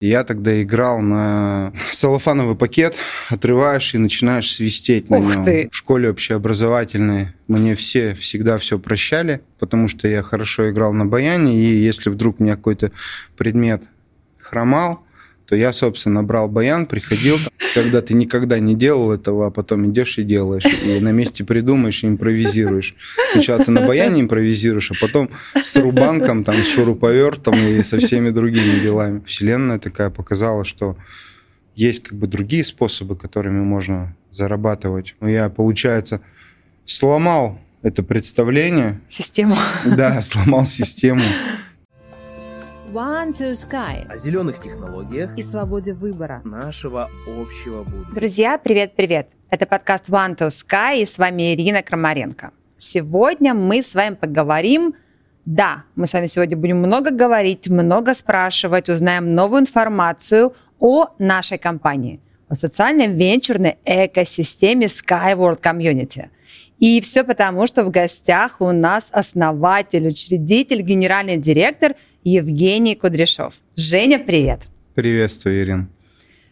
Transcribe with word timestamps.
Я 0.00 0.24
тогда 0.24 0.62
играл 0.62 1.00
на 1.00 1.74
целлофановый 1.92 2.56
пакет, 2.56 2.96
отрываешь 3.28 3.94
и 3.94 3.98
начинаешь 3.98 4.54
свистеть 4.54 5.10
на 5.10 5.18
Ух 5.18 5.36
нем. 5.36 5.44
ты. 5.44 5.68
В 5.70 5.76
школе 5.76 6.08
общеобразовательной 6.08 7.28
мне 7.48 7.74
все 7.74 8.14
всегда 8.14 8.56
все 8.56 8.78
прощали, 8.78 9.42
потому 9.58 9.88
что 9.88 10.08
я 10.08 10.22
хорошо 10.22 10.70
играл 10.70 10.94
на 10.94 11.04
баяне, 11.04 11.54
и 11.54 11.82
если 11.82 12.08
вдруг 12.08 12.40
у 12.40 12.44
меня 12.44 12.56
какой-то 12.56 12.92
предмет 13.36 13.82
хромал, 14.38 15.04
то 15.50 15.56
я, 15.56 15.72
собственно, 15.72 16.22
брал 16.22 16.48
баян, 16.48 16.86
приходил, 16.86 17.36
когда 17.74 18.02
ты 18.02 18.14
никогда 18.14 18.60
не 18.60 18.76
делал 18.76 19.10
этого, 19.10 19.48
а 19.48 19.50
потом 19.50 19.90
идешь 19.90 20.16
и 20.18 20.22
делаешь, 20.22 20.64
и 20.64 21.00
на 21.00 21.10
месте 21.10 21.42
придумаешь 21.42 22.04
и 22.04 22.06
импровизируешь. 22.06 22.94
Сначала 23.32 23.64
ты 23.64 23.72
на 23.72 23.84
баяне 23.84 24.20
импровизируешь, 24.20 24.92
а 24.92 24.94
потом 25.00 25.28
с 25.60 25.74
рубанком, 25.74 26.44
там, 26.44 26.54
с 26.54 26.68
шуруповертом 26.68 27.56
и 27.56 27.82
со 27.82 27.98
всеми 27.98 28.30
другими 28.30 28.78
делами. 28.80 29.22
Вселенная 29.26 29.80
такая 29.80 30.10
показала, 30.10 30.64
что 30.64 30.96
есть 31.74 32.04
как 32.04 32.16
бы 32.16 32.28
другие 32.28 32.62
способы, 32.62 33.16
которыми 33.16 33.64
можно 33.64 34.14
зарабатывать. 34.30 35.16
Но 35.18 35.28
я, 35.28 35.48
получается, 35.50 36.20
сломал 36.84 37.58
это 37.82 38.04
представление, 38.04 39.00
Систему. 39.08 39.56
да, 39.84 40.22
сломал 40.22 40.64
систему. 40.64 41.22
One 42.92 43.32
to 43.34 43.52
Sky 43.52 44.04
о 44.10 44.16
зеленых 44.16 44.60
технологиях 44.60 45.38
и 45.38 45.44
свободе 45.44 45.92
выбора. 45.92 46.42
нашего 46.44 47.08
общего 47.24 47.84
будущего. 47.84 48.14
Друзья, 48.14 48.58
привет-привет. 48.58 49.28
Это 49.48 49.66
подкаст 49.66 50.08
One 50.08 50.36
to 50.36 50.48
Sky 50.48 51.02
и 51.02 51.06
с 51.06 51.16
вами 51.16 51.54
Ирина 51.54 51.82
Крамаренко. 51.82 52.50
Сегодня 52.76 53.54
мы 53.54 53.84
с 53.84 53.94
вами 53.94 54.16
поговорим 54.16 54.94
да, 55.44 55.84
мы 55.94 56.06
с 56.06 56.12
вами 56.12 56.26
сегодня 56.26 56.56
будем 56.56 56.78
много 56.78 57.12
говорить, 57.12 57.68
много 57.68 58.14
спрашивать, 58.14 58.88
узнаем 58.88 59.34
новую 59.34 59.62
информацию 59.62 60.54
о 60.80 61.08
нашей 61.18 61.58
компании, 61.58 62.20
о 62.48 62.54
социальной 62.54 63.06
венчурной 63.06 63.78
экосистеме 63.84 64.86
Skyworld 64.86 65.60
Community. 65.60 66.28
И 66.80 67.00
все 67.00 67.24
потому, 67.24 67.66
что 67.66 67.84
в 67.84 67.90
гостях 67.90 68.60
у 68.60 68.72
нас 68.72 69.08
основатель, 69.12 70.08
учредитель, 70.08 70.82
генеральный 70.82 71.36
директор 71.36 71.94
Евгений 72.24 72.94
Кудряшов. 72.94 73.54
Женя, 73.76 74.18
привет! 74.18 74.60
Приветствую, 74.94 75.62
Ирин. 75.62 75.88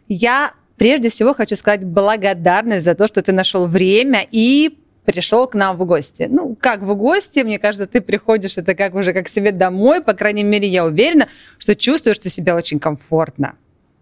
Я 0.08 0.54
прежде 0.78 1.10
всего 1.10 1.34
хочу 1.34 1.56
сказать 1.56 1.84
благодарность 1.84 2.84
за 2.84 2.94
то, 2.94 3.06
что 3.06 3.22
ты 3.22 3.32
нашел 3.32 3.66
время 3.66 4.26
и 4.30 4.78
пришел 5.04 5.46
к 5.46 5.54
нам 5.54 5.76
в 5.76 5.84
гости. 5.84 6.26
Ну, 6.30 6.56
как 6.58 6.82
в 6.82 6.94
гости, 6.94 7.40
мне 7.40 7.58
кажется, 7.58 7.86
ты 7.86 8.00
приходишь, 8.00 8.56
это 8.56 8.74
как 8.74 8.94
уже 8.94 9.12
как 9.12 9.28
себе 9.28 9.52
домой, 9.52 10.02
по 10.02 10.14
крайней 10.14 10.44
мере, 10.44 10.68
я 10.68 10.84
уверена, 10.84 11.28
что 11.58 11.74
чувствуешь 11.76 12.18
ты 12.18 12.30
себя 12.30 12.56
очень 12.56 12.78
комфортно. 12.78 13.54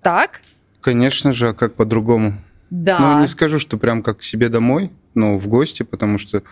Так? 0.03 0.41
Конечно 0.81 1.33
же, 1.33 1.49
а 1.49 1.55
как 1.55 1.75
по-другому? 1.75 2.35
Да. 2.71 2.99
Ну, 2.99 3.21
не 3.23 3.29
скажу, 3.29 3.59
что 3.59 3.79
прям 3.79 4.03
как 4.03 4.19
к 4.19 4.23
себе 4.23 4.49
домой, 4.49 4.91
но 5.15 5.39
в 5.39 5.49
гости, 5.49 5.83
потому 5.83 6.19
что 6.19 6.43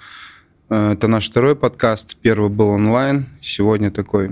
э, 0.70 0.92
это 0.92 1.08
наш 1.08 1.28
второй 1.28 1.54
подкаст. 1.54 2.16
Первый 2.16 2.50
был 2.50 2.68
онлайн, 2.68 3.26
сегодня 3.40 3.90
такой 3.90 4.30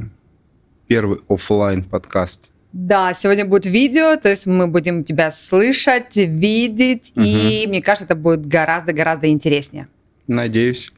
первый 0.93 1.21
оффлайн 1.27 1.85
подкаст. 1.85 2.51
Да, 2.75 3.15
сегодня 3.15 3.47
будет 3.47 3.65
видео, 3.65 4.17
то 4.17 4.29
есть 4.29 4.45
мы 4.45 4.67
будем 4.67 5.05
тебя 5.05 5.31
слышать, 5.31 6.17
видеть, 6.17 7.15
и 7.17 7.65
мне 7.67 7.81
кажется, 7.81 8.05
это 8.05 8.15
будет 8.15 8.47
гораздо-гораздо 8.47 9.29
интереснее. 9.29 9.89
Надеюсь. 10.27 10.93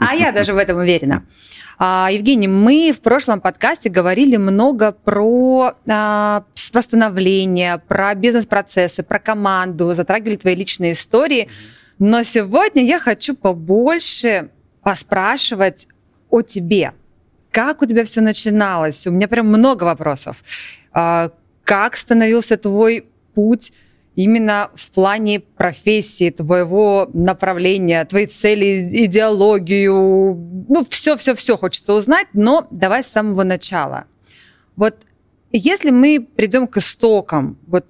А 0.00 0.16
я 0.16 0.32
даже 0.32 0.52
в 0.52 0.56
этом 0.56 0.78
уверена. 0.78 1.24
А, 1.78 2.08
Евгений, 2.10 2.48
мы 2.48 2.90
в 2.90 3.02
прошлом 3.02 3.42
подкасте 3.42 3.90
говорили 3.90 4.38
много 4.38 4.92
про 4.92 5.74
а, 5.86 6.44
про 6.72 6.80
становление, 6.80 7.76
про 7.86 8.14
бизнес-процессы, 8.14 9.02
про 9.02 9.18
команду, 9.18 9.94
затрагивали 9.94 10.36
твои 10.36 10.54
личные 10.54 10.92
истории. 10.92 11.48
Но 11.98 12.22
сегодня 12.22 12.82
я 12.82 12.98
хочу 12.98 13.36
побольше 13.36 14.48
поспрашивать 14.80 15.86
о 16.30 16.40
тебе. 16.40 16.94
Как 17.56 17.80
у 17.80 17.86
тебя 17.86 18.04
все 18.04 18.20
начиналось? 18.20 19.06
У 19.06 19.10
меня 19.10 19.28
прям 19.28 19.46
много 19.46 19.84
вопросов. 19.84 20.44
А, 20.92 21.30
Как 21.64 21.96
становился 21.96 22.58
твой 22.58 23.06
путь 23.34 23.72
именно 24.14 24.70
в 24.74 24.90
плане 24.90 25.40
профессии, 25.40 26.28
твоего 26.28 27.08
направления, 27.14 28.04
твоей 28.04 28.26
цели, 28.26 29.06
идеологию? 29.06 30.66
Ну, 30.68 30.86
все-все-все 30.90 31.56
хочется 31.56 31.94
узнать, 31.94 32.26
но 32.34 32.66
давай 32.70 33.02
с 33.02 33.06
самого 33.06 33.42
начала. 33.42 34.04
Вот 34.76 34.94
если 35.50 35.88
мы 35.88 36.20
придем 36.36 36.66
к 36.66 36.76
истокам, 36.76 37.56
вот 37.66 37.86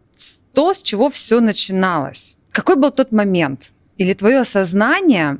то, 0.55 0.75
с 0.75 0.81
чего 0.81 1.11
все 1.11 1.41
начиналось, 1.41 2.39
какой 2.53 2.77
был 2.77 2.93
тот 2.93 3.11
момент? 3.11 3.73
Или 3.99 4.15
твое 4.15 4.39
осознание 4.39 5.39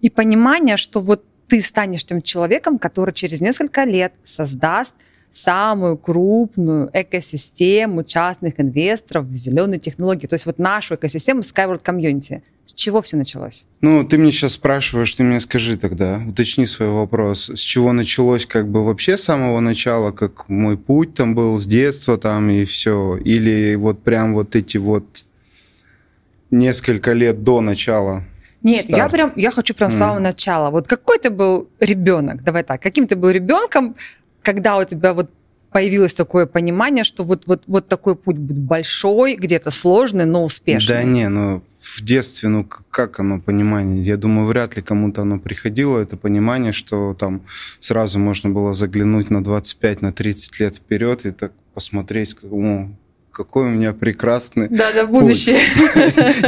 и 0.00 0.10
понимание, 0.10 0.76
что 0.76 0.98
вот 0.98 1.24
ты 1.50 1.60
станешь 1.62 2.04
тем 2.04 2.22
человеком, 2.22 2.78
который 2.78 3.12
через 3.12 3.40
несколько 3.40 3.84
лет 3.84 4.12
создаст 4.24 4.94
самую 5.32 5.96
крупную 5.96 6.90
экосистему 6.92 8.04
частных 8.04 8.58
инвесторов 8.58 9.26
в 9.26 9.34
зеленые 9.34 9.78
технологии. 9.78 10.26
То 10.26 10.34
есть 10.34 10.46
вот 10.46 10.58
нашу 10.58 10.94
экосистему 10.94 11.40
Skyward 11.40 11.82
Community. 11.82 12.42
С 12.64 12.72
чего 12.72 13.02
все 13.02 13.16
началось? 13.16 13.66
Ну, 13.80 14.04
ты 14.04 14.16
мне 14.16 14.30
сейчас 14.30 14.52
спрашиваешь, 14.52 15.12
ты 15.12 15.24
мне 15.24 15.40
скажи 15.40 15.76
тогда, 15.76 16.20
уточни 16.26 16.66
свой 16.66 16.88
вопрос. 16.88 17.50
С 17.50 17.58
чего 17.58 17.92
началось 17.92 18.46
как 18.46 18.68
бы 18.68 18.84
вообще 18.84 19.18
с 19.18 19.24
самого 19.24 19.58
начала, 19.60 20.12
как 20.12 20.48
мой 20.48 20.78
путь 20.78 21.14
там 21.14 21.34
был 21.34 21.58
с 21.58 21.66
детства 21.66 22.16
там 22.16 22.48
и 22.48 22.64
все? 22.64 23.16
Или 23.16 23.74
вот 23.74 24.02
прям 24.02 24.34
вот 24.34 24.54
эти 24.54 24.78
вот 24.78 25.24
несколько 26.50 27.12
лет 27.12 27.42
до 27.42 27.60
начала? 27.60 28.24
Нет, 28.62 28.86
я 28.88 28.96
Старт. 28.96 29.12
прям, 29.12 29.32
я 29.36 29.50
хочу 29.50 29.74
прям 29.74 29.90
с 29.90 29.96
самого 29.96 30.18
начала. 30.18 30.70
Вот 30.70 30.86
какой 30.86 31.18
ты 31.18 31.30
был 31.30 31.68
ребенок? 31.80 32.42
Давай 32.42 32.62
так. 32.62 32.82
Каким 32.82 33.06
ты 33.06 33.16
был 33.16 33.30
ребенком, 33.30 33.96
когда 34.42 34.76
у 34.78 34.84
тебя 34.84 35.14
вот 35.14 35.30
появилось 35.70 36.14
такое 36.14 36.46
понимание, 36.46 37.04
что 37.04 37.24
вот, 37.24 37.46
вот, 37.46 37.62
вот 37.66 37.88
такой 37.88 38.16
путь 38.16 38.36
будет 38.36 38.58
большой, 38.58 39.36
где-то 39.36 39.70
сложный, 39.70 40.24
но 40.26 40.44
успешный? 40.44 40.94
Да 40.94 41.04
не, 41.04 41.28
ну 41.28 41.62
в 41.80 42.02
детстве, 42.02 42.48
ну 42.48 42.64
как 42.64 43.20
оно 43.20 43.40
понимание? 43.40 44.02
Я 44.02 44.16
думаю, 44.16 44.46
вряд 44.46 44.76
ли 44.76 44.82
кому-то 44.82 45.22
оно 45.22 45.38
приходило, 45.38 45.98
это 45.98 46.16
понимание, 46.16 46.72
что 46.72 47.14
там 47.14 47.42
сразу 47.78 48.18
можно 48.18 48.50
было 48.50 48.74
заглянуть 48.74 49.30
на 49.30 49.42
25, 49.42 50.02
на 50.02 50.12
30 50.12 50.60
лет 50.60 50.76
вперед 50.76 51.24
и 51.24 51.30
так 51.30 51.52
посмотреть, 51.74 52.36
о, 52.42 52.88
какой 53.44 53.68
у 53.68 53.70
меня 53.70 53.94
прекрасный 53.94 54.68
Да, 54.68 54.92
да, 54.92 55.06
будущее. 55.06 55.60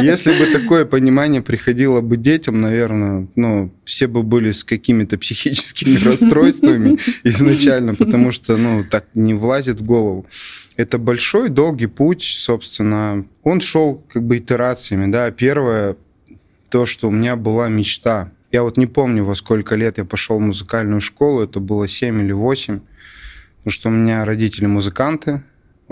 Если 0.03 0.39
бы 0.39 0.53
такое 0.53 0.85
понимание 0.85 1.41
приходило 1.41 2.03
бы 2.03 2.19
детям, 2.19 2.61
наверное, 2.61 3.29
ну, 3.35 3.73
все 3.87 4.09
бы 4.09 4.23
были 4.23 4.51
с 4.51 4.63
какими-то 4.63 5.17
психическими 5.17 5.97
расстройствами 6.05 6.99
изначально, 7.25 7.95
потому 7.95 8.31
что, 8.31 8.59
ну, 8.59 8.85
так 8.85 9.07
не 9.15 9.33
влазит 9.33 9.81
в 9.81 9.85
голову. 9.85 10.27
Это 10.77 10.99
большой, 10.99 11.49
долгий 11.49 11.87
путь, 11.87 12.25
собственно. 12.25 13.25
Он 13.43 13.63
шел 13.63 14.05
как 14.13 14.23
бы 14.23 14.37
итерациями, 14.37 15.11
да. 15.11 15.31
Первое, 15.31 15.97
то, 16.69 16.85
что 16.85 17.09
у 17.09 17.11
меня 17.11 17.37
была 17.37 17.69
мечта. 17.69 18.33
Я 18.51 18.65
вот 18.65 18.77
не 18.77 18.87
помню, 18.87 19.25
во 19.25 19.35
сколько 19.35 19.77
лет 19.77 19.97
я 19.97 20.05
пошел 20.05 20.37
в 20.37 20.43
музыкальную 20.43 21.01
школу, 21.01 21.43
это 21.43 21.59
было 21.59 21.89
7 21.89 22.21
или 22.21 22.33
8, 22.33 22.81
потому 23.59 23.73
что 23.73 23.89
у 23.89 23.93
меня 23.93 24.27
родители 24.27 24.67
музыканты, 24.67 25.43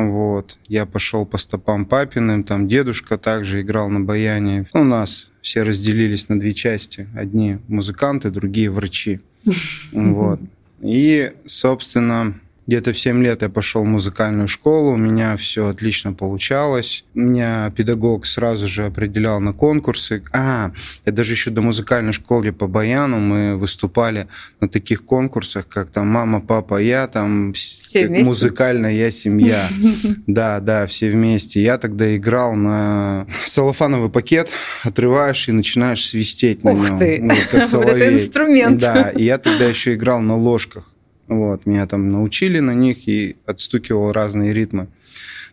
вот. 0.08 0.58
Я 0.68 0.86
пошел 0.86 1.26
по 1.26 1.38
стопам 1.38 1.84
папиным, 1.84 2.44
там 2.44 2.68
дедушка 2.68 3.18
также 3.18 3.60
играл 3.60 3.88
на 3.88 4.00
баяне. 4.00 4.66
У 4.72 4.84
нас 4.84 5.28
все 5.42 5.62
разделились 5.62 6.28
на 6.28 6.38
две 6.38 6.54
части. 6.54 7.08
Одни 7.14 7.58
музыканты, 7.68 8.30
другие 8.30 8.70
врачи. 8.70 9.20
Вот. 9.92 10.40
И, 10.80 11.32
собственно, 11.46 12.40
где-то 12.66 12.92
в 12.92 12.98
7 12.98 13.22
лет 13.22 13.42
я 13.42 13.48
пошел 13.48 13.82
в 13.82 13.86
музыкальную 13.86 14.46
школу, 14.46 14.92
у 14.92 14.96
меня 14.96 15.36
все 15.36 15.68
отлично 15.68 16.12
получалось. 16.12 17.04
Меня 17.14 17.72
педагог 17.76 18.26
сразу 18.26 18.68
же 18.68 18.86
определял 18.86 19.40
на 19.40 19.52
конкурсы. 19.52 20.22
А, 20.32 20.70
я 21.04 21.12
даже 21.12 21.32
еще 21.32 21.50
до 21.50 21.62
музыкальной 21.62 22.12
школы 22.12 22.52
по 22.52 22.66
баяну 22.68 23.18
мы 23.18 23.56
выступали 23.56 24.28
на 24.60 24.68
таких 24.68 25.04
конкурсах, 25.04 25.66
как 25.68 25.90
там 25.90 26.06
«Мама, 26.08 26.40
папа, 26.40 26.80
я», 26.80 27.08
там 27.08 27.52
Все 27.54 28.06
вместе? 28.06 28.24
«Музыкальная 28.24 29.10
семья». 29.10 29.68
Да, 30.26 30.60
да, 30.60 30.86
все 30.86 31.10
вместе. 31.10 31.62
Я 31.62 31.76
тогда 31.78 32.14
играл 32.16 32.54
на 32.54 33.26
целлофановый 33.46 34.10
пакет, 34.10 34.48
отрываешь 34.84 35.48
и 35.48 35.52
начинаешь 35.52 36.08
свистеть 36.08 36.62
на 36.62 36.72
Ух 36.72 36.88
нем. 36.88 36.98
ты! 36.98 37.18
Ну, 37.20 37.34
как 37.50 37.68
Вот 37.72 37.88
это 37.88 38.14
инструмент. 38.14 38.78
Да, 38.78 39.10
и 39.10 39.24
я 39.24 39.38
тогда 39.38 39.64
еще 39.66 39.94
играл 39.94 40.20
на 40.20 40.36
ложках. 40.36 40.90
Вот, 41.30 41.64
меня 41.64 41.86
там 41.86 42.10
научили 42.10 42.58
на 42.58 42.74
них 42.74 43.06
и 43.06 43.36
отстукивал 43.46 44.10
разные 44.10 44.52
ритмы. 44.52 44.88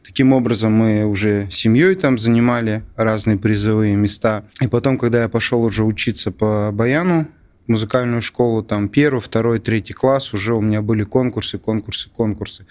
Таким 0.04 0.34
образом, 0.34 0.74
мы 0.74 1.06
уже 1.06 1.50
семьей 1.52 1.94
там 1.94 2.18
занимали 2.18 2.82
разные 2.96 3.38
призовые 3.38 3.96
места. 3.96 4.44
И 4.60 4.68
потом, 4.68 4.98
когда 4.98 5.22
я 5.22 5.30
пошел 5.30 5.64
уже 5.64 5.84
учиться 5.84 6.32
по 6.32 6.72
баяну, 6.74 7.28
музыкальную 7.68 8.24
школу, 8.24 8.64
там 8.64 8.90
первый, 8.90 9.20
второй, 9.20 9.60
третий 9.60 9.94
класс, 9.94 10.34
уже 10.34 10.56
у 10.56 10.62
меня 10.62 10.82
были 10.82 11.04
конкурсы, 11.04 11.60
конкурсы, 11.60 12.10
конкурсы. 12.10 12.66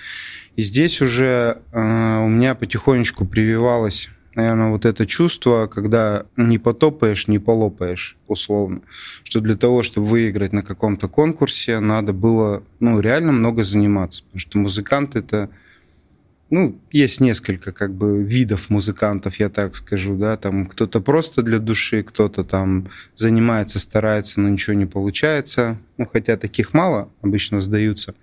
И 0.56 0.62
здесь 0.62 1.00
уже 1.00 1.58
э, 1.70 2.24
у 2.24 2.28
меня 2.28 2.56
потихонечку 2.56 3.24
прививалось 3.24 4.08
наверное, 4.36 4.70
вот 4.70 4.84
это 4.84 5.06
чувство, 5.06 5.66
когда 5.66 6.26
не 6.36 6.58
потопаешь, 6.58 7.26
не 7.26 7.38
полопаешь, 7.38 8.16
условно. 8.28 8.82
Что 9.24 9.40
для 9.40 9.56
того, 9.56 9.82
чтобы 9.82 10.06
выиграть 10.06 10.52
на 10.52 10.62
каком-то 10.62 11.08
конкурсе, 11.08 11.80
надо 11.80 12.12
было, 12.12 12.62
ну, 12.78 13.00
реально 13.00 13.32
много 13.32 13.64
заниматься. 13.64 14.22
Потому 14.22 14.40
что 14.40 14.58
музыкант 14.58 15.16
это 15.16 15.50
ну, 16.48 16.78
есть 16.92 17.20
несколько 17.20 17.72
как 17.72 17.92
бы 17.92 18.22
видов 18.22 18.70
музыкантов, 18.70 19.40
я 19.40 19.48
так 19.48 19.74
скажу, 19.74 20.16
да, 20.16 20.36
там 20.36 20.66
кто-то 20.66 21.00
просто 21.00 21.42
для 21.42 21.58
души, 21.58 22.04
кто-то 22.04 22.44
там 22.44 22.88
занимается, 23.16 23.80
старается, 23.80 24.40
но 24.40 24.48
ничего 24.48 24.74
не 24.74 24.86
получается, 24.86 25.76
ну, 25.96 26.06
хотя 26.06 26.36
таких 26.36 26.72
мало 26.72 27.10
обычно 27.20 27.60
сдаются. 27.60 28.14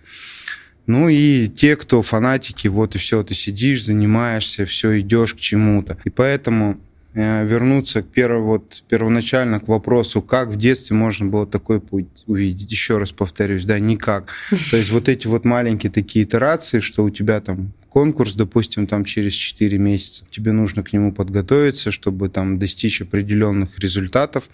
Ну 0.85 1.09
и 1.09 1.47
те, 1.47 1.75
кто 1.75 2.01
фанатики, 2.01 2.67
вот 2.67 2.95
и 2.95 2.97
все, 2.97 3.23
ты 3.23 3.33
сидишь, 3.33 3.85
занимаешься, 3.85 4.65
все, 4.65 4.99
идешь 4.99 5.33
к 5.33 5.39
чему-то. 5.39 5.97
И 6.03 6.09
поэтому 6.09 6.77
э, 7.13 7.45
вернуться 7.45 8.03
к 8.03 8.07
первому, 8.07 8.45
вот, 8.45 8.83
первоначально 8.89 9.59
к 9.59 9.67
вопросу, 9.67 10.21
как 10.21 10.49
в 10.49 10.57
детстве 10.57 10.97
можно 10.97 11.27
было 11.27 11.47
такой 11.47 11.79
путь 11.79 12.07
увидеть. 12.27 12.71
Еще 12.71 12.97
раз 12.97 13.11
повторюсь, 13.11 13.63
да, 13.63 13.79
никак. 13.79 14.33
То 14.71 14.77
есть 14.77 14.91
вот 14.91 15.07
эти 15.07 15.27
вот 15.27 15.45
маленькие 15.45 15.91
такие 15.91 16.25
итерации, 16.25 16.81
что 16.81 17.03
у 17.05 17.09
тебя 17.09 17.39
там 17.39 17.71
конкурс, 17.93 18.33
допустим, 18.33 18.87
там 18.87 19.05
через 19.05 19.33
4 19.33 19.77
месяца, 19.77 20.25
тебе 20.31 20.51
нужно 20.51 20.83
к 20.83 20.91
нему 20.91 21.13
подготовиться, 21.13 21.91
чтобы 21.91 22.27
там 22.27 22.57
достичь 22.57 23.01
определенных 23.01 23.77
результатов 23.79 24.49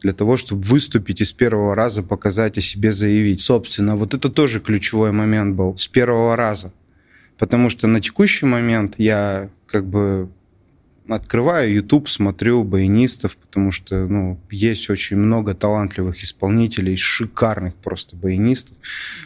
для 0.00 0.12
того, 0.12 0.36
чтобы 0.36 0.62
выступить 0.62 1.20
и 1.20 1.24
с 1.24 1.32
первого 1.32 1.74
раза 1.74 2.02
показать 2.02 2.58
о 2.58 2.60
себе, 2.60 2.92
заявить. 2.92 3.40
Собственно, 3.40 3.96
вот 3.96 4.14
это 4.14 4.28
тоже 4.30 4.60
ключевой 4.60 5.12
момент 5.12 5.56
был 5.56 5.76
с 5.76 5.86
первого 5.86 6.36
раза. 6.36 6.72
Потому 7.38 7.70
что 7.70 7.86
на 7.86 8.00
текущий 8.00 8.46
момент 8.46 8.94
я 8.98 9.50
как 9.66 9.86
бы 9.86 10.28
открываю 11.08 11.72
YouTube, 11.72 12.08
смотрю 12.08 12.62
баянистов, 12.64 13.36
потому 13.36 13.72
что 13.72 14.06
ну, 14.06 14.38
есть 14.50 14.88
очень 14.90 15.16
много 15.16 15.54
талантливых 15.54 16.22
исполнителей, 16.22 16.96
шикарных 16.96 17.74
просто 17.74 18.16
баянистов. 18.16 18.76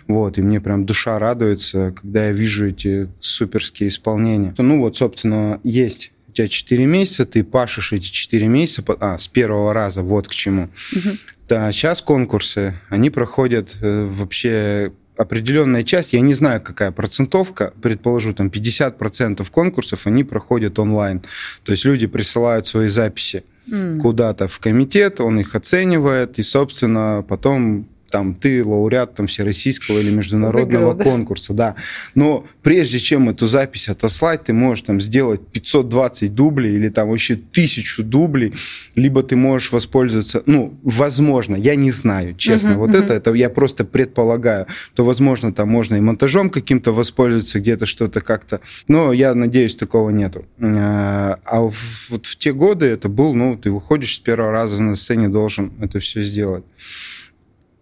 Вот, 0.06 0.38
и 0.38 0.42
мне 0.42 0.60
прям 0.60 0.86
душа 0.86 1.18
радуется, 1.18 1.92
когда 1.92 2.26
я 2.26 2.32
вижу 2.32 2.68
эти 2.68 3.10
суперские 3.20 3.88
исполнения. 3.88 4.54
Ну 4.56 4.80
вот, 4.80 4.96
собственно, 4.96 5.60
есть 5.62 6.13
тебя 6.34 6.48
4 6.48 6.86
месяца, 6.86 7.24
ты 7.24 7.42
пашешь 7.44 7.92
эти 7.92 8.10
4 8.10 8.46
месяца, 8.48 8.84
а, 9.00 9.18
с 9.18 9.28
первого 9.28 9.72
раза, 9.72 10.02
вот 10.02 10.28
к 10.28 10.32
чему. 10.32 10.68
Угу. 10.92 11.16
Да, 11.48 11.72
сейчас 11.72 12.00
конкурсы, 12.00 12.74
они 12.88 13.10
проходят 13.10 13.76
э, 13.80 14.04
вообще 14.06 14.92
определенная 15.16 15.84
часть, 15.84 16.12
я 16.12 16.20
не 16.20 16.34
знаю, 16.34 16.60
какая 16.60 16.90
процентовка, 16.90 17.72
предположу, 17.80 18.34
там 18.34 18.48
50% 18.48 19.48
конкурсов, 19.50 20.06
они 20.06 20.24
проходят 20.24 20.78
онлайн. 20.78 21.22
То 21.62 21.72
есть 21.72 21.84
люди 21.84 22.06
присылают 22.06 22.66
свои 22.66 22.88
записи 22.88 23.44
mm. 23.70 24.00
куда-то 24.00 24.48
в 24.48 24.58
комитет, 24.58 25.20
он 25.20 25.38
их 25.38 25.54
оценивает, 25.54 26.38
и, 26.38 26.42
собственно, 26.42 27.24
потом 27.26 27.88
там 28.14 28.36
ты 28.36 28.64
лауреат 28.64 29.16
там 29.16 29.26
всероссийского 29.26 29.98
или 29.98 30.12
международного 30.12 30.92
Выиграл, 30.92 31.10
конкурса, 31.10 31.52
да. 31.52 31.70
да. 31.70 31.76
Но 32.14 32.46
прежде 32.62 33.00
чем 33.00 33.28
эту 33.28 33.48
запись 33.48 33.88
отослать, 33.88 34.44
ты 34.44 34.52
можешь 34.52 34.84
там 34.84 35.00
сделать 35.00 35.44
520 35.48 36.32
дублей 36.32 36.76
или 36.76 36.90
там 36.90 37.08
вообще 37.08 37.34
тысячу 37.34 38.04
дублей, 38.04 38.54
либо 38.94 39.24
ты 39.24 39.34
можешь 39.34 39.72
воспользоваться, 39.72 40.44
ну, 40.46 40.78
возможно, 40.84 41.56
я 41.56 41.74
не 41.74 41.90
знаю, 41.90 42.36
честно, 42.36 42.74
uh-huh, 42.74 42.76
вот 42.76 42.90
uh-huh. 42.90 43.04
это, 43.04 43.14
это 43.14 43.32
я 43.34 43.50
просто 43.50 43.84
предполагаю, 43.84 44.68
то, 44.94 45.04
возможно, 45.04 45.52
там 45.52 45.68
можно 45.68 45.96
и 45.96 46.00
монтажом 46.00 46.50
каким-то 46.50 46.92
воспользоваться, 46.92 47.58
где-то 47.58 47.84
что-то 47.84 48.20
как-то, 48.20 48.60
но 48.86 49.12
я 49.12 49.34
надеюсь, 49.34 49.74
такого 49.74 50.10
нету. 50.10 50.44
А, 50.60 51.40
а 51.44 51.62
вот 51.62 52.26
в 52.26 52.36
те 52.36 52.52
годы 52.52 52.86
это 52.86 53.08
был, 53.08 53.34
ну, 53.34 53.56
ты 53.56 53.72
выходишь 53.72 54.14
с 54.14 54.18
первого 54.20 54.52
раза 54.52 54.80
на 54.84 54.94
сцене, 54.94 55.28
должен 55.28 55.72
это 55.80 55.98
все 55.98 56.22
сделать 56.22 56.62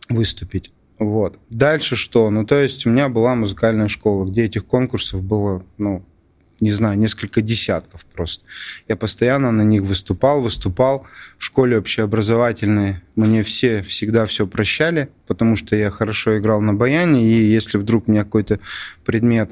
выступить. 0.09 0.73
Вот. 0.99 1.39
Дальше 1.51 1.97
что? 1.97 2.31
Ну, 2.31 2.47
то 2.47 2.61
есть 2.61 2.87
у 2.87 2.91
меня 2.91 3.09
была 3.09 3.35
музыкальная 3.35 3.89
школа, 3.89 4.25
где 4.25 4.45
этих 4.45 4.67
конкурсов 4.67 5.23
было, 5.23 5.65
ну, 5.79 6.05
не 6.61 6.71
знаю, 6.71 6.97
несколько 6.97 7.43
десятков 7.43 8.05
просто. 8.07 8.45
Я 8.87 8.97
постоянно 8.97 9.51
на 9.51 9.63
них 9.63 9.83
выступал, 9.83 10.41
выступал. 10.41 11.07
В 11.37 11.45
школе 11.45 11.79
общеобразовательной 11.79 12.99
мне 13.17 13.43
все 13.43 13.83
всегда 13.83 14.27
все 14.27 14.47
прощали, 14.47 15.09
потому 15.27 15.57
что 15.57 15.75
я 15.75 15.91
хорошо 15.91 16.39
играл 16.39 16.61
на 16.61 16.73
баяне, 16.73 17.25
и 17.25 17.51
если 17.51 17.79
вдруг 17.79 18.07
у 18.07 18.13
меня 18.13 18.23
какой-то 18.23 18.61
предмет 19.05 19.51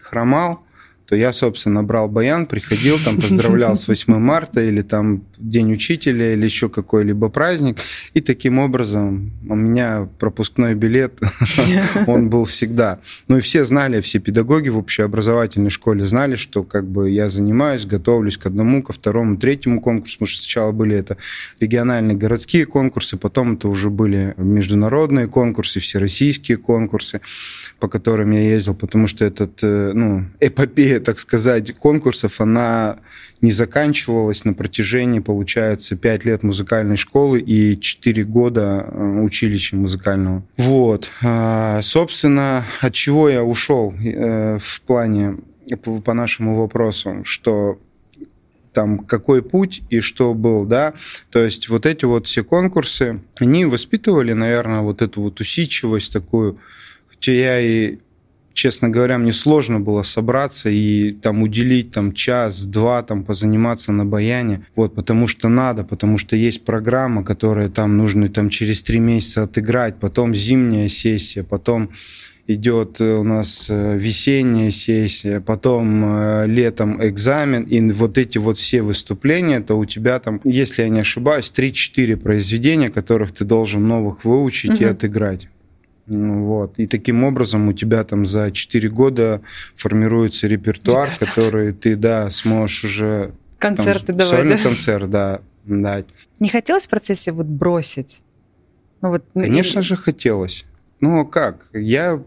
хромал, 0.00 0.63
то 1.06 1.16
я, 1.16 1.32
собственно, 1.32 1.82
брал 1.82 2.08
баян, 2.08 2.46
приходил, 2.46 2.98
там 3.04 3.20
поздравлял 3.20 3.76
с 3.76 3.88
8 3.88 4.18
марта 4.18 4.62
или 4.62 4.82
там 4.82 5.24
День 5.38 5.72
учителя 5.74 6.32
или 6.32 6.44
еще 6.44 6.68
какой-либо 6.68 7.28
праздник. 7.28 7.78
И 8.14 8.20
таким 8.20 8.58
образом 8.58 9.32
у 9.48 9.54
меня 9.54 10.08
пропускной 10.18 10.74
билет, 10.74 11.20
он 12.06 12.30
был 12.30 12.46
всегда. 12.46 13.00
Ну 13.28 13.38
и 13.38 13.40
все 13.40 13.64
знали, 13.64 14.00
все 14.00 14.18
педагоги 14.18 14.70
в 14.70 14.78
общеобразовательной 14.78 15.70
школе 15.70 16.06
знали, 16.06 16.36
что 16.36 16.62
как 16.62 16.86
бы 16.86 17.10
я 17.10 17.28
занимаюсь, 17.28 17.84
готовлюсь 17.84 18.38
к 18.38 18.46
одному, 18.46 18.82
ко 18.82 18.92
второму, 18.92 19.36
третьему 19.36 19.80
конкурсу, 19.80 20.16
потому 20.16 20.28
что 20.28 20.42
сначала 20.42 20.72
были 20.72 20.96
это 20.96 21.18
региональные 21.60 22.16
городские 22.16 22.64
конкурсы, 22.64 23.18
потом 23.18 23.54
это 23.54 23.68
уже 23.68 23.90
были 23.90 24.34
международные 24.38 25.28
конкурсы, 25.28 25.80
всероссийские 25.80 26.56
конкурсы, 26.56 27.20
по 27.80 27.88
которым 27.88 28.30
я 28.30 28.40
ездил, 28.40 28.74
потому 28.74 29.06
что 29.06 29.24
этот, 29.24 29.58
э, 29.62 29.92
ну, 29.94 30.24
эпопея, 30.40 30.93
так 31.00 31.18
сказать, 31.18 31.74
конкурсов, 31.76 32.40
она 32.40 32.98
не 33.40 33.52
заканчивалась 33.52 34.44
на 34.44 34.54
протяжении, 34.54 35.20
получается, 35.20 35.96
5 35.96 36.24
лет 36.24 36.42
музыкальной 36.42 36.96
школы 36.96 37.40
и 37.40 37.78
4 37.78 38.24
года 38.24 38.86
э, 38.86 39.20
училища 39.20 39.76
музыкального. 39.76 40.42
Вот. 40.56 41.10
А, 41.22 41.80
собственно, 41.82 42.64
от 42.80 42.94
чего 42.94 43.28
я 43.28 43.44
ушел 43.44 43.92
э, 43.92 44.58
в 44.58 44.80
плане 44.82 45.38
по 46.04 46.14
нашему 46.14 46.56
вопросу, 46.56 47.22
что 47.24 47.78
там 48.74 48.98
какой 48.98 49.42
путь 49.42 49.82
и 49.88 50.00
что 50.00 50.34
был, 50.34 50.66
да. 50.66 50.94
То 51.30 51.42
есть 51.42 51.68
вот 51.68 51.86
эти 51.86 52.04
вот 52.04 52.26
все 52.26 52.44
конкурсы, 52.44 53.20
они 53.38 53.64
воспитывали, 53.64 54.32
наверное, 54.32 54.80
вот 54.80 55.00
эту 55.00 55.22
вот 55.22 55.40
усидчивость 55.40 56.12
такую, 56.12 56.58
хотя 57.08 57.32
я 57.32 57.60
и 57.60 57.98
честно 58.54 58.88
говоря, 58.88 59.18
мне 59.18 59.32
сложно 59.32 59.80
было 59.80 60.02
собраться 60.02 60.70
и 60.70 61.12
там 61.12 61.42
уделить 61.42 61.90
там 61.90 62.14
час-два 62.14 63.02
там 63.02 63.24
позаниматься 63.24 63.92
на 63.92 64.06
баяне, 64.06 64.66
вот, 64.74 64.94
потому 64.94 65.26
что 65.26 65.48
надо, 65.48 65.84
потому 65.84 66.16
что 66.16 66.36
есть 66.36 66.64
программа, 66.64 67.24
которая 67.24 67.68
там 67.68 67.96
нужно 67.96 68.28
там 68.28 68.48
через 68.48 68.82
три 68.82 69.00
месяца 69.00 69.42
отыграть, 69.42 69.96
потом 70.00 70.34
зимняя 70.34 70.88
сессия, 70.88 71.42
потом 71.42 71.90
идет 72.46 73.00
у 73.00 73.24
нас 73.24 73.66
э, 73.70 73.96
весенняя 73.98 74.70
сессия, 74.70 75.40
потом 75.40 76.04
э, 76.04 76.46
летом 76.46 77.02
экзамен, 77.04 77.62
и 77.62 77.80
вот 77.92 78.18
эти 78.18 78.38
вот 78.38 78.58
все 78.58 78.82
выступления, 78.82 79.56
это 79.56 79.74
у 79.74 79.84
тебя 79.84 80.18
там, 80.18 80.40
если 80.44 80.82
я 80.82 80.88
не 80.88 81.00
ошибаюсь, 81.00 81.52
3-4 81.56 82.16
произведения, 82.16 82.90
которых 82.90 83.32
ты 83.32 83.44
должен 83.44 83.86
новых 83.88 84.24
выучить 84.24 84.72
угу. 84.72 84.82
и 84.82 84.84
отыграть. 84.84 85.48
Ну 86.06 86.44
вот. 86.44 86.78
И 86.78 86.86
таким 86.86 87.24
образом 87.24 87.68
у 87.68 87.72
тебя 87.72 88.04
там 88.04 88.26
за 88.26 88.50
4 88.50 88.88
года 88.90 89.40
формируется 89.74 90.46
репертуар, 90.46 91.10
репертуар. 91.10 91.28
который 91.28 91.72
ты, 91.72 91.96
да, 91.96 92.30
сможешь 92.30 92.84
уже... 92.84 93.32
Концерты 93.58 94.08
там, 94.08 94.18
давать, 94.18 94.36
Сольный 94.36 94.56
да? 94.56 94.62
концерт, 94.62 95.10
да, 95.10 95.40
дать. 95.64 96.06
Не 96.40 96.48
хотелось 96.50 96.84
в 96.86 96.88
процессе 96.88 97.32
вот 97.32 97.46
бросить? 97.46 98.22
Ну, 99.00 99.10
вот, 99.10 99.24
Конечно 99.34 99.80
и... 99.80 99.82
же 99.82 99.96
хотелось. 99.96 100.66
Ну, 101.00 101.26
как? 101.26 101.68
Я 101.72 102.22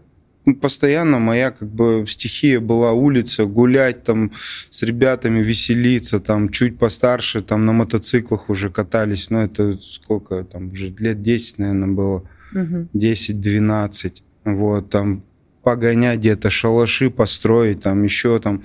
постоянно 0.54 1.18
моя 1.18 1.50
как 1.50 1.68
бы 1.68 2.04
стихия 2.08 2.60
была 2.60 2.92
улица, 2.92 3.44
гулять 3.44 4.04
там 4.04 4.32
с 4.70 4.82
ребятами, 4.82 5.40
веселиться, 5.40 6.20
там 6.20 6.48
чуть 6.48 6.78
постарше, 6.78 7.42
там 7.42 7.66
на 7.66 7.72
мотоциклах 7.72 8.48
уже 8.48 8.70
катались, 8.70 9.30
ну 9.30 9.40
это 9.40 9.78
сколько 9.82 10.44
там, 10.44 10.72
уже 10.72 10.88
лет 10.88 11.22
10, 11.22 11.58
наверное, 11.58 11.88
было 11.88 12.24
угу. 12.52 12.88
10-12. 12.94 14.22
Вот, 14.44 14.90
там 14.90 15.22
погонять 15.62 16.20
где-то, 16.20 16.48
шалаши 16.48 17.10
построить, 17.10 17.82
там 17.82 18.02
еще 18.02 18.38
там, 18.40 18.62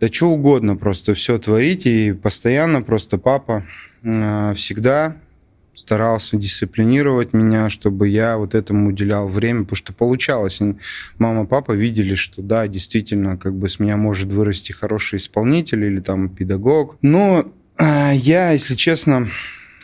да 0.00 0.08
что 0.08 0.30
угодно 0.30 0.76
просто 0.76 1.14
все 1.14 1.38
творить. 1.38 1.86
И 1.86 2.12
постоянно 2.12 2.82
просто 2.82 3.18
папа 3.18 3.64
э, 4.02 4.54
всегда 4.56 5.16
старался 5.74 6.36
дисциплинировать 6.36 7.32
меня, 7.32 7.70
чтобы 7.70 8.08
я 8.08 8.36
вот 8.36 8.54
этому 8.54 8.88
уделял 8.88 9.28
время, 9.28 9.62
потому 9.62 9.76
что 9.76 9.92
получалось. 9.92 10.60
Мама, 11.18 11.46
папа 11.46 11.72
видели, 11.72 12.14
что 12.14 12.42
да, 12.42 12.66
действительно, 12.66 13.36
как 13.36 13.54
бы 13.54 13.68
с 13.68 13.78
меня 13.78 13.96
может 13.96 14.28
вырасти 14.28 14.72
хороший 14.72 15.18
исполнитель 15.18 15.84
или 15.84 16.00
там 16.00 16.28
педагог. 16.28 16.96
Но 17.02 17.52
э, 17.78 18.10
я, 18.14 18.50
если 18.50 18.74
честно, 18.74 19.28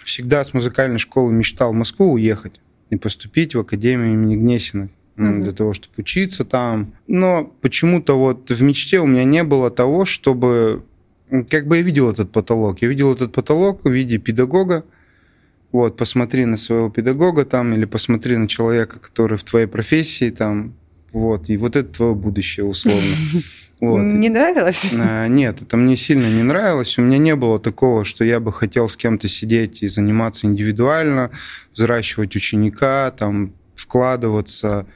всегда 0.04 0.42
с 0.42 0.52
музыкальной 0.52 0.98
школы 0.98 1.32
мечтал 1.32 1.72
в 1.72 1.76
Москву 1.76 2.12
уехать 2.12 2.60
и 2.90 2.96
поступить 2.96 3.54
в 3.54 3.60
Академию 3.60 4.12
имени 4.12 4.36
Гнесиных 4.36 4.90
mm 5.16 5.42
для 5.42 5.52
того, 5.52 5.72
чтобы 5.72 5.94
учиться 5.98 6.44
там. 6.44 6.92
Но 7.06 7.44
почему-то 7.60 8.18
вот 8.18 8.50
в 8.50 8.62
мечте 8.62 9.00
у 9.00 9.06
меня 9.06 9.24
не 9.24 9.44
было 9.44 9.70
того, 9.70 10.04
чтобы... 10.04 10.84
Как 11.50 11.66
бы 11.66 11.78
я 11.78 11.82
видел 11.82 12.10
этот 12.10 12.30
потолок. 12.30 12.82
Я 12.82 12.88
видел 12.88 13.12
этот 13.12 13.32
потолок 13.32 13.84
в 13.84 13.90
виде 13.90 14.18
педагога. 14.18 14.84
Вот, 15.72 15.96
посмотри 15.96 16.44
на 16.44 16.56
своего 16.56 16.88
педагога 16.90 17.44
там, 17.44 17.74
или 17.74 17.84
посмотри 17.84 18.36
на 18.36 18.46
человека, 18.46 18.98
который 19.00 19.36
в 19.36 19.42
твоей 19.42 19.66
профессии 19.66 20.30
там, 20.30 20.74
вот, 21.16 21.48
и 21.48 21.56
вот 21.56 21.76
это 21.76 21.90
твое 21.90 22.14
будущее 22.14 22.66
условно. 22.66 23.02
Вот. 23.78 24.04
Не 24.04 24.30
нравилось? 24.30 24.90
А, 24.98 25.26
нет, 25.28 25.60
это 25.60 25.76
мне 25.76 25.96
сильно 25.96 26.28
не 26.28 26.42
нравилось. 26.42 26.96
У 26.96 27.02
меня 27.02 27.18
не 27.18 27.36
было 27.36 27.60
такого, 27.60 28.06
что 28.06 28.24
я 28.24 28.40
бы 28.40 28.50
хотел 28.50 28.88
с 28.88 28.96
кем-то 28.96 29.28
сидеть 29.28 29.82
и 29.82 29.88
заниматься 29.88 30.46
индивидуально, 30.46 31.30
взращивать 31.74 32.34
ученика, 32.36 33.10
там, 33.10 33.52
вкладываться. 33.74 34.86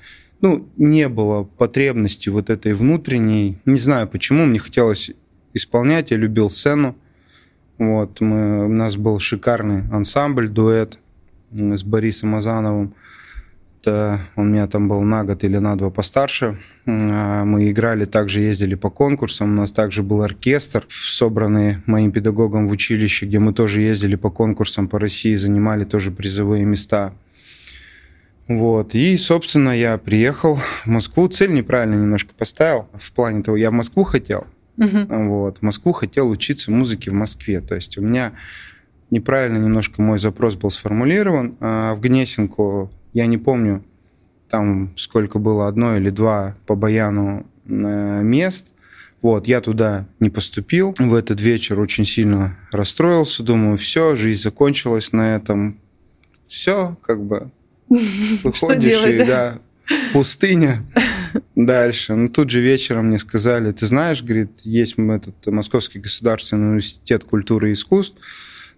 Ну, 0.41 0.67
не 0.79 1.11
было 1.11 1.43
потребности 1.45 2.31
вот 2.31 2.49
этой 2.49 2.73
внутренней. 2.73 3.59
Не 3.67 3.79
знаю 3.79 4.09
почему, 4.09 4.47
мне 4.47 4.59
хотелось 4.59 5.11
исполнять, 5.53 6.11
я 6.11 6.17
любил 6.17 6.50
сцену. 6.50 6.97
Вот, 7.77 8.23
мы, 8.23 8.65
у 8.65 8.73
нас 8.73 8.97
был 8.97 9.19
шикарный 9.21 9.83
ансамбль, 9.93 10.49
дуэт 10.49 10.99
с 11.53 11.83
Борисом 11.83 12.35
Азановым. 12.35 12.95
Он 13.87 14.53
меня 14.53 14.67
там 14.67 14.89
был 14.89 15.01
на 15.03 15.25
год 15.25 15.45
или 15.45 15.59
на 15.59 15.77
два 15.77 15.91
постарше. 15.91 16.59
А, 16.87 17.45
мы 17.45 17.71
играли, 17.71 18.05
также 18.05 18.41
ездили 18.41 18.75
по 18.75 18.91
конкурсам. 18.91 19.53
У 19.53 19.55
нас 19.55 19.73
также 19.73 20.03
был 20.03 20.23
оркестр, 20.23 20.87
собранный 20.89 21.79
моим 21.87 22.13
педагогом 22.13 22.69
в 22.69 22.73
училище, 22.73 23.27
где 23.27 23.39
мы 23.39 23.53
тоже 23.53 23.81
ездили 23.81 24.17
по 24.17 24.31
конкурсам 24.31 24.89
по 24.89 24.99
России, 24.99 25.35
занимали 25.35 25.85
тоже 25.85 26.11
призовые 26.11 26.65
места. 26.65 27.13
Вот. 28.49 28.97
И, 28.97 29.17
собственно, 29.17 29.71
я 29.71 29.97
приехал 29.97 30.59
в 30.85 30.87
Москву. 30.87 31.29
Цель 31.29 31.53
неправильно 31.53 31.95
немножко 31.95 32.35
поставил. 32.37 32.89
В 32.95 33.13
плане 33.13 33.45
того, 33.45 33.57
я 33.57 33.71
в 33.71 33.75
Москву 33.75 34.03
хотел. 34.03 34.47
Угу. 34.77 35.07
Вот. 35.09 35.59
В 35.59 35.63
Москву 35.63 35.93
хотел 35.93 36.29
учиться 36.29 36.73
музыке 36.73 37.13
в 37.13 37.15
Москве. 37.15 37.61
То 37.61 37.77
есть 37.77 37.97
у 37.97 38.03
меня 38.03 38.33
неправильно 39.11 39.59
немножко 39.59 40.03
мой 40.03 40.19
запрос 40.19 40.57
был 40.57 40.71
сформулирован. 40.71 41.57
А 41.61 41.95
в 41.95 42.01
Гнесинку, 42.01 42.91
я 43.12 43.26
не 43.26 43.38
помню, 43.38 43.85
там 44.49 44.93
сколько 44.97 45.38
было, 45.38 45.69
одно 45.69 45.97
или 45.97 46.11
два 46.11 46.57
по 46.67 46.75
баяну 46.75 47.47
э, 47.67 47.71
мест. 47.71 48.69
Вот, 49.23 49.47
я 49.47 49.61
туда 49.61 50.07
не 50.19 50.31
поступил. 50.31 50.95
В 50.99 51.14
этот 51.14 51.40
вечер 51.40 51.79
очень 51.79 52.07
сильно 52.07 52.57
расстроился. 52.73 53.43
Думаю, 53.43 53.76
все, 53.76 54.17
жизнь 54.17 54.40
закончилась 54.40 55.12
на 55.12 55.37
этом. 55.37 55.79
Все, 56.47 56.97
как 57.02 57.23
бы, 57.23 57.50
Выходишь, 58.45 59.05
и 59.05 59.25
да, 59.25 59.59
пустыня 60.12 60.85
дальше. 61.57 62.14
Ну, 62.14 62.29
тут 62.29 62.50
же 62.50 62.61
вечером 62.61 63.07
мне 63.07 63.19
сказали, 63.19 63.73
ты 63.73 63.87
знаешь, 63.87 64.23
говорит, 64.23 64.61
есть 64.61 64.97
этот 64.97 65.47
Московский 65.47 65.99
государственный 65.99 66.69
университет 66.69 67.25
культуры 67.25 67.71
и 67.71 67.73
искусств, 67.73 68.17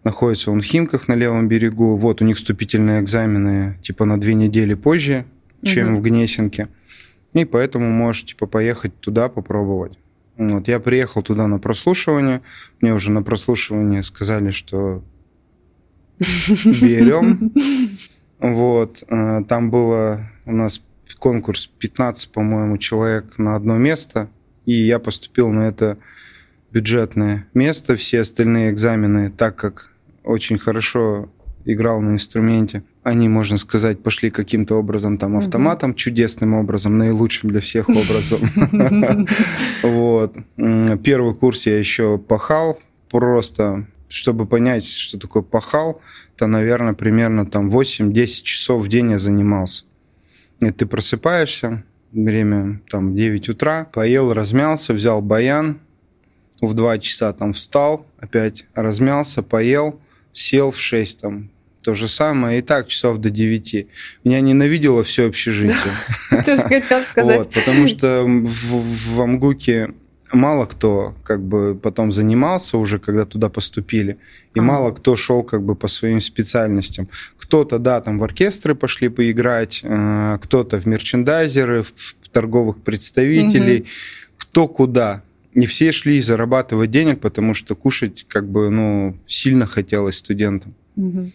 находится 0.04 0.50
он 0.50 0.60
в 0.60 0.64
Химках 0.64 1.08
на 1.08 1.14
левом 1.14 1.48
берегу. 1.48 1.96
Вот 1.96 2.22
у 2.22 2.24
них 2.24 2.36
вступительные 2.36 3.00
экзамены 3.00 3.78
типа 3.82 4.04
на 4.04 4.20
две 4.20 4.34
недели 4.34 4.74
позже, 4.74 5.24
чем 5.62 5.92
угу. 5.92 6.00
в 6.00 6.02
Гнесинке. 6.02 6.68
И 7.32 7.44
поэтому 7.44 7.90
можешь 7.90 8.24
типа 8.24 8.46
поехать 8.46 8.98
туда 9.00 9.28
попробовать. 9.28 9.98
Вот, 10.36 10.68
я 10.68 10.80
приехал 10.80 11.22
туда 11.22 11.46
на 11.46 11.58
прослушивание. 11.58 12.42
Мне 12.80 12.94
уже 12.94 13.10
на 13.10 13.22
прослушивание 13.22 14.02
сказали, 14.02 14.50
что 14.50 15.02
берем. 16.64 17.52
Вот, 18.38 19.04
э, 19.08 19.44
там 19.48 19.70
было 19.70 20.28
у 20.46 20.52
нас 20.52 20.82
конкурс 21.18 21.70
15, 21.78 22.32
по-моему, 22.32 22.78
человек 22.78 23.38
на 23.38 23.54
одно 23.54 23.78
место, 23.78 24.28
и 24.66 24.72
я 24.72 24.98
поступил 24.98 25.50
на 25.50 25.68
это 25.68 25.98
бюджетное 26.72 27.46
место. 27.54 27.94
Все 27.94 28.22
остальные 28.22 28.72
экзамены, 28.72 29.30
так 29.30 29.54
как 29.54 29.91
очень 30.24 30.58
хорошо 30.58 31.30
играл 31.64 32.00
на 32.00 32.12
инструменте, 32.12 32.82
они, 33.02 33.28
можно 33.28 33.56
сказать, 33.56 34.02
пошли 34.02 34.30
каким-то 34.30 34.76
образом 34.76 35.18
там 35.18 35.36
автоматом, 35.36 35.90
угу. 35.90 35.96
чудесным 35.96 36.54
образом, 36.54 36.98
наилучшим 36.98 37.50
для 37.50 37.60
всех 37.60 37.88
образом. 37.88 38.40
Вот. 39.82 40.36
Первый 41.02 41.34
курс 41.34 41.66
я 41.66 41.78
еще 41.78 42.18
пахал, 42.18 42.78
просто 43.10 43.86
чтобы 44.08 44.46
понять, 44.46 44.86
что 44.86 45.18
такое 45.18 45.42
пахал, 45.42 46.02
то, 46.36 46.46
наверное, 46.46 46.92
примерно 46.92 47.46
там 47.46 47.70
8-10 47.70 48.26
часов 48.42 48.84
в 48.84 48.88
день 48.88 49.12
я 49.12 49.18
занимался. 49.18 49.84
И 50.60 50.70
ты 50.70 50.84
просыпаешься, 50.84 51.84
время 52.12 52.82
там 52.90 53.16
9 53.16 53.48
утра, 53.48 53.86
поел, 53.90 54.34
размялся, 54.34 54.92
взял 54.92 55.22
баян, 55.22 55.80
в 56.60 56.74
2 56.74 56.98
часа 56.98 57.32
там 57.32 57.54
встал, 57.54 58.06
опять 58.18 58.66
размялся, 58.74 59.42
поел, 59.42 59.98
сел 60.32 60.70
в 60.70 60.78
6 60.78 61.20
там, 61.20 61.50
то 61.82 61.94
же 61.94 62.08
самое, 62.08 62.60
и 62.60 62.62
так 62.62 62.88
часов 62.88 63.18
до 63.18 63.30
9. 63.30 63.86
Меня 64.24 64.40
ненавидело 64.40 65.02
все 65.02 65.26
общежитие. 65.26 65.92
Тоже 66.30 66.62
хотел 66.62 67.00
сказать. 67.10 67.50
Потому 67.50 67.88
что 67.88 68.24
в 68.26 69.20
Амгуке 69.20 69.94
мало 70.32 70.66
кто 70.66 71.14
как 71.24 71.42
бы 71.42 71.78
потом 71.80 72.12
занимался 72.12 72.78
уже, 72.78 72.98
когда 72.98 73.24
туда 73.24 73.48
поступили, 73.48 74.18
и 74.54 74.60
мало 74.60 74.92
кто 74.92 75.16
шел 75.16 75.42
как 75.42 75.62
бы 75.62 75.74
по 75.74 75.88
своим 75.88 76.20
специальностям. 76.20 77.08
Кто-то, 77.36 77.78
да, 77.78 78.00
там 78.00 78.18
в 78.18 78.24
оркестры 78.24 78.74
пошли 78.74 79.08
поиграть, 79.08 79.80
э, 79.82 80.38
кто-то 80.42 80.80
в 80.80 80.86
мерчендайзеры, 80.86 81.82
в 81.82 82.14
торговых 82.30 82.78
представителей, 82.78 83.80
угу. 83.80 83.88
кто 84.38 84.68
куда. 84.68 85.22
Не 85.54 85.66
все 85.66 85.92
шли 85.92 86.20
зарабатывать 86.20 86.90
денег, 86.90 87.20
потому 87.20 87.54
что 87.54 87.74
кушать 87.74 88.24
как 88.28 88.48
бы, 88.48 88.70
ну, 88.70 89.16
сильно 89.26 89.66
хотелось 89.66 90.16
студентам. 90.16 90.74
Угу. 90.96 91.30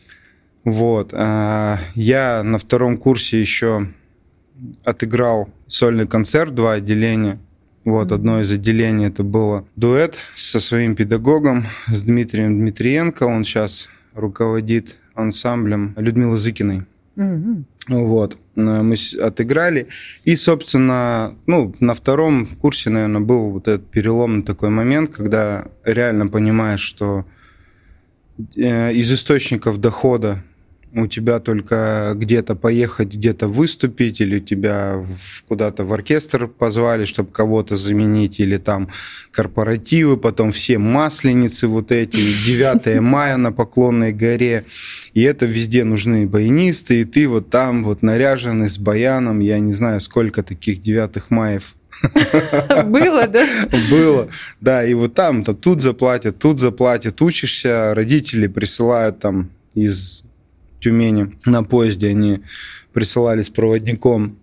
Вот. 0.65 1.13
А 1.13 1.79
я 1.95 2.43
на 2.43 2.57
втором 2.57 2.97
курсе 2.97 3.39
еще 3.39 3.87
отыграл 4.83 5.49
сольный 5.67 6.07
концерт, 6.07 6.55
два 6.55 6.73
отделения. 6.73 7.39
Вот, 7.85 8.11
одно 8.11 8.41
из 8.41 8.51
отделений 8.51 9.07
это 9.07 9.23
было 9.23 9.65
дуэт 9.77 10.17
со 10.35 10.59
своим 10.59 10.95
педагогом, 10.95 11.67
с 11.87 12.03
Дмитрием 12.03 12.59
Дмитриенко. 12.59 13.23
Он 13.23 13.45
сейчас 13.45 13.87
руководит 14.13 14.97
ансамблем 15.13 15.93
Людмилы 15.95 16.37
Зыкиной. 16.37 16.83
Mm-hmm. 17.17 17.63
Вот, 17.89 18.37
мы 18.55 18.95
отыграли. 19.21 19.87
И, 20.23 20.35
собственно, 20.35 21.35
ну, 21.47 21.73
на 21.79 21.95
втором 21.95 22.45
курсе, 22.45 22.89
наверное, 22.89 23.21
был 23.21 23.51
вот 23.51 23.67
этот 23.67 23.89
переломный 23.89 24.43
такой 24.43 24.69
момент, 24.69 25.11
когда 25.11 25.65
реально 25.83 26.27
понимаешь, 26.27 26.81
что 26.81 27.25
э, 28.55 28.93
из 28.93 29.11
источников 29.11 29.79
дохода 29.81 30.43
у 31.03 31.07
тебя 31.07 31.39
только 31.39 32.13
где-то 32.15 32.55
поехать, 32.55 33.13
где-то 33.13 33.47
выступить, 33.47 34.21
или 34.21 34.39
тебя 34.39 35.05
куда-то 35.47 35.85
в 35.85 35.93
оркестр 35.93 36.47
позвали, 36.47 37.05
чтобы 37.05 37.31
кого-то 37.31 37.75
заменить, 37.75 38.39
или 38.39 38.57
там 38.57 38.89
корпоративы, 39.31 40.17
потом 40.17 40.51
все 40.51 40.77
масленицы 40.77 41.67
вот 41.67 41.91
эти, 41.91 42.17
9 42.45 43.01
мая 43.01 43.37
на 43.37 43.51
Поклонной 43.51 44.13
горе, 44.13 44.65
и 45.13 45.21
это 45.21 45.45
везде 45.45 45.83
нужны 45.83 46.27
баянисты, 46.27 47.01
и 47.01 47.05
ты 47.05 47.27
вот 47.27 47.49
там 47.49 47.83
вот 47.83 48.01
наряженный 48.01 48.69
с 48.69 48.77
баяном, 48.77 49.39
я 49.39 49.59
не 49.59 49.73
знаю, 49.73 50.01
сколько 50.01 50.43
таких 50.43 50.81
9 50.81 51.29
маев 51.29 51.75
было, 52.85 53.27
да? 53.27 53.45
Было, 53.89 54.27
да. 54.61 54.85
И 54.85 54.93
вот 54.93 55.13
там, 55.13 55.43
то 55.43 55.53
тут 55.53 55.81
заплатят, 55.81 56.39
тут 56.39 56.59
заплатят, 56.59 57.21
учишься, 57.21 57.93
родители 57.95 58.47
присылают 58.47 59.19
там 59.19 59.49
из 59.73 60.23
Тюмени 60.79 61.37
на 61.45 61.63
поезде 61.63 62.09
они 62.09 62.41
присылали 62.93 63.41
с 63.41 63.49
проводником 63.49 64.37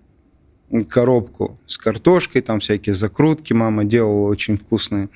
коробку 0.89 1.61
с 1.67 1.79
картошкой, 1.79 2.43
там 2.43 2.61
всякие 2.61 2.95
закрутки 2.95 3.53
мама 3.53 3.85
делала 3.85 4.29
очень 4.29 4.57
вкусные. 4.59 5.09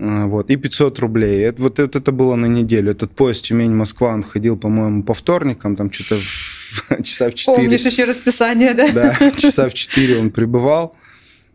А, 0.00 0.26
вот, 0.26 0.50
и 0.50 0.56
500 0.56 0.98
рублей. 1.00 1.42
Это, 1.42 1.62
вот 1.62 1.78
это, 1.78 1.98
это 1.98 2.12
было 2.12 2.36
на 2.36 2.46
неделю. 2.46 2.92
Этот 2.92 3.12
поезд 3.12 3.44
Тюмень-Москва, 3.44 4.14
он 4.14 4.22
ходил, 4.22 4.56
по-моему, 4.56 5.02
по 5.02 5.14
вторникам, 5.14 5.76
там 5.76 5.90
что-то 5.90 6.20
часа 7.02 7.30
в 7.30 7.34
4. 7.34 7.56
Помнишь 7.56 7.84
еще 7.84 8.04
расписание, 8.04 8.74
да? 8.74 8.92
Да, 8.92 9.30
часа 9.36 9.68
в 9.68 9.74
4 9.74 10.18
он 10.20 10.30
прибывал 10.30 10.96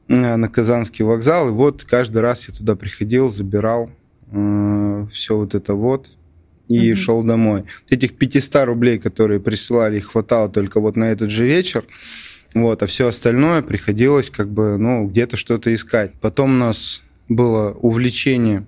а, 0.10 0.38
на 0.38 0.50
Казанский 0.50 1.06
вокзал, 1.06 1.50
и 1.50 1.52
вот 1.52 1.84
каждый 1.86 2.22
раз 2.22 2.48
я 2.50 2.54
туда 2.54 2.76
приходил, 2.76 3.30
забирал 3.30 3.90
э, 4.32 5.08
все 5.12 5.38
вот 5.38 5.56
это 5.56 5.74
вот, 5.76 6.18
и 6.68 6.92
mm 6.92 6.96
шел 6.96 7.24
домой. 7.24 7.66
Этих 7.90 8.16
500 8.18 8.66
рублей, 8.66 9.00
которые 9.00 9.40
присылали, 9.40 10.00
хватало 10.00 10.50
только 10.50 10.80
вот 10.80 10.96
на 10.96 11.06
этот 11.06 11.30
же 11.30 11.46
вечер. 11.46 11.86
Вот, 12.54 12.84
а 12.84 12.88
все 12.88 13.08
остальное 13.08 13.62
приходилось 13.62 14.30
как 14.30 14.50
бы, 14.50 14.78
ну, 14.78 15.08
где-то 15.08 15.38
что-то 15.38 15.74
искать. 15.74 16.14
Потом 16.22 16.52
у 16.52 16.58
нас 16.58 17.02
было 17.28 17.72
увлечение, 17.72 18.68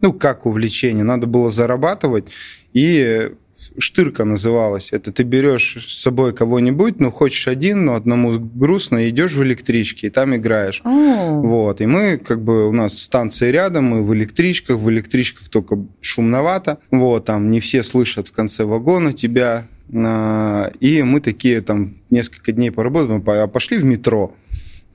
ну, 0.00 0.12
как 0.12 0.44
увлечение, 0.44 1.04
надо 1.04 1.26
было 1.26 1.50
зарабатывать, 1.50 2.26
и 2.72 3.32
штырка 3.78 4.24
называлась. 4.24 4.92
Это 4.92 5.12
ты 5.12 5.22
берешь 5.22 5.86
с 5.88 6.02
собой 6.02 6.32
кого-нибудь, 6.32 7.00
ну, 7.00 7.10
хочешь 7.10 7.48
один, 7.48 7.84
но 7.84 7.94
одному 7.94 8.38
грустно, 8.38 9.08
идешь 9.08 9.32
в 9.32 9.42
электричке, 9.42 10.08
и 10.08 10.10
там 10.10 10.34
играешь. 10.36 10.80
О, 10.84 11.40
Вот, 11.40 11.80
и 11.80 11.86
мы, 11.86 12.18
как 12.18 12.42
бы, 12.42 12.68
у 12.68 12.72
нас 12.72 12.98
станции 12.98 13.50
рядом, 13.50 13.84
мы 13.84 14.02
в 14.02 14.14
электричках, 14.14 14.78
в 14.78 14.90
электричках 14.90 15.48
только 15.48 15.78
шумновато, 16.00 16.78
вот, 16.90 17.24
там 17.24 17.50
не 17.50 17.60
все 17.60 17.82
слышат 17.82 18.28
в 18.28 18.32
конце 18.32 18.64
вагона 18.64 19.12
тебя, 19.12 19.66
а, 19.94 20.72
и 20.80 21.02
мы 21.02 21.20
такие 21.20 21.60
там 21.60 21.94
несколько 22.10 22.52
дней 22.52 22.70
поработали, 22.70 23.22
а 23.26 23.46
пошли 23.46 23.78
в 23.78 23.84
метро, 23.84 24.34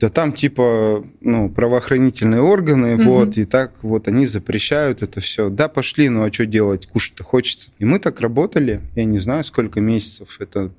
да 0.00 0.10
там 0.10 0.32
типа, 0.32 1.04
ну, 1.20 1.48
правоохранительные 1.50 2.40
органы, 2.40 2.94
Мгм. 2.96 3.04
вот, 3.04 3.36
и 3.36 3.44
так 3.44 3.72
вот 3.82 4.06
они 4.08 4.26
запрещают 4.26 5.02
это 5.02 5.20
все. 5.20 5.48
Да, 5.50 5.68
пошли, 5.68 6.08
ну 6.08 6.22
а 6.22 6.32
что 6.32 6.46
делать, 6.46 6.86
кушать-то 6.86 7.24
хочется. 7.24 7.70
И 7.78 7.84
мы 7.84 7.98
так 7.98 8.20
работали, 8.20 8.80
я 8.94 9.04
не 9.04 9.18
знаю, 9.18 9.44
сколько 9.44 9.80
месяцев, 9.80 10.36
это 10.40 10.70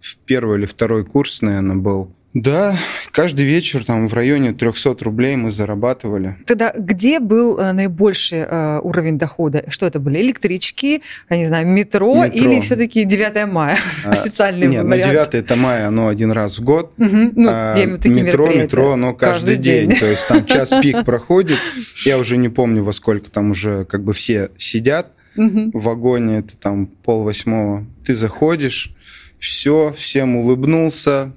в 0.00 0.16
первый 0.26 0.58
или 0.58 0.66
второй 0.66 1.04
курс, 1.04 1.42
наверное, 1.42 1.76
был. 1.76 2.12
Да, 2.34 2.76
каждый 3.12 3.46
вечер 3.46 3.84
там 3.84 4.08
в 4.08 4.14
районе 4.14 4.52
300 4.52 4.96
рублей 5.04 5.36
мы 5.36 5.52
зарабатывали. 5.52 6.36
Тогда 6.46 6.72
где 6.76 7.20
был 7.20 7.58
э, 7.58 7.70
наибольший 7.72 8.40
э, 8.40 8.80
уровень 8.82 9.18
дохода? 9.18 9.64
Что 9.68 9.86
это 9.86 10.00
были? 10.00 10.20
Электрички, 10.20 11.02
я 11.30 11.36
не 11.36 11.46
знаю, 11.46 11.68
метро, 11.68 12.24
Метро. 12.24 12.36
или 12.36 12.60
все-таки 12.60 13.04
9 13.04 13.46
мая? 13.52 13.78
А, 14.04 14.10
Официальный 14.10 14.66
Нет, 14.66 14.84
вариант. 14.84 15.12
9 15.12 15.34
это 15.34 15.54
мая, 15.54 15.86
оно 15.86 16.08
один 16.08 16.32
раз 16.32 16.58
в 16.58 16.64
год. 16.64 16.92
Мгм. 16.96 17.32
Ну, 17.36 17.48
А 17.52 17.76
я 17.78 17.84
имею 17.84 17.98
такие 17.98 18.22
метро, 18.24 18.48
метро, 18.48 18.92
оно 18.92 19.14
каждый, 19.14 19.54
Каждый 19.54 19.56
день. 19.56 19.88
день. 19.90 19.98
То 20.00 20.06
есть 20.06 20.26
там 20.26 20.44
час 20.44 20.70
пик 20.82 21.04
проходит. 21.04 21.58
Я 22.04 22.18
уже 22.18 22.36
не 22.36 22.48
помню, 22.48 22.82
во 22.82 22.92
сколько 22.92 23.30
там 23.30 23.52
уже 23.52 23.84
как 23.84 24.02
бы 24.02 24.12
все 24.12 24.50
сидят 24.56 25.12
в 25.36 25.70
вагоне. 25.80 26.38
Это 26.38 26.58
там 26.58 26.86
пол 26.86 27.22
восьмого. 27.22 27.86
Ты 28.04 28.16
заходишь, 28.16 28.92
все, 29.38 29.94
всем 29.96 30.34
улыбнулся, 30.34 31.30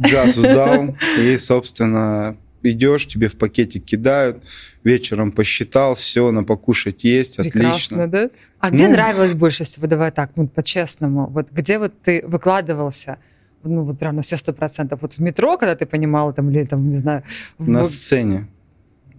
джазу 0.00 0.42
дал, 0.42 0.96
и, 1.18 1.36
собственно, 1.38 2.36
идешь, 2.62 3.06
тебе 3.06 3.28
в 3.28 3.36
пакетик 3.36 3.84
кидают, 3.84 4.44
вечером 4.84 5.32
посчитал, 5.32 5.94
все, 5.94 6.30
на 6.30 6.44
покушать 6.44 7.04
есть, 7.04 7.36
Прекрасно, 7.36 7.70
отлично. 7.70 8.08
да? 8.08 8.30
А 8.60 8.70
где 8.70 8.86
Ну. 8.86 8.92
нравилось 8.92 9.32
больше 9.34 9.64
всего? 9.64 9.86
Давай 9.86 10.10
так, 10.12 10.30
ну, 10.36 10.46
по-честному. 10.46 11.26
Вот 11.26 11.48
где 11.50 11.78
вот 11.78 11.92
ты 12.02 12.22
выкладывался? 12.26 13.18
Ну, 13.64 13.82
вот 13.82 13.98
прям 13.98 14.16
на 14.16 14.22
все 14.22 14.36
сто 14.36 14.52
процентов. 14.52 15.02
Вот 15.02 15.14
в 15.14 15.18
метро, 15.20 15.56
когда 15.56 15.74
ты 15.76 15.86
понимала, 15.86 16.32
там, 16.32 16.50
или 16.50 16.64
там, 16.64 16.88
не 16.90 16.96
знаю... 16.96 17.22
в- 17.58 17.68
На 17.68 17.84
сцене. 17.84 18.46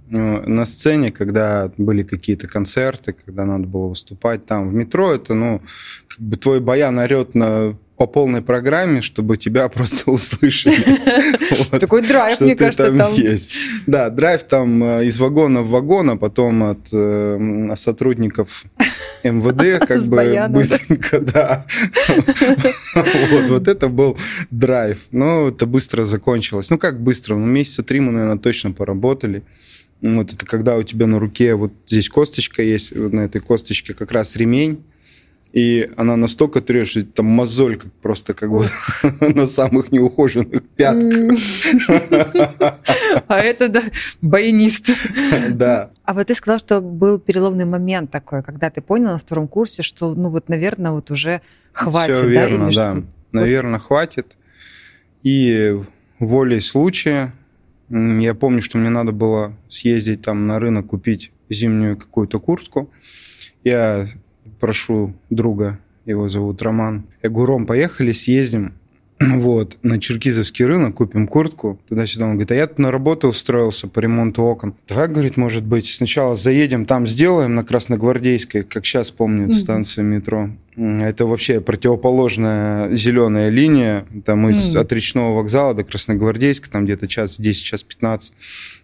Ну, 0.10 0.42
На 0.48 0.66
сцене, 0.66 1.12
когда 1.12 1.72
были 1.78 2.04
какие-то 2.04 2.48
концерты, 2.48 3.14
когда 3.14 3.46
надо 3.46 3.68
было 3.68 3.88
выступать 3.88 4.46
там 4.46 4.70
в 4.70 4.74
метро, 4.74 5.14
это, 5.14 5.34
ну, 5.34 5.62
как 6.10 6.20
бы 6.20 6.36
твой 6.38 6.60
баян 6.60 7.00
орет 7.00 7.36
на 7.36 7.78
по 7.98 8.08
полной 8.08 8.42
программе, 8.42 9.02
чтобы 9.02 9.38
тебя 9.38 9.70
просто 9.70 10.12
услышали. 10.12 11.00
Такой 11.80 12.02
драйв, 12.02 12.40
мне 12.42 12.56
кажется, 12.56 12.92
там. 12.92 13.14
есть. 13.14 13.56
Да, 13.88 14.10
драйв 14.10 14.44
там 14.44 14.84
э, 14.84 15.06
из 15.06 15.20
вагона 15.20 15.62
в 15.62 15.70
вагон, 15.70 16.12
а 16.12 16.18
потом 16.18 16.64
от 16.64 16.90
э, 16.92 17.74
сотрудников 17.76 18.64
МВД 19.24 19.86
как 19.86 20.04
бы 20.06 20.48
быстренько, 20.50 21.20
да. 21.20 21.66
Вот, 22.96 23.50
вот 23.50 23.68
это 23.68 23.88
был 23.88 24.18
драйв. 24.50 25.00
Но 25.12 25.50
это 25.50 25.66
быстро 25.66 26.06
закончилось. 26.06 26.70
Ну, 26.70 26.78
как 26.78 27.02
быстро? 27.02 27.36
Ну, 27.36 27.46
месяца 27.46 27.84
три 27.84 28.00
мы, 28.00 28.12
наверное, 28.12 28.38
точно 28.38 28.72
поработали. 28.72 29.44
Вот 30.02 30.34
это 30.34 30.46
когда 30.46 30.76
у 30.76 30.84
тебя 30.84 31.08
на 31.08 31.20
руке 31.20 31.56
вот 31.56 31.72
здесь 31.88 32.10
косточка 32.10 32.62
есть, 32.62 32.94
на 32.94 33.22
этой 33.22 33.40
косточке 33.40 33.94
как 33.94 34.12
раз 34.12 34.36
ремень, 34.36 34.84
и 35.54 35.88
она 35.98 36.16
настолько 36.16 36.62
трешь, 36.62 36.90
что 36.90 37.06
там 37.06 37.28
мозоль 37.28 37.78
как 37.78 37.94
просто 37.94 38.34
как 38.34 38.52
бы 38.52 38.66
на 39.22 39.46
самых 39.46 39.92
неухоженных 39.92 40.64
пятках. 40.76 41.40
А 43.28 43.40
это, 43.40 43.70
да, 43.70 43.84
баянист. 44.22 44.90
Да. 45.52 45.92
А 46.04 46.14
вот 46.14 46.28
ты 46.28 46.36
сказал, 46.36 46.60
что 46.60 46.82
был 46.82 47.20
переломный 47.20 47.66
момент 47.66 48.10
такой, 48.10 48.42
когда 48.42 48.70
ты 48.72 48.82
понял 48.82 49.12
на 49.12 49.18
втором 49.18 49.48
курсе, 49.48 49.84
что, 49.84 50.16
ну 50.16 50.30
вот, 50.30 50.50
наверное, 50.50 50.92
вот 50.92 51.12
уже 51.12 51.42
хватит, 51.72 52.16
Все 52.16 52.24
да, 52.26 52.30
верно, 52.30 52.72
да. 52.72 53.04
Наверное, 53.32 53.80
хватит. 53.80 54.36
И 55.22 55.80
волей 56.20 56.60
случая, 56.60 57.34
я 57.90 58.34
помню, 58.34 58.62
что 58.62 58.80
мне 58.80 58.90
надо 58.90 59.12
было 59.12 59.54
съездить 59.68 60.24
там 60.24 60.48
на 60.48 60.60
рынок 60.60 60.88
купить 60.88 61.32
зимнюю 61.50 61.98
какую-то 61.98 62.40
куртку. 62.40 62.90
Я 63.64 64.08
прошу 64.68 65.14
друга, 65.30 65.78
его 66.06 66.30
зовут 66.30 66.62
Роман. 66.62 67.04
Я 67.22 67.30
говорю, 67.30 67.48
Ром, 67.48 67.66
поехали, 67.66 68.14
съездим 68.14 68.72
вот, 69.20 69.78
на 69.84 70.00
Черкизовский 70.00 70.64
рынок, 70.64 70.96
купим 70.96 71.28
куртку 71.28 71.82
туда-сюда. 71.90 72.28
Он 72.28 72.32
говорит, 72.32 72.52
а 72.52 72.56
я 72.56 72.68
тут 72.68 72.80
на 72.80 72.90
работу 72.90 73.28
устроился 73.28 73.90
по 73.90 74.00
ремонту 74.00 74.42
окон. 74.44 74.74
Давай, 74.88 75.10
говорит, 75.10 75.36
может 75.36 75.66
быть, 75.66 75.88
сначала 75.88 76.38
заедем, 76.38 76.86
там 76.86 77.06
сделаем 77.08 77.56
на 77.56 77.66
Красногвардейской, 77.66 78.64
как 78.64 78.86
сейчас 78.86 79.12
помню, 79.12 79.48
Мгм. 79.48 79.52
станцию 79.52 80.06
метро. 80.06 80.50
М, 80.78 81.02
Это 81.04 81.26
вообще 81.26 81.60
противоположная 81.60 82.96
зеленая 82.96 83.50
линия. 83.50 84.06
Там 84.26 84.44
Мгм. 84.44 84.78
от 84.78 84.94
речного 84.94 85.36
вокзала 85.36 85.74
до 85.74 85.84
Красногвардейска, 85.84 86.70
там 86.70 86.86
где-то 86.86 87.10
час 87.10 87.38
10, 87.38 87.64
час 87.66 87.84
15 87.84 88.34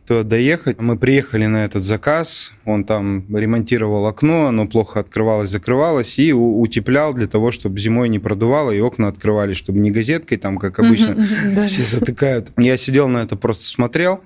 туда 0.10 0.24
доехать. 0.24 0.82
Мы 0.82 0.98
приехали 0.98 1.46
на 1.46 1.66
этот 1.66 1.84
заказ, 1.84 2.52
он 2.66 2.84
там 2.84 3.24
ремонтировал 3.30 4.08
окно, 4.08 4.48
оно 4.48 4.68
плохо 4.68 5.02
открывалось, 5.02 5.52
закрывалось, 5.52 6.18
и 6.18 6.34
утеплял 6.34 7.14
для 7.14 7.28
того, 7.28 7.52
чтобы 7.52 7.80
зимой 7.80 8.10
не 8.10 8.18
продувало, 8.18 8.72
и 8.72 8.80
окна 8.80 9.08
открывались, 9.08 9.58
чтобы 9.58 9.78
не 9.80 9.92
газеткой, 9.92 10.40
там, 10.40 10.58
как 10.58 10.80
обычно, 10.80 11.16
все 11.68 11.84
затыкают. 11.84 12.52
Я 12.58 12.76
сидел 12.78 13.08
на 13.08 13.20
это, 13.20 13.36
просто 13.36 13.66
смотрел. 13.66 14.22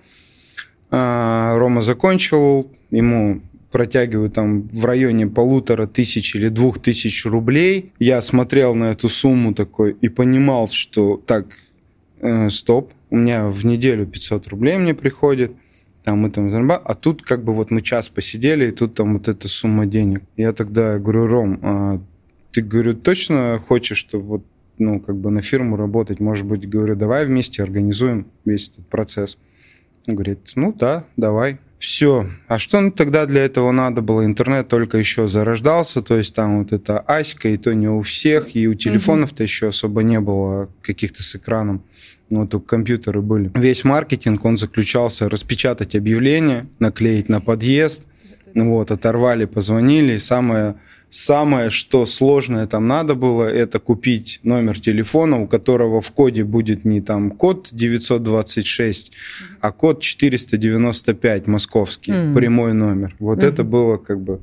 А, 0.90 1.58
Рома 1.58 1.82
закончил, 1.82 2.72
ему 2.90 3.42
протягивают 3.70 4.36
там 4.36 4.70
в 4.70 4.86
районе 4.86 5.28
полутора 5.28 5.86
тысяч 5.86 6.34
или 6.36 6.48
двух 6.48 6.82
тысяч 6.82 7.26
рублей. 7.26 7.92
Я 8.00 8.22
смотрел 8.22 8.74
на 8.74 8.86
эту 8.86 9.10
сумму 9.10 9.54
такой 9.54 9.98
и 10.00 10.08
понимал, 10.08 10.70
что 10.70 11.22
так, 11.26 11.48
э, 12.22 12.50
стоп, 12.52 12.94
у 13.10 13.18
меня 13.18 13.48
в 13.48 13.66
неделю 13.66 14.06
500 14.06 14.48
рублей 14.48 14.78
мне 14.78 14.94
приходит, 14.94 15.52
там 16.04 16.20
мы 16.20 16.30
там 16.30 16.72
а 16.72 16.94
тут 16.96 17.22
как 17.22 17.44
бы 17.44 17.54
вот 17.54 17.72
мы 17.72 17.82
час 17.82 18.10
посидели, 18.10 18.68
и 18.68 18.72
тут 18.72 18.96
там 18.96 19.14
вот 19.14 19.28
эта 19.28 19.48
сумма 19.48 19.86
денег. 19.86 20.22
Я 20.36 20.52
тогда 20.54 21.00
говорю, 21.00 21.28
Ром, 21.28 21.60
а 21.62 22.02
ты, 22.52 22.62
говорю, 22.62 22.94
точно 22.94 23.62
хочешь, 23.68 23.98
чтобы 23.98 24.26
вот 24.26 24.46
ну, 24.78 25.00
как 25.00 25.16
бы 25.16 25.32
на 25.32 25.42
фирму 25.42 25.78
работать, 25.78 26.20
может 26.20 26.46
быть, 26.46 26.68
говорю, 26.68 26.96
давай 26.96 27.26
вместе 27.26 27.64
организуем 27.64 28.28
весь 28.44 28.70
этот 28.70 28.88
процесс. 28.88 29.38
Он 30.08 30.16
говорит, 30.16 30.40
ну 30.56 30.74
да, 30.74 31.06
давай. 31.16 31.60
Все. 31.80 32.30
А 32.48 32.60
что 32.60 32.80
ну, 32.80 32.92
тогда 32.92 33.26
для 33.26 33.44
этого 33.44 33.72
надо 33.72 34.02
было? 34.02 34.26
Интернет 34.26 34.70
только 34.70 34.98
еще 34.98 35.28
зарождался, 35.28 36.02
то 36.02 36.18
есть 36.18 36.34
там 36.34 36.60
вот 36.60 36.72
эта 36.72 37.00
аська, 37.00 37.50
и 37.50 37.58
то 37.58 37.74
не 37.74 37.90
у 37.90 38.02
всех, 38.02 38.56
и 38.56 38.68
у 38.68 38.74
телефонов-то 38.74 39.44
еще 39.44 39.68
особо 39.68 40.02
не 40.02 40.20
было 40.20 40.70
каких-то 40.82 41.24
с 41.24 41.36
экраном. 41.36 41.84
Только 42.30 42.60
компьютеры 42.60 43.22
были. 43.22 43.52
Весь 43.56 43.84
маркетинг, 43.84 44.44
он 44.46 44.58
заключался 44.58 45.30
распечатать 45.30 45.96
объявление, 45.96 46.68
наклеить 46.80 47.30
на 47.30 47.42
подъезд, 47.42 48.08
вот, 48.56 48.92
оторвали, 48.92 49.46
позвонили. 49.46 50.18
Самое, 50.18 50.76
самое, 51.10 51.70
что 51.70 52.06
сложное 52.08 52.66
там 52.66 52.88
надо 52.88 53.14
было, 53.16 53.46
это 53.46 53.80
купить 53.80 54.40
номер 54.44 54.80
телефона, 54.80 55.42
у 55.42 55.48
которого 55.48 56.02
в 56.02 56.12
коде 56.12 56.44
будет 56.44 56.86
не 56.86 57.02
там 57.02 57.30
код 57.32 57.70
926, 57.72 59.12
а 59.62 59.72
код 59.72 60.02
495 60.02 61.48
московский, 61.48 62.12
М. 62.14 62.34
прямой 62.34 62.74
номер. 62.74 63.16
Вот 63.20 63.40
Мгм. 63.40 63.48
это 63.48 63.64
было 63.64 63.98
как 63.98 64.20
бы 64.22 64.40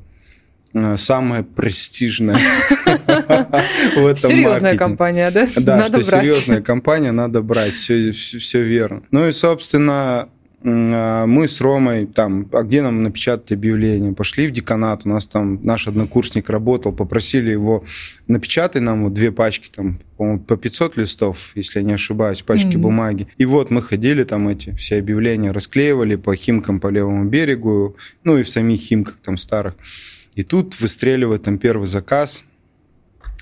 э, 0.73 0.97
самое 0.97 1.43
престижное 1.43 2.37
в 3.95 4.05
этом 4.05 4.31
Серьезная 4.31 4.77
компания, 4.77 5.31
да? 5.31 5.47
Да, 5.55 5.85
что 5.87 6.03
серьезная 6.03 6.61
компания, 6.61 7.11
надо 7.11 7.41
брать, 7.41 7.73
все, 7.73 8.11
все, 8.11 8.61
верно. 8.61 9.03
Ну 9.11 9.27
и, 9.27 9.31
собственно, 9.31 10.29
а, 10.63 11.25
мы 11.25 11.47
с 11.47 11.59
Ромой 11.59 12.05
там, 12.05 12.47
а 12.51 12.63
где 12.63 12.81
нам 12.81 13.03
напечатать 13.03 13.51
объявление? 13.51 14.13
Пошли 14.13 14.47
в 14.47 14.51
деканат, 14.51 15.01
у 15.05 15.09
нас 15.09 15.27
там 15.27 15.59
наш 15.63 15.87
однокурсник 15.87 16.49
работал, 16.49 16.93
попросили 16.93 17.51
его 17.51 17.83
напечатай 18.27 18.81
нам 18.81 19.03
вот 19.03 19.13
две 19.13 19.31
пачки, 19.31 19.69
там, 19.73 19.97
по 20.17 20.55
500 20.55 20.97
листов, 20.97 21.51
если 21.55 21.79
я 21.79 21.85
не 21.85 21.93
ошибаюсь, 21.93 22.41
пачки 22.43 22.75
Мгм. 22.75 22.81
бумаги. 22.81 23.27
И 23.37 23.45
вот 23.45 23.71
мы 23.71 23.81
ходили 23.81 24.23
там 24.23 24.47
эти 24.47 24.75
все 24.75 24.99
объявления, 24.99 25.51
расклеивали 25.51 26.15
по 26.15 26.35
химкам 26.35 26.79
по 26.79 26.89
левому 26.89 27.25
берегу, 27.25 27.95
ну 28.23 28.37
и 28.37 28.43
в 28.43 28.49
самих 28.49 28.81
химках 28.81 29.17
там 29.17 29.37
старых. 29.37 29.73
И 30.35 30.43
тут 30.43 30.79
выстреливает 30.79 31.43
там 31.43 31.57
первый 31.57 31.87
заказ, 31.87 32.43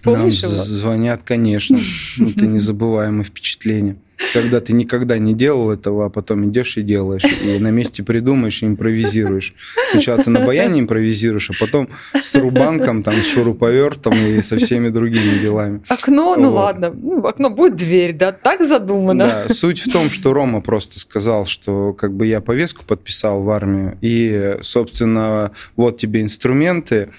нам 0.05 0.15
Помнишь 0.15 0.41
его? 0.43 0.51
з- 0.53 0.67
звонят, 0.67 1.21
конечно. 1.23 1.77
Это 2.19 2.45
незабываемое 2.47 3.23
впечатление. 3.23 3.97
Когда 4.33 4.59
ты 4.59 4.73
никогда 4.73 5.17
не 5.17 5.33
делал 5.33 5.71
этого, 5.71 6.05
а 6.05 6.09
потом 6.09 6.49
идешь 6.49 6.77
и 6.77 6.81
делаешь, 6.81 7.23
и 7.23 7.59
на 7.59 7.71
месте 7.71 8.03
придумаешь 8.03 8.61
и 8.61 8.65
импровизируешь. 8.65 9.53
Сначала 9.91 10.23
ты 10.23 10.29
на 10.29 10.45
баяне 10.45 10.81
импровизируешь, 10.81 11.49
а 11.49 11.53
потом 11.59 11.89
с 12.19 12.35
рубанком, 12.35 13.03
там, 13.03 13.15
с 13.15 13.25
шуруповертом 13.27 14.13
и 14.13 14.41
со 14.41 14.57
всеми 14.57 14.89
другими 14.89 15.39
делами. 15.41 15.81
Окно, 15.87 16.35
ну 16.35 16.51
вот. 16.51 16.55
ладно, 16.55 16.91
ну, 16.91 17.25
окно 17.25 17.49
будет 17.49 17.75
дверь, 17.75 18.13
да, 18.13 18.31
так 18.31 18.61
задумано. 18.67 19.25
Да, 19.47 19.53
суть 19.53 19.79
в 19.79 19.91
том, 19.91 20.09
что 20.09 20.33
Рома 20.33 20.61
просто 20.61 20.99
сказал, 20.99 21.45
что 21.45 21.93
как 21.93 22.13
бы 22.13 22.27
я 22.27 22.41
повестку 22.41 22.83
подписал 22.85 23.43
в 23.43 23.49
армию, 23.49 23.97
и, 24.01 24.57
собственно, 24.61 25.51
вот 25.75 25.97
тебе 25.97 26.21
инструменты, 26.21 27.09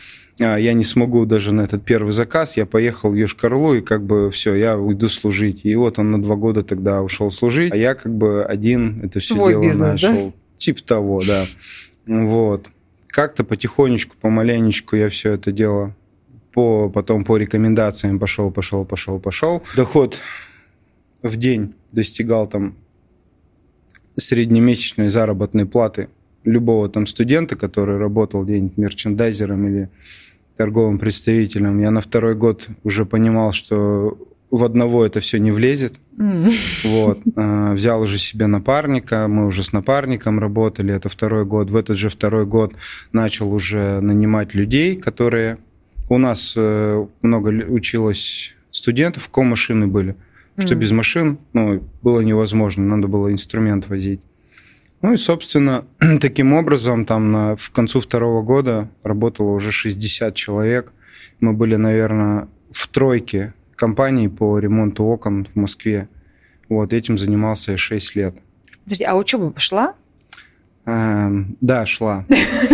я 0.40 0.72
не 0.72 0.84
смогу 0.84 1.26
даже 1.26 1.52
на 1.52 1.62
этот 1.62 1.84
первый 1.84 2.12
заказ, 2.12 2.56
я 2.56 2.66
поехал 2.66 3.10
в 3.10 3.14
Йошкар-Олу, 3.14 3.78
и 3.78 3.80
как 3.82 4.04
бы 4.04 4.30
все, 4.30 4.54
я 4.54 4.78
уйду 4.78 5.08
служить. 5.08 5.60
И 5.64 5.76
вот 5.76 5.98
он 5.98 6.10
на 6.10 6.22
два 6.22 6.36
года 6.36 6.62
тогда 6.62 7.02
ушел 7.02 7.30
служить, 7.30 7.72
а 7.72 7.76
я 7.76 7.94
как 7.94 8.14
бы 8.14 8.44
один 8.44 9.02
это 9.04 9.20
все 9.20 9.34
Свой 9.34 9.52
дело 9.52 9.62
бизнес, 9.62 10.02
нашел. 10.02 10.26
Да? 10.28 10.32
Типа 10.56 10.82
того, 10.82 11.22
да. 11.26 11.46
Вот. 12.06 12.68
Как-то 13.06 13.44
потихонечку, 13.44 14.16
помаленечку 14.20 14.96
я 14.96 15.08
все 15.10 15.32
это 15.32 15.52
дело 15.52 15.94
по, 16.52 16.88
потом 16.88 17.24
по 17.24 17.36
рекомендациям 17.36 18.18
пошел, 18.18 18.50
пошел, 18.50 18.84
пошел, 18.84 19.18
пошел. 19.18 19.62
Доход 19.76 20.20
в 21.22 21.36
день 21.36 21.74
достигал 21.92 22.46
там 22.46 22.76
среднемесячной 24.16 25.10
заработной 25.10 25.66
платы 25.66 26.08
любого 26.44 26.88
там 26.88 27.06
студента, 27.06 27.56
который 27.56 27.98
работал 27.98 28.44
где-нибудь 28.44 28.76
мерчендайзером 28.78 29.66
или 29.68 29.90
торговым 30.60 30.98
представителем. 30.98 31.80
Я 31.80 31.90
на 31.90 32.02
второй 32.02 32.34
год 32.34 32.68
уже 32.84 33.06
понимал, 33.06 33.54
что 33.54 34.18
в 34.50 34.62
одного 34.62 35.06
это 35.06 35.20
все 35.20 35.38
не 35.38 35.52
влезет. 35.52 35.94
Mm. 36.18 36.52
Вот. 36.84 37.18
А, 37.34 37.72
взял 37.72 38.02
уже 38.02 38.18
себе 38.18 38.46
напарника, 38.46 39.26
мы 39.26 39.46
уже 39.46 39.62
с 39.62 39.72
напарником 39.72 40.38
работали, 40.38 40.92
это 40.92 41.08
второй 41.08 41.46
год. 41.46 41.70
В 41.70 41.76
этот 41.76 41.96
же 41.96 42.10
второй 42.10 42.44
год 42.44 42.74
начал 43.10 43.50
уже 43.54 44.00
нанимать 44.00 44.52
людей, 44.54 44.96
которые... 44.96 45.56
У 46.10 46.18
нас 46.18 46.52
э, 46.56 47.06
много 47.22 47.48
училось 47.48 48.54
студентов, 48.70 49.30
ко-машины 49.30 49.86
были, 49.86 50.14
mm. 50.56 50.66
что 50.66 50.74
без 50.74 50.90
машин 50.90 51.38
ну, 51.54 51.82
было 52.02 52.20
невозможно, 52.20 52.84
надо 52.84 53.08
было 53.08 53.32
инструмент 53.32 53.88
возить. 53.88 54.20
Ну 55.02 55.14
и, 55.14 55.16
собственно, 55.16 55.84
таким 56.20 56.52
образом, 56.52 57.04
там 57.04 57.32
на, 57.32 57.56
в 57.56 57.70
концу 57.70 58.00
второго 58.00 58.42
года 58.42 58.88
работало 59.02 59.50
уже 59.50 59.72
60 59.72 60.34
человек. 60.34 60.92
Мы 61.40 61.52
были, 61.52 61.76
наверное, 61.76 62.48
в 62.70 62.86
тройке 62.88 63.54
компаний 63.76 64.28
по 64.28 64.58
ремонту 64.58 65.04
окон 65.04 65.46
в 65.52 65.56
Москве. 65.56 66.08
Вот 66.68 66.92
этим 66.92 67.18
занимался 67.18 67.72
я 67.72 67.78
6 67.78 68.14
лет. 68.14 68.34
Подожди, 68.84 69.04
а 69.04 69.16
учеба 69.16 69.50
пошла? 69.50 69.94
Эм, 70.84 71.56
да, 71.60 71.86
шла. 71.86 72.26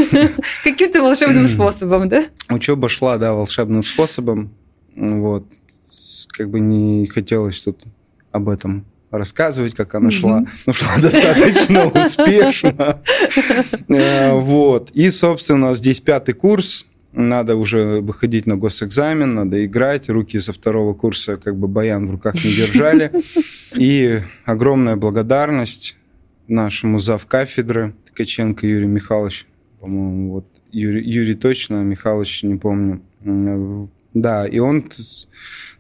Каким-то 0.64 1.02
волшебным 1.02 1.46
способом, 1.48 2.08
да? 2.08 2.26
Учеба 2.48 2.88
шла, 2.88 3.18
да, 3.18 3.34
волшебным 3.34 3.82
способом. 3.82 4.50
Вот. 4.96 5.46
Как 6.28 6.50
бы 6.50 6.60
не 6.60 7.06
хотелось 7.06 7.60
тут 7.60 7.84
об 8.32 8.48
этом 8.48 8.84
рассказывать, 9.18 9.74
как 9.74 9.94
она 9.94 10.10
шла. 10.10 10.44
Ну, 10.66 10.72
шла 10.72 10.96
достаточно 11.00 11.86
успешно. 11.86 13.00
Э, 13.88 14.32
вот. 14.32 14.90
И, 14.92 15.10
собственно, 15.10 15.74
здесь 15.74 16.00
пятый 16.00 16.34
курс. 16.34 16.86
Надо 17.12 17.56
уже 17.56 18.00
выходить 18.00 18.46
на 18.46 18.56
госэкзамен, 18.56 19.34
надо 19.34 19.64
играть. 19.64 20.10
Руки 20.10 20.38
со 20.40 20.52
второго 20.52 20.92
курса 20.92 21.36
как 21.36 21.56
бы 21.56 21.68
баян 21.68 22.08
в 22.08 22.10
руках 22.10 22.34
не 22.34 22.52
держали. 22.52 23.10
И 23.76 24.20
огромная 24.44 24.96
благодарность 24.96 25.96
нашему 26.48 26.98
зав 26.98 27.24
кафедры 27.26 27.94
Ткаченко 28.06 28.66
Юрий 28.66 28.86
Михайлович. 28.86 29.46
По-моему, 29.80 30.32
вот 30.32 30.46
Юрий, 30.72 31.08
Юрий 31.08 31.34
точно, 31.34 31.76
Михайлович 31.76 32.42
не 32.42 32.56
помню. 32.56 33.00
Э, 33.24 33.86
да, 34.12 34.46
и 34.46 34.58
он 34.58 34.84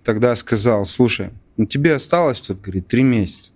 тогда 0.04 0.36
сказал, 0.36 0.86
слушай, 0.86 1.30
ну, 1.56 1.66
тебе 1.66 1.94
осталось, 1.94 2.40
тут, 2.40 2.60
говорит, 2.60 2.88
три 2.88 3.02
месяца. 3.02 3.52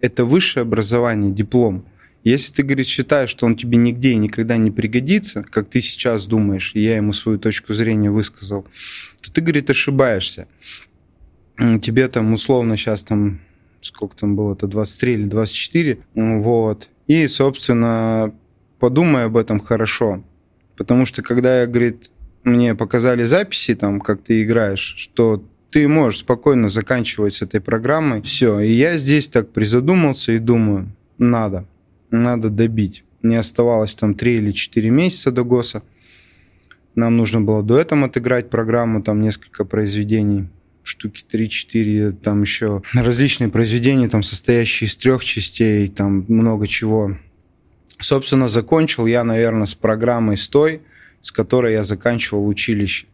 Это 0.00 0.24
высшее 0.24 0.62
образование, 0.62 1.32
диплом. 1.32 1.84
Если 2.24 2.52
ты, 2.52 2.62
говорит, 2.62 2.86
считаешь, 2.86 3.30
что 3.30 3.46
он 3.46 3.56
тебе 3.56 3.78
нигде 3.78 4.12
и 4.12 4.16
никогда 4.16 4.56
не 4.56 4.70
пригодится, 4.70 5.42
как 5.42 5.68
ты 5.68 5.80
сейчас 5.80 6.26
думаешь, 6.26 6.72
и 6.74 6.82
я 6.82 6.96
ему 6.96 7.12
свою 7.12 7.38
точку 7.38 7.74
зрения 7.74 8.10
высказал, 8.10 8.66
то 9.22 9.32
ты, 9.32 9.40
говорит, 9.40 9.70
ошибаешься. 9.70 10.46
Тебе 11.56 12.08
там 12.08 12.32
условно 12.32 12.76
сейчас 12.76 13.02
там, 13.02 13.40
сколько 13.80 14.16
там 14.16 14.36
было, 14.36 14.54
это 14.54 14.66
23 14.66 15.12
или 15.14 15.24
24, 15.24 15.98
вот. 16.14 16.88
И, 17.06 17.26
собственно, 17.26 18.34
подумай 18.78 19.24
об 19.24 19.36
этом 19.36 19.58
хорошо. 19.58 20.22
Потому 20.76 21.06
что 21.06 21.22
когда 21.22 21.66
говорит, 21.66 22.12
мне 22.44 22.74
показали 22.74 23.24
записи, 23.24 23.74
там, 23.74 24.00
как 24.00 24.22
ты 24.22 24.42
играешь, 24.42 24.94
что 24.96 25.42
ты 25.70 25.86
можешь 25.86 26.20
спокойно 26.20 26.68
заканчивать 26.68 27.34
с 27.34 27.42
этой 27.42 27.60
программой. 27.60 28.22
Все. 28.22 28.60
И 28.60 28.72
я 28.72 28.96
здесь 28.98 29.28
так 29.28 29.50
призадумался 29.52 30.32
и 30.32 30.38
думаю, 30.38 30.90
надо, 31.18 31.66
надо 32.10 32.48
добить. 32.48 33.04
Мне 33.22 33.38
оставалось 33.38 33.94
там 33.94 34.14
3 34.14 34.36
или 34.36 34.52
4 34.52 34.90
месяца 34.90 35.30
до 35.30 35.44
ГОСа. 35.44 35.82
Нам 36.94 37.16
нужно 37.16 37.40
было 37.40 37.62
до 37.62 37.78
этого 37.78 38.06
отыграть 38.06 38.50
программу, 38.50 39.02
там 39.02 39.20
несколько 39.20 39.64
произведений, 39.64 40.48
штуки 40.82 41.24
3-4, 41.30 42.12
там 42.12 42.42
еще 42.42 42.82
различные 42.94 43.50
произведения, 43.50 44.08
там 44.08 44.22
состоящие 44.22 44.88
из 44.88 44.96
трех 44.96 45.24
частей, 45.24 45.88
там 45.88 46.24
много 46.28 46.66
чего. 46.66 47.16
Собственно, 48.00 48.48
закончил 48.48 49.06
я, 49.06 49.24
наверное, 49.24 49.66
с 49.66 49.74
программой 49.74 50.36
с 50.36 50.48
той, 50.48 50.82
с 51.20 51.30
которой 51.30 51.72
я 51.72 51.84
заканчивал 51.84 52.46
училище. 52.46 53.06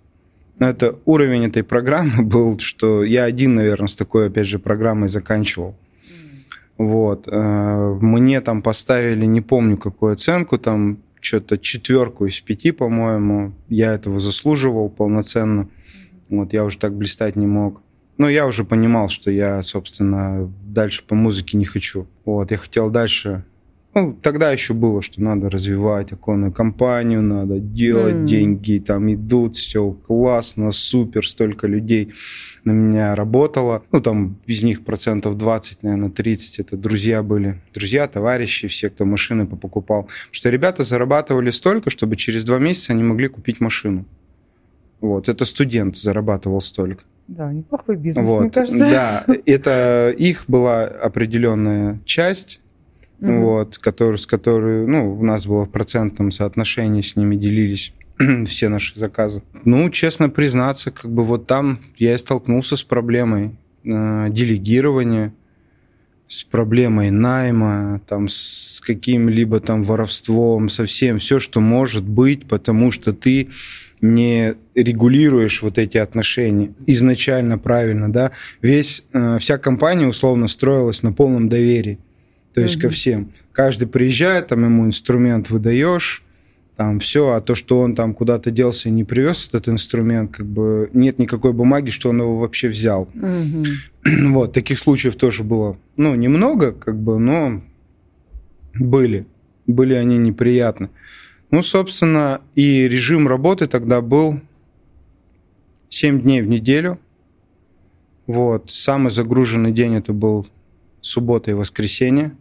Но 0.59 0.69
это 0.69 0.99
уровень 1.05 1.47
этой 1.47 1.63
программы 1.63 2.23
был, 2.25 2.59
что 2.59 3.05
я 3.05 3.25
один, 3.25 3.55
наверное, 3.55 3.89
с 3.89 3.97
такой, 3.97 4.29
опять 4.29 4.47
же, 4.47 4.59
программой 4.59 5.09
заканчивал. 5.09 5.77
Вот. 6.79 7.29
Э, 7.31 7.99
мне 8.01 8.41
там 8.41 8.63
поставили, 8.63 9.27
не 9.27 9.41
помню 9.41 9.77
какую 9.77 10.13
оценку, 10.13 10.59
там 10.59 10.99
что-то 11.21 11.59
четверку 11.59 12.27
из 12.27 12.41
пяти, 12.41 12.73
по-моему. 12.73 13.53
Я 13.69 13.95
этого 13.95 14.21
заслуживал 14.21 14.91
полноценно. 14.91 15.69
Вот, 16.29 16.53
я 16.53 16.65
уже 16.65 16.79
так 16.79 16.95
блистать 16.95 17.37
не 17.37 17.47
мог. 17.47 17.81
Но 18.19 18.29
я 18.29 18.47
уже 18.47 18.65
понимал, 18.65 19.09
что 19.09 19.31
я, 19.31 19.63
собственно, 19.63 20.53
дальше 20.65 21.03
по 21.05 21.15
музыке 21.15 21.57
не 21.57 21.65
хочу. 21.65 22.07
Вот, 22.25 22.51
я 22.51 22.59
хотел 22.59 22.91
дальше 22.91 23.45
ну, 23.95 24.19
тогда 24.21 24.51
еще 24.51 24.75
было, 24.75 25.03
что 25.03 25.23
надо 25.23 25.51
развивать 25.51 26.13
оконную 26.13 26.53
компанию, 26.53 27.23
надо 27.23 27.59
делать 27.59 28.17
mm. 28.17 28.25
деньги, 28.27 28.79
там 28.85 29.13
идут, 29.13 29.57
все 29.57 29.93
классно, 29.93 30.73
супер, 30.73 31.27
столько 31.27 31.67
людей 31.67 32.13
на 32.65 32.73
меня 32.73 33.15
работало. 33.15 33.83
Ну, 33.93 34.01
там 34.01 34.39
из 34.47 34.63
них 34.63 34.85
процентов 34.85 35.37
20, 35.37 35.83
наверное, 35.83 36.11
30 36.11 36.61
это 36.61 36.77
друзья 36.77 37.23
были. 37.23 37.61
Друзья, 37.73 38.09
товарищи, 38.09 38.69
все, 38.69 38.91
кто 38.91 39.05
машины 39.05 39.47
покупал. 39.47 40.05
Потому 40.05 40.33
что 40.33 40.51
ребята 40.51 40.85
зарабатывали 40.85 41.51
столько, 41.51 41.91
чтобы 41.91 42.17
через 42.17 42.45
два 42.45 42.59
месяца 42.59 42.93
они 42.93 43.03
могли 43.03 43.29
купить 43.29 43.61
машину. 43.61 44.07
Вот, 45.01 45.29
это 45.29 45.45
студент 45.45 45.97
зарабатывал 45.97 46.61
столько. 46.61 47.05
Да, 47.29 47.53
неплохой 47.53 47.97
бизнес, 47.97 48.27
вот. 48.27 48.41
мне 48.41 48.51
кажется. 48.51 48.79
Да, 48.79 49.25
это 49.47 50.15
их 50.17 50.45
была 50.47 50.85
определенная 50.85 52.01
часть, 52.05 52.61
угу. 53.21 53.33
вот, 53.33 53.79
который, 53.79 54.19
с 54.19 54.27
которой, 54.27 54.87
ну, 54.87 55.19
у 55.19 55.25
нас 55.25 55.47
было 55.47 55.67
в 55.67 55.71
процентном 55.71 56.33
соотношении, 56.33 57.01
с 57.01 57.17
ними 57.17 57.37
делились 57.37 57.93
все 58.47 58.69
наши 58.69 58.99
заказы. 58.99 59.43
Ну, 59.65 59.91
честно 59.91 60.29
признаться, 60.29 60.91
как 60.91 61.11
бы 61.11 61.25
вот 61.25 61.47
там 61.47 61.81
я 61.97 62.15
и 62.15 62.19
столкнулся 62.19 62.77
с 62.77 62.85
проблемой 62.85 63.57
э, 63.85 64.27
делегирования, 64.31 65.33
с 66.27 66.43
проблемой 66.43 67.11
найма, 67.11 68.01
там, 68.07 68.29
с 68.29 68.81
каким-либо 68.85 69.61
там 69.61 69.85
воровством, 69.85 70.69
совсем 70.69 71.19
все, 71.19 71.39
что 71.39 71.61
может 71.61 72.05
быть, 72.05 72.47
потому 72.47 72.91
что 72.91 73.13
ты 73.13 73.51
не 74.01 74.55
регулируешь 74.75 75.63
вот 75.63 75.79
эти 75.79 75.97
отношения 75.97 76.75
изначально 76.87 77.59
правильно, 77.59 78.13
да, 78.13 78.33
весь, 78.61 79.05
э, 79.13 79.39
вся 79.41 79.59
компания 79.59 80.07
условно 80.07 80.49
строилась 80.49 81.03
на 81.03 81.13
полном 81.13 81.49
доверии 81.49 81.99
то 82.55 82.61
есть 82.61 82.77
mm-hmm. 82.77 82.81
ко 82.81 82.91
всем. 82.91 83.33
Каждый 83.53 83.89
приезжает, 83.89 84.49
там 84.49 84.65
ему 84.65 84.87
инструмент 84.87 85.51
выдаешь, 85.51 86.23
там 86.77 87.01
все, 87.01 87.31
а 87.31 87.41
то, 87.41 87.55
что 87.55 87.81
он 87.81 87.95
там 87.95 88.15
куда-то 88.15 88.51
делся 88.51 88.89
и 88.89 88.93
не 88.93 89.05
привез 89.05 89.49
этот 89.49 89.69
инструмент, 89.69 90.33
как 90.33 90.47
бы 90.47 90.89
нет 90.93 91.19
никакой 91.19 91.53
бумаги, 91.53 91.91
что 91.91 92.11
он 92.11 92.21
его 92.21 92.39
вообще 92.39 92.69
взял. 92.69 93.09
Mm-hmm. 93.15 93.67
Вот, 94.31 94.53
таких 94.53 94.79
случаев 94.79 95.17
тоже 95.17 95.45
было, 95.45 95.79
ну, 95.97 96.15
немного, 96.15 96.73
как 96.73 96.99
бы, 96.99 97.19
но 97.19 97.63
были. 98.75 99.27
Были 99.67 99.95
они 99.95 100.19
неприятны. 100.19 100.91
Ну, 101.51 101.63
собственно, 101.63 102.41
и 102.55 102.89
режим 102.89 103.29
работы 103.29 103.67
тогда 103.67 104.01
был 104.01 104.41
7 105.89 106.21
дней 106.21 106.43
в 106.43 106.49
неделю. 106.49 106.99
Вот, 108.27 108.71
самый 108.71 109.11
загруженный 109.11 109.73
день 109.73 109.95
это 109.95 110.13
был 110.13 110.47
суббота 111.01 111.51
и 111.51 111.55
воскресенье. 111.55 112.37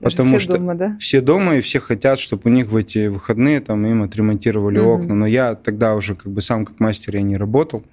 Потому 0.00 0.28
все 0.36 0.38
что 0.38 0.58
дома, 0.58 0.74
да? 0.74 0.96
все 1.00 1.20
дома, 1.20 1.56
и 1.56 1.60
все 1.60 1.80
хотят, 1.80 2.18
чтобы 2.18 2.42
у 2.44 2.48
них 2.50 2.68
в 2.68 2.76
эти 2.76 3.08
выходные 3.08 3.60
там 3.60 3.84
им 3.86 4.02
отремонтировали 4.02 4.78
Мгм. 4.78 4.88
окна. 4.88 5.14
Но 5.14 5.26
я 5.26 5.54
тогда 5.54 5.96
уже 5.96 6.14
как 6.14 6.32
бы 6.32 6.40
сам 6.40 6.64
как 6.64 6.78
мастер 6.80 7.16
я 7.16 7.22
не 7.22 7.36
работал. 7.36 7.84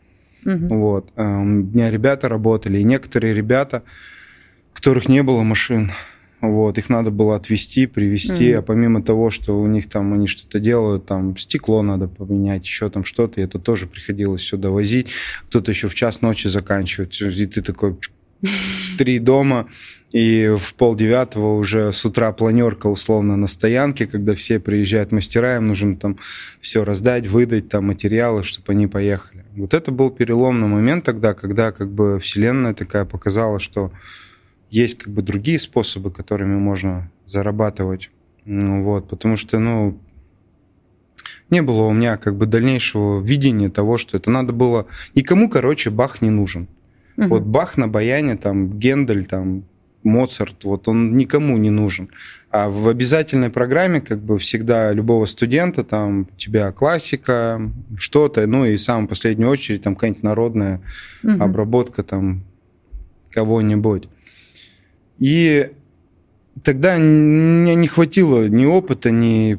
Мгм. 0.43 0.67
Вот. 0.69 1.11
А 1.15 1.39
У 1.39 1.43
меня 1.43 1.89
ребята 1.89 2.29
работали, 2.29 2.77
и 2.79 2.83
некоторые 2.83 3.33
ребята, 3.33 3.83
у 4.71 4.75
которых 4.75 5.09
не 5.09 5.23
было 5.23 5.41
машин, 5.41 5.91
вот, 6.41 6.77
их 6.77 6.89
надо 6.89 7.09
было 7.09 7.35
отвезти, 7.37 7.87
привезти, 7.87 8.51
Мгм. 8.51 8.59
а 8.59 8.61
помимо 8.61 9.01
того, 9.01 9.31
что 9.31 9.59
у 9.59 9.65
них 9.65 9.89
там 9.89 10.13
они 10.13 10.27
что-то 10.27 10.59
делают, 10.59 11.07
там 11.07 11.35
стекло 11.37 11.81
надо 11.81 12.07
поменять, 12.07 12.63
еще 12.65 12.89
там 12.91 13.03
что-то, 13.03 13.41
и 13.41 13.43
это 13.43 13.57
тоже 13.57 13.87
приходилось 13.87 14.41
все 14.41 14.57
довозить. 14.57 15.07
Кто-то 15.49 15.71
еще 15.71 15.87
в 15.87 15.95
час 15.95 16.21
ночи 16.21 16.47
заканчивает, 16.47 17.19
и 17.19 17.45
ты 17.47 17.61
такой 17.63 17.95
три 18.97 19.19
дома, 19.19 19.67
и 20.11 20.55
в 20.57 20.75
полдевятого 20.75 21.57
уже 21.57 21.91
с 21.91 22.05
утра 22.05 22.31
планерка 22.31 22.87
условно 22.87 23.35
на 23.35 23.47
стоянке, 23.47 24.05
когда 24.07 24.35
все 24.35 24.59
приезжают 24.59 25.11
мастера, 25.11 25.57
им 25.57 25.67
нужно 25.67 25.97
там 25.97 26.17
все 26.61 26.85
раздать, 26.85 27.27
выдать 27.27 27.69
там 27.69 27.87
материалы, 27.87 28.43
чтобы 28.43 28.71
они 28.71 28.87
поехали. 28.87 29.43
Вот 29.55 29.73
это 29.73 29.91
был 29.91 30.09
переломный 30.11 30.67
момент 30.67 31.03
тогда, 31.03 31.33
когда 31.33 31.71
как 31.71 31.91
бы 31.91 32.19
вселенная 32.19 32.73
такая 32.73 33.05
показала, 33.05 33.59
что 33.59 33.91
есть 34.69 34.97
как 34.97 35.13
бы 35.13 35.21
другие 35.21 35.59
способы, 35.59 36.11
которыми 36.11 36.57
можно 36.57 37.11
зарабатывать. 37.25 38.09
Ну, 38.45 38.83
вот, 38.83 39.09
потому 39.09 39.37
что, 39.37 39.59
ну, 39.59 39.99
не 41.49 41.61
было 41.61 41.83
у 41.83 41.93
меня 41.93 42.17
как 42.17 42.35
бы 42.35 42.45
дальнейшего 42.45 43.21
видения 43.21 43.69
того, 43.69 43.97
что 43.97 44.17
это 44.17 44.29
надо 44.29 44.53
было... 44.53 44.87
Никому, 45.13 45.49
короче, 45.49 45.89
Бах 45.89 46.21
не 46.21 46.29
нужен. 46.29 46.67
Мгм. 47.17 47.29
Вот 47.29 47.43
Бах 47.43 47.77
на 47.77 47.87
баяне, 47.87 48.35
там, 48.35 48.77
Гендель, 48.77 49.25
там, 49.25 49.63
Моцарт, 50.03 50.63
вот 50.65 50.87
он 50.87 51.17
никому 51.17 51.57
не 51.57 51.71
нужен. 51.71 52.09
А 52.51 52.69
в 52.69 52.87
обязательной 52.87 53.49
программе 53.49 54.01
как 54.01 54.19
бы 54.21 54.37
всегда 54.37 54.93
любого 54.93 55.25
студента, 55.25 55.83
там, 55.83 56.27
у 56.31 56.39
тебя 56.39 56.71
классика, 56.71 57.59
что-то, 57.97 58.45
ну 58.45 58.65
и 58.65 58.75
в 58.75 58.81
самую 58.81 59.07
последнюю 59.07 59.49
очередь 59.49 59.81
там 59.81 59.95
какая-нибудь 59.95 60.23
народная 60.23 60.81
Мгм. 61.23 61.41
обработка 61.41 62.03
там 62.03 62.43
кого-нибудь. 63.31 64.07
И 65.17 65.71
тогда 66.63 66.97
мне 66.97 67.75
не 67.75 67.87
хватило 67.87 68.47
ни 68.47 68.65
опыта, 68.65 69.11
ни 69.11 69.57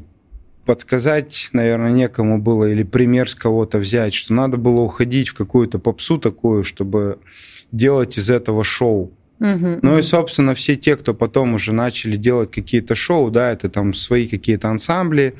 подсказать, 0.66 1.48
наверное, 1.52 1.92
некому 1.92 2.38
было, 2.38 2.70
или 2.70 2.82
пример 2.82 3.30
с 3.30 3.34
кого-то 3.34 3.78
взять, 3.78 4.12
что 4.12 4.34
надо 4.34 4.56
было 4.56 4.80
уходить 4.80 5.28
в 5.28 5.34
какую-то 5.34 5.78
попсу 5.78 6.18
такую, 6.18 6.64
чтобы 6.64 7.18
делать 7.72 8.18
из 8.18 8.28
этого 8.28 8.64
шоу. 8.64 9.12
Мгм. 9.38 9.78
Ну 9.82 9.92
и, 9.92 10.00
Мгм. 10.00 10.02
собственно, 10.02 10.54
все 10.54 10.76
те, 10.76 10.96
кто 10.96 11.14
потом 11.14 11.54
уже 11.54 11.72
начали 11.72 12.16
делать 12.16 12.50
какие-то 12.50 12.94
шоу, 12.94 13.30
да, 13.30 13.52
это 13.52 13.68
там 13.70 13.94
свои 13.94 14.26
какие-то 14.26 14.68
ансамбли, 14.68 15.34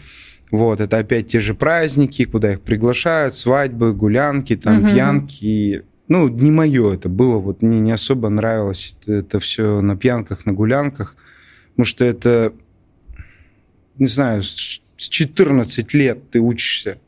вот, 0.51 0.81
это 0.81 0.99
опять 0.99 1.27
те 1.29 1.41
же 1.41 1.55
праздники, 1.55 2.25
куда 2.25 2.53
их 2.53 2.61
приглашают, 2.61 3.35
свадьбы, 3.35 3.93
гулянки, 3.93 4.57
там, 4.57 4.79
Мгм. 4.83 4.93
пьянки. 4.93 5.83
Ну, 6.09 6.29
не 6.29 6.53
мое 6.53 6.95
это 6.95 7.09
было, 7.09 7.39
вот 7.39 7.63
мне 7.63 7.81
не 7.81 7.91
особо 7.91 8.29
нравилось 8.29 8.95
это, 9.03 9.13
это 9.13 9.41
все 9.41 9.81
на 9.81 9.97
пьянках, 9.97 10.47
на 10.47 10.53
гулянках, 10.53 11.17
потому 11.71 11.85
что 11.85 12.05
это, 12.05 12.53
не 13.99 14.07
знаю, 14.07 14.43
с 14.97 15.05
с 15.05 15.09
14 15.09 15.95
лет 15.95 16.31
ты 16.31 16.41
учишься 16.41 16.99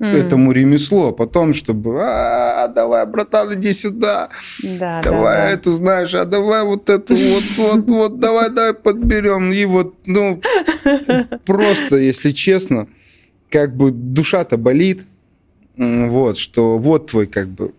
М. 0.00 0.16
этому 0.16 0.52
ремеслу, 0.52 1.08
а 1.08 1.12
потом, 1.12 1.52
чтобы, 1.52 1.98
а, 2.02 2.68
давай, 2.68 3.04
братан, 3.04 3.52
иди 3.54 3.72
сюда, 3.74 4.30
Да, 4.62 5.00
да, 5.02 5.02
Давай 5.02 5.36
да. 5.36 5.50
эту 5.50 5.72
знаешь, 5.72 6.14
а 6.14 6.24
давай 6.24 6.64
вот 6.64 6.88
эту 6.88 7.14
вот, 7.14 7.44
вот, 7.58 7.86
вот, 7.86 8.20
давай, 8.20 8.48
давай 8.50 8.72
подберем. 8.72 9.52
И 9.52 9.64
вот, 9.66 9.94
ну, 10.06 10.40
просто, 11.44 11.96
если 11.96 12.30
честно, 12.30 12.88
как 13.50 13.76
бы 13.76 13.90
душа-то 13.90 14.56
болит, 14.56 15.02
вот, 15.76 16.38
что 16.38 16.78
вот 16.78 17.10
твой 17.10 17.26
как 17.26 17.48
бы 17.48 17.72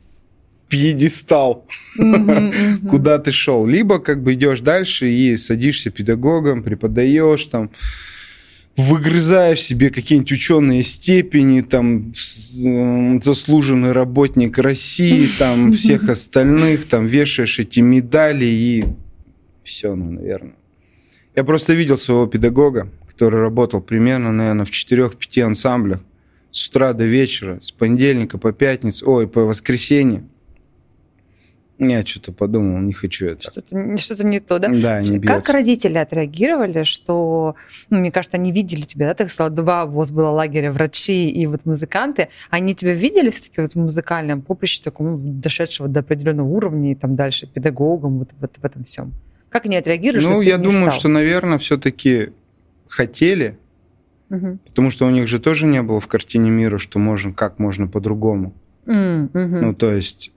пьедестал, 0.69 1.65
куда 2.89 3.17
ты 3.19 3.31
шел. 3.31 3.65
Либо 3.65 3.99
как 3.99 4.21
бы 4.23 4.33
идешь 4.35 4.61
дальше 4.61 5.09
и 5.09 5.35
садишься 5.37 5.89
педагогом, 5.89 6.63
преподаешь 6.63 7.45
там, 7.45 7.71
выгрызаешь 8.77 9.61
себе 9.61 9.89
какие-нибудь 9.89 10.31
ученые 10.31 10.83
степени, 10.83 11.61
там, 11.61 12.13
м, 12.63 13.21
заслуженный 13.21 13.91
работник 13.91 14.57
России, 14.57 15.27
там, 15.37 15.71
всех 15.73 16.09
остальных, 16.09 16.87
там, 16.87 17.07
вешаешь 17.07 17.59
эти 17.59 17.79
медали 17.79 18.45
и 18.45 18.85
все, 19.63 19.95
ну, 19.95 20.11
наверное. 20.11 20.55
Я 21.35 21.43
просто 21.43 21.73
видел 21.73 21.97
своего 21.97 22.27
педагога, 22.27 22.89
который 23.07 23.39
работал 23.39 23.81
примерно, 23.81 24.31
наверное, 24.31 24.65
в 24.65 24.71
4-5 24.71 25.43
ансамблях 25.43 26.01
с 26.51 26.67
утра 26.67 26.93
до 26.93 27.05
вечера, 27.05 27.59
с 27.61 27.71
понедельника 27.71 28.37
по 28.37 28.51
пятницу, 28.51 29.09
ой, 29.09 29.27
по 29.27 29.41
воскресенье. 29.41 30.23
Я 31.83 32.05
что-то 32.05 32.31
подумал, 32.31 32.77
не 32.79 32.93
хочу 32.93 33.25
это. 33.25 33.41
Что-то, 33.41 33.75
не- 33.75 33.97
что-то 33.97 34.23
не 34.27 34.39
то, 34.39 34.59
да? 34.59 34.67
Да, 34.67 35.01
не 35.01 35.19
Как 35.19 35.37
бьется. 35.37 35.51
родители 35.51 35.97
отреагировали, 35.97 36.83
что, 36.83 37.55
ну, 37.89 37.97
мне 37.97 38.11
кажется, 38.11 38.37
они 38.37 38.51
видели 38.51 38.81
тебя, 38.83 39.07
да, 39.07 39.15
ты 39.15 39.27
сказала, 39.29 39.49
два 39.49 39.85
у 39.85 39.89
вас 39.93 40.11
было 40.11 40.29
лагеря, 40.29 40.71
врачи 40.71 41.27
и 41.27 41.47
вот 41.47 41.65
музыканты, 41.65 42.29
они 42.51 42.75
тебя 42.75 42.93
видели 42.93 43.31
все-таки 43.31 43.61
вот 43.61 43.73
в 43.73 43.77
музыкальном 43.77 44.43
поприще, 44.43 44.79
таком, 44.83 45.07
ну, 45.07 45.17
дошедшего 45.41 45.87
до 45.89 46.01
определенного 46.01 46.47
уровня 46.47 46.91
и 46.91 46.95
там 46.95 47.15
дальше 47.15 47.47
педагогом, 47.47 48.19
вот, 48.19 48.29
вот 48.39 48.51
в 48.61 48.63
этом 48.63 48.83
всем? 48.83 49.13
Как 49.49 49.65
они 49.65 49.75
отреагировали, 49.75 50.21
что 50.23 50.33
Ну, 50.33 50.41
я 50.41 50.59
думаю, 50.59 50.91
стал? 50.91 50.99
что, 50.99 51.09
наверное, 51.09 51.57
все-таки 51.57 52.29
хотели, 52.87 53.57
Мгм. 54.29 54.59
потому 54.67 54.91
что 54.91 55.07
у 55.07 55.09
них 55.09 55.27
же 55.27 55.39
тоже 55.39 55.65
не 55.65 55.81
было 55.81 55.99
в 55.99 56.05
картине 56.07 56.51
мира, 56.51 56.77
что 56.77 56.99
можно, 56.99 57.33
как 57.33 57.57
можно 57.57 57.87
по-другому. 57.87 58.53
Мгм. 58.85 59.29
Ну, 59.33 59.73
то 59.73 59.91
есть, 59.91 60.31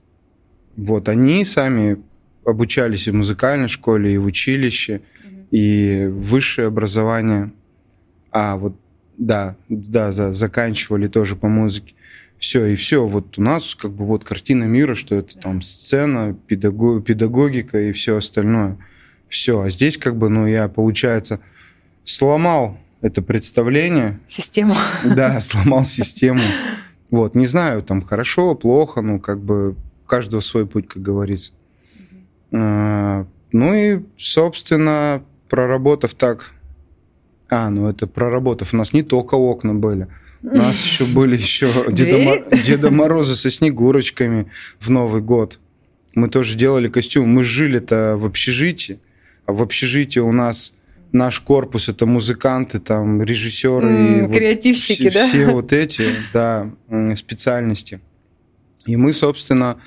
вот 0.77 1.09
они 1.09 1.45
сами 1.45 1.97
обучались 2.45 3.07
и 3.07 3.11
в 3.11 3.15
музыкальной 3.15 3.69
школе, 3.69 4.13
и 4.13 4.17
в 4.17 4.25
училище, 4.25 5.01
Мгм. 5.23 5.47
и 5.51 6.07
высшее 6.11 6.67
образование. 6.67 7.51
А 8.31 8.55
вот, 8.57 8.75
да, 9.17 9.55
да, 9.69 10.11
за- 10.11 10.33
заканчивали 10.33 11.07
тоже 11.07 11.35
по 11.35 11.47
музыке. 11.47 11.93
Все, 12.37 12.65
и 12.65 12.75
все. 12.75 13.07
Вот 13.07 13.37
у 13.39 13.41
нас 13.41 13.75
как 13.75 13.91
бы 13.91 14.05
вот 14.05 14.23
картина 14.25 14.65
мира, 14.65 14.93
что 14.93 15.15
это 15.15 15.37
там 15.37 15.61
сцена, 15.61 16.35
педаго- 16.47 17.01
педагогика 17.01 17.79
и 17.81 17.91
все 17.93 18.17
остальное. 18.17 18.77
Все. 19.29 19.61
А 19.61 19.69
здесь 19.69 19.97
как 19.97 20.17
бы, 20.17 20.29
ну, 20.29 20.45
я, 20.45 20.67
получается, 20.67 21.39
сломал 22.03 22.77
это 23.01 23.21
представление, 23.21 24.19
Систему. 24.27 24.75
да, 25.03 25.39
сломал 25.41 25.85
систему. 25.85 26.41
Вот, 27.09 27.35
не 27.35 27.45
знаю, 27.47 27.81
там 27.81 28.01
хорошо, 28.01 28.53
плохо, 28.55 29.01
ну, 29.01 29.19
как 29.19 29.39
бы 29.39 29.75
каждого 30.05 30.41
свой 30.41 30.65
путь, 30.65 30.87
как 30.87 31.01
говорится. 31.01 31.51
А, 32.51 33.25
Ну 33.51 33.73
и, 33.73 33.99
собственно, 34.17 35.23
проработав 35.49 36.13
так... 36.13 36.51
А, 37.49 37.69
ну 37.69 37.87
это 37.87 38.07
проработав, 38.07 38.73
у 38.73 38.77
нас 38.77 38.91
не 38.93 39.03
только 39.03 39.35
окна 39.35 39.73
были. 39.75 40.07
У 40.41 40.55
нас 40.55 40.75
еще 40.83 41.05
были 41.05 41.37
еще 41.37 41.67
Деда, 41.91 42.11
Двери? 42.17 42.23
Мо- 42.51 42.57
Деда 42.65 42.91
Мороза 42.91 43.35
со 43.35 43.49
снегурочками 43.49 44.47
в 44.79 44.89
Новый 44.89 45.21
год. 45.21 45.59
Мы 46.15 46.27
тоже 46.29 46.55
делали 46.57 46.87
костюм. 46.87 47.29
Мы 47.29 47.43
жили-то 47.43 48.15
в 48.17 48.25
общежитии, 48.25 48.99
а 49.45 49.53
в 49.53 49.61
общежитии 49.61 50.19
у 50.19 50.31
нас 50.31 50.73
наш 51.11 51.39
корпус 51.39 51.87
это 51.87 52.05
музыканты, 52.05 52.79
там 52.79 53.21
режиссеры 53.21 53.87
и 53.93 54.19
М, 54.19 54.27
вот 54.27 54.35
креативщики, 54.37 55.09
все, 55.09 55.11
да? 55.11 55.27
все 55.27 55.45
вот 55.47 55.71
эти, 55.71 56.03
да, 56.33 56.69
специальности. 57.15 57.99
И 58.85 58.95
мы, 58.95 59.13
собственно, 59.13 59.77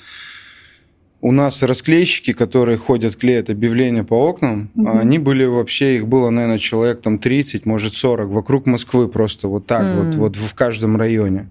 у 1.20 1.32
нас 1.32 1.62
расклейщики, 1.62 2.32
которые 2.32 2.78
ходят, 2.78 3.16
клеят 3.16 3.50
объявления 3.50 4.04
по 4.04 4.14
окнам, 4.28 4.70
Мгм. 4.74 4.98
они 4.98 5.18
были 5.18 5.44
вообще, 5.44 5.96
их 5.96 6.06
было, 6.06 6.30
наверное, 6.30 6.58
человек 6.58 7.00
там 7.00 7.18
30, 7.18 7.66
может 7.66 7.94
40, 7.94 8.28
вокруг 8.28 8.66
Москвы 8.66 9.08
просто 9.08 9.48
вот 9.48 9.66
так 9.66 9.94
вот, 9.94 10.14
вот 10.14 10.37
в 10.37 10.54
каждом 10.54 10.96
районе. 10.96 11.48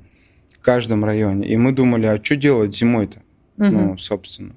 В 0.53 0.59
каждом 0.61 1.05
районе. 1.05 1.47
И 1.47 1.55
мы 1.57 1.71
думали, 1.71 2.05
а 2.05 2.21
что 2.23 2.35
делать 2.35 2.75
зимой-то? 2.75 3.19
Мгм. 3.57 3.73
Ну, 3.73 3.97
собственно. 3.97 4.53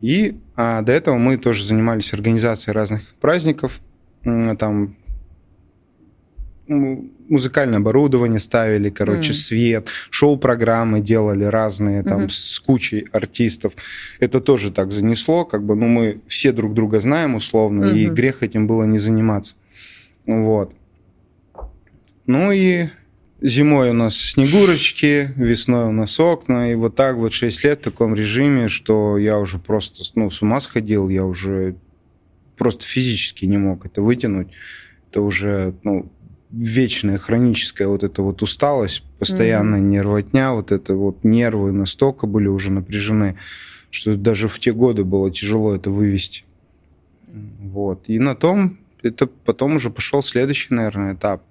И 0.00 0.36
а, 0.56 0.82
до 0.82 0.92
этого 0.92 1.16
мы 1.16 1.36
тоже 1.38 1.64
занимались 1.64 2.12
организацией 2.12 2.74
разных 2.74 3.14
праздников. 3.20 3.80
Там 4.58 4.96
музыкальное 6.68 7.78
оборудование 7.78 8.40
ставили, 8.40 8.90
короче, 8.90 9.28
М. 9.30 9.34
свет, 9.34 9.88
шоу-программы 10.10 11.00
делали 11.00 11.44
разные, 11.44 12.02
там, 12.02 12.22
Мгм. 12.22 12.30
с 12.30 12.58
кучей 12.60 13.06
артистов. 13.12 13.74
Это 14.20 14.40
тоже 14.40 14.70
так 14.70 14.92
занесло, 14.92 15.44
как 15.44 15.64
бы, 15.64 15.76
ну, 15.76 15.86
мы 15.86 16.20
все 16.26 16.52
друг 16.52 16.74
друга 16.74 17.00
знаем 17.00 17.34
условно, 17.34 17.84
и 17.84 18.06
Мгм. 18.06 18.14
грех 18.14 18.42
этим 18.42 18.66
было 18.66 18.84
не 18.84 18.98
заниматься. 18.98 19.54
Вот. 20.26 20.72
Ну 22.26 22.50
и 22.50 22.86
зимой 23.40 23.90
у 23.90 23.92
нас 23.92 24.16
снегурочки, 24.16 25.30
весной 25.36 25.84
у 25.86 25.92
нас 25.92 26.18
окна, 26.18 26.72
и 26.72 26.74
вот 26.74 26.96
так 26.96 27.16
вот 27.16 27.32
6 27.32 27.62
лет 27.64 27.80
в 27.80 27.84
таком 27.84 28.14
режиме, 28.14 28.68
что 28.68 29.18
я 29.18 29.38
уже 29.38 29.58
просто 29.58 30.02
ну, 30.16 30.30
с 30.30 30.42
ума 30.42 30.60
сходил, 30.60 31.08
я 31.08 31.24
уже 31.24 31.76
просто 32.56 32.84
физически 32.84 33.44
не 33.44 33.58
мог 33.58 33.86
это 33.86 34.02
вытянуть. 34.02 34.48
Это 35.10 35.20
уже 35.22 35.74
ну, 35.84 36.10
вечная 36.56 37.18
хроническая 37.18 37.86
вот 37.86 38.02
эта 38.02 38.22
вот 38.22 38.42
усталость, 38.42 39.02
постоянная 39.18 39.80
mm-hmm. 39.80 39.90
нервотня, 39.90 40.52
вот 40.52 40.72
это 40.72 40.94
вот 40.94 41.22
нервы 41.22 41.72
настолько 41.72 42.26
были 42.26 42.48
уже 42.48 42.70
напряжены, 42.70 43.36
что 43.90 44.16
даже 44.16 44.48
в 44.48 44.58
те 44.58 44.72
годы 44.72 45.04
было 45.04 45.30
тяжело 45.30 45.74
это 45.74 45.90
вывести. 45.90 46.44
Вот. 47.60 48.04
И 48.08 48.18
на 48.18 48.34
том 48.34 48.78
это 49.02 49.26
потом 49.26 49.76
уже 49.76 49.90
пошел 49.90 50.22
следующий, 50.22 50.74
наверное, 50.74 51.14
этап, 51.14 51.42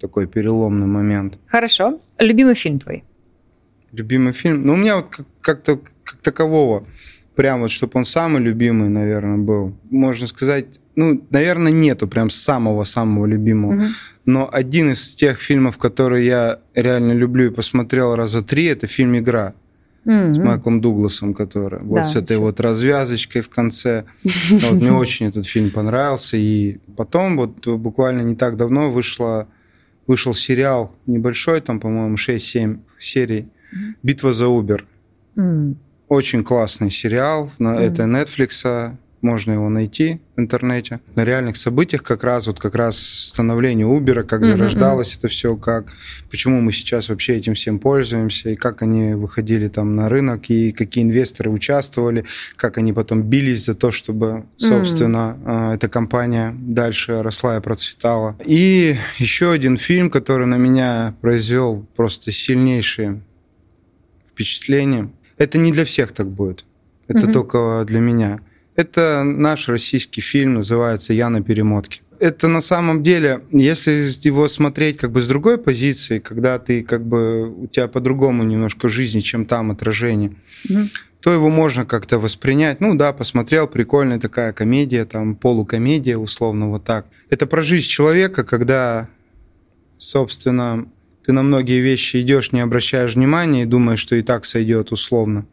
такой 0.00 0.26
переломный 0.26 0.86
момент. 0.86 1.38
Хорошо. 1.46 2.00
Любимый 2.18 2.54
фильм 2.54 2.78
твой? 2.78 3.04
Любимый 3.90 4.32
фильм? 4.32 4.64
Ну, 4.64 4.74
у 4.74 4.76
меня 4.76 4.96
вот 4.96 5.20
как-то 5.40 5.80
как 6.04 6.18
такового, 6.18 6.86
прям 7.34 7.60
вот, 7.60 7.70
чтобы 7.70 7.92
он 7.94 8.04
самый 8.04 8.40
любимый, 8.40 8.88
наверное, 8.88 9.38
был. 9.38 9.74
Можно 9.90 10.26
сказать, 10.26 10.66
ну, 10.94 11.24
наверное, 11.30 11.72
нету 11.72 12.06
прям 12.06 12.30
самого-самого 12.30 13.26
любимого. 13.26 13.74
Угу. 13.74 13.84
Но 14.26 14.48
один 14.52 14.92
из 14.92 15.14
тех 15.14 15.40
фильмов, 15.40 15.78
которые 15.78 16.26
я 16.26 16.58
реально 16.74 17.12
люблю 17.12 17.46
и 17.46 17.54
посмотрел 17.54 18.14
раза 18.14 18.42
три, 18.42 18.66
это 18.66 18.86
фильм 18.86 19.18
«Игра» 19.18 19.54
mm-hmm. 20.04 20.34
с 20.34 20.38
Майклом 20.38 20.80
Дугласом, 20.80 21.34
который 21.34 21.80
да, 21.80 21.86
вот 21.86 22.06
с 22.06 22.16
этой 22.16 22.36
вот 22.36 22.60
развязочкой 22.60 23.42
в 23.42 23.48
конце. 23.48 24.04
Вот, 24.50 24.72
мне 24.72 24.92
очень 24.92 25.26
этот 25.26 25.46
фильм 25.46 25.70
понравился. 25.70 26.36
И 26.36 26.78
потом, 26.96 27.36
вот 27.36 27.66
буквально 27.66 28.22
не 28.22 28.34
так 28.34 28.56
давно 28.56 28.90
вышло, 28.90 29.48
вышел 30.06 30.34
сериал 30.34 30.94
небольшой, 31.06 31.60
там, 31.60 31.80
по-моему, 31.80 32.16
6-7 32.16 32.78
серий 32.98 33.48
«Битва 34.02 34.32
за 34.32 34.48
Убер». 34.48 34.86
Mm. 35.36 35.76
Очень 36.08 36.44
классный 36.44 36.90
сериал. 36.90 37.50
Mm. 37.58 37.78
Это 37.78 38.02
Netflix 38.04 38.92
можно 39.22 39.52
его 39.52 39.68
найти 39.68 40.20
в 40.36 40.40
интернете. 40.40 41.00
На 41.14 41.24
реальных 41.24 41.56
событиях 41.56 42.02
как 42.02 42.24
раз 42.24 42.46
вот 42.46 42.58
как 42.58 42.74
раз 42.74 42.98
становление 42.98 43.86
Uber, 43.86 44.24
как 44.24 44.42
mm-hmm. 44.42 44.44
зарождалось 44.44 45.16
это 45.16 45.28
все, 45.28 45.56
как 45.56 45.92
почему 46.30 46.60
мы 46.60 46.72
сейчас 46.72 47.08
вообще 47.08 47.36
этим 47.36 47.54
всем 47.54 47.78
пользуемся, 47.78 48.50
и 48.50 48.56
как 48.56 48.82
они 48.82 49.14
выходили 49.14 49.68
там 49.68 49.94
на 49.96 50.08
рынок, 50.08 50.50
и 50.50 50.72
какие 50.72 51.04
инвесторы 51.04 51.50
участвовали, 51.50 52.24
как 52.56 52.78
они 52.78 52.92
потом 52.92 53.22
бились 53.22 53.64
за 53.64 53.74
то, 53.74 53.90
чтобы, 53.90 54.44
собственно, 54.56 55.38
mm-hmm. 55.40 55.74
эта 55.74 55.88
компания 55.88 56.54
дальше 56.58 57.22
росла 57.22 57.56
и 57.56 57.60
процветала. 57.60 58.36
И 58.44 58.96
еще 59.18 59.52
один 59.52 59.76
фильм, 59.76 60.10
который 60.10 60.46
на 60.46 60.56
меня 60.56 61.14
произвел 61.20 61.86
просто 61.96 62.32
сильнейшее 62.32 63.22
впечатление. 64.28 65.10
Это 65.36 65.58
не 65.58 65.72
для 65.72 65.84
всех 65.84 66.12
так 66.12 66.28
будет. 66.28 66.64
Это 67.08 67.26
mm-hmm. 67.26 67.32
только 67.32 67.84
для 67.86 68.00
меня. 68.00 68.40
Это 68.74 69.22
наш 69.24 69.68
российский 69.68 70.20
фильм, 70.20 70.54
называется 70.54 71.12
«Я 71.12 71.28
на 71.28 71.42
перемотке». 71.42 72.00
Это 72.18 72.46
на 72.46 72.60
самом 72.60 73.02
деле, 73.02 73.42
если 73.50 73.90
его 74.24 74.48
смотреть 74.48 74.96
как 74.96 75.10
бы 75.10 75.20
с 75.20 75.26
другой 75.26 75.58
позиции, 75.58 76.20
когда 76.20 76.58
ты 76.58 76.82
как 76.82 77.04
бы 77.04 77.50
у 77.50 77.66
тебя 77.66 77.88
по-другому 77.88 78.44
немножко 78.44 78.88
жизни, 78.88 79.20
чем 79.20 79.44
там 79.44 79.70
отражение, 79.70 80.36
mm 80.68 80.88
то 81.22 81.32
его 81.32 81.48
можно 81.48 81.86
как-то 81.86 82.18
воспринять. 82.18 82.80
Ну 82.80 82.96
да, 82.96 83.12
посмотрел, 83.12 83.68
прикольная 83.68 84.18
такая 84.18 84.52
комедия, 84.52 85.04
там 85.04 85.36
полукомедия, 85.36 86.16
условно 86.16 86.68
вот 86.68 86.82
так. 86.82 87.06
Это 87.30 87.46
про 87.46 87.62
жизнь 87.62 87.86
человека, 87.86 88.42
когда, 88.42 89.08
собственно, 89.98 90.88
ты 91.24 91.30
на 91.30 91.44
многие 91.44 91.80
вещи 91.80 92.20
идешь, 92.20 92.50
не 92.50 92.58
обращаешь 92.58 93.14
внимания 93.14 93.62
и 93.62 93.66
думаешь, 93.66 94.00
что 94.00 94.16
и 94.16 94.22
так 94.22 94.44
сойдет 94.44 94.90
условно. 94.90 95.46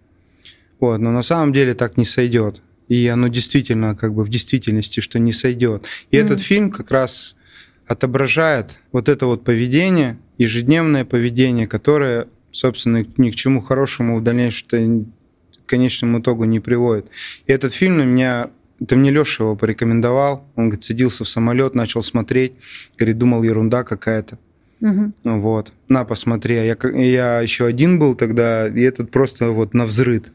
Вот, 0.80 0.98
но 0.98 1.12
на 1.12 1.22
самом 1.22 1.54
деле 1.54 1.76
так 1.76 1.98
не 1.98 2.06
сойдет 2.06 2.64
и 2.90 3.08
оно 3.08 3.30
действительно 3.30 3.96
как 3.96 4.14
бы 4.14 4.24
в 4.24 4.30
действительности, 4.30 5.00
что 5.00 5.20
не 5.20 5.32
сойдет. 5.32 5.86
И 6.12 6.18
mm-hmm. 6.18 6.20
этот 6.20 6.42
фильм 6.42 6.72
как 6.72 6.92
раз 6.92 7.36
отображает 7.88 8.76
вот 8.92 9.08
это 9.08 9.26
вот 9.26 9.44
поведение, 9.46 10.18
ежедневное 10.38 11.06
поведение, 11.06 11.68
которое, 11.68 12.28
собственно, 12.52 13.06
ни 13.18 13.32
к 13.32 13.36
чему 13.36 13.62
хорошему 13.62 14.18
в 14.18 14.24
дальнейшем 14.24 15.14
к 15.66 15.70
конечному 15.70 16.20
итогу 16.20 16.44
не 16.44 16.60
приводит. 16.60 17.08
И 17.46 17.52
этот 17.52 17.74
фильм 17.74 17.98
на 17.98 18.04
меня 18.04 18.50
это 18.82 18.96
мне 18.96 19.12
Леша 19.12 19.44
его 19.44 19.56
порекомендовал. 19.56 20.48
Он 20.56 20.66
говорит, 20.66 20.84
садился 20.84 21.24
в 21.24 21.30
самолет, 21.30 21.76
начал 21.76 22.02
смотреть. 22.02 22.54
Говорит, 22.98 23.18
думал, 23.18 23.44
ерунда 23.44 23.84
какая-то. 23.84 24.40
Угу. 24.82 25.14
Вот. 25.24 25.74
На, 25.90 26.06
посмотри. 26.06 26.56
А 26.56 26.64
я, 26.64 26.78
я 26.94 27.42
еще 27.42 27.66
один 27.66 28.00
был 28.00 28.16
тогда, 28.16 28.68
и 28.68 28.82
этот 28.82 29.12
просто 29.12 29.50
вот 29.50 29.74
на 29.74 29.86
взрыд. 29.86 30.28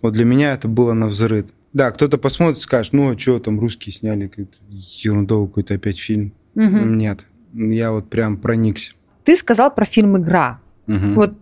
Вот 0.00 0.14
для 0.14 0.24
меня 0.24 0.54
это 0.54 0.68
было 0.68 0.94
на 0.94 1.08
взрыд. 1.08 1.48
Да, 1.72 1.90
кто-то 1.90 2.18
посмотрит, 2.18 2.60
скажет, 2.60 2.92
ну, 2.92 3.12
а 3.12 3.18
что 3.18 3.38
там 3.38 3.60
русские 3.60 3.92
сняли, 3.92 4.30
ерундовый 4.70 5.48
какой-то 5.48 5.74
опять 5.74 5.98
фильм. 5.98 6.32
Угу. 6.54 6.64
Нет, 6.64 7.20
я 7.52 7.92
вот 7.92 8.08
прям 8.08 8.36
проникся. 8.38 8.92
Ты 9.24 9.36
сказал 9.36 9.74
про 9.74 9.84
фильм 9.84 10.16
«Игра». 10.16 10.60
Угу. 10.86 11.14
Вот 11.14 11.34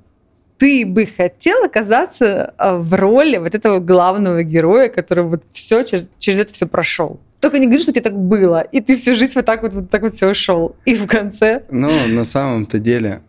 ты 0.58 0.84
бы 0.86 1.06
хотел 1.06 1.64
оказаться 1.64 2.54
а, 2.56 2.78
в 2.78 2.94
роли 2.94 3.36
вот 3.36 3.54
этого 3.54 3.78
главного 3.78 4.42
героя, 4.42 4.88
который 4.88 5.24
вот 5.24 5.44
все 5.50 5.82
через, 5.84 6.08
через 6.18 6.38
это 6.38 6.52
все 6.52 6.66
прошел. 6.66 7.20
Только 7.40 7.58
не 7.58 7.66
говори, 7.66 7.82
что 7.82 7.92
тебе 7.92 8.02
так 8.02 8.18
было, 8.18 8.62
и 8.62 8.80
ты 8.80 8.96
всю 8.96 9.14
жизнь 9.14 9.34
вот 9.36 9.44
так 9.44 9.62
вот, 9.62 9.74
вот 9.74 9.90
так 9.90 10.02
вот 10.02 10.14
все 10.14 10.30
ушел. 10.30 10.74
И 10.84 10.94
в 10.94 11.06
конце... 11.06 11.62
Ну, 11.70 11.90
на 12.08 12.24
самом-то 12.24 12.78
деле, 12.78 13.20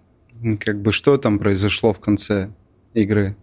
как 0.59 0.81
бы 0.81 0.91
что 0.91 1.17
там 1.17 1.37
произошло 1.39 1.93
в 1.93 1.99
конце 1.99 2.49
игры? 2.93 3.35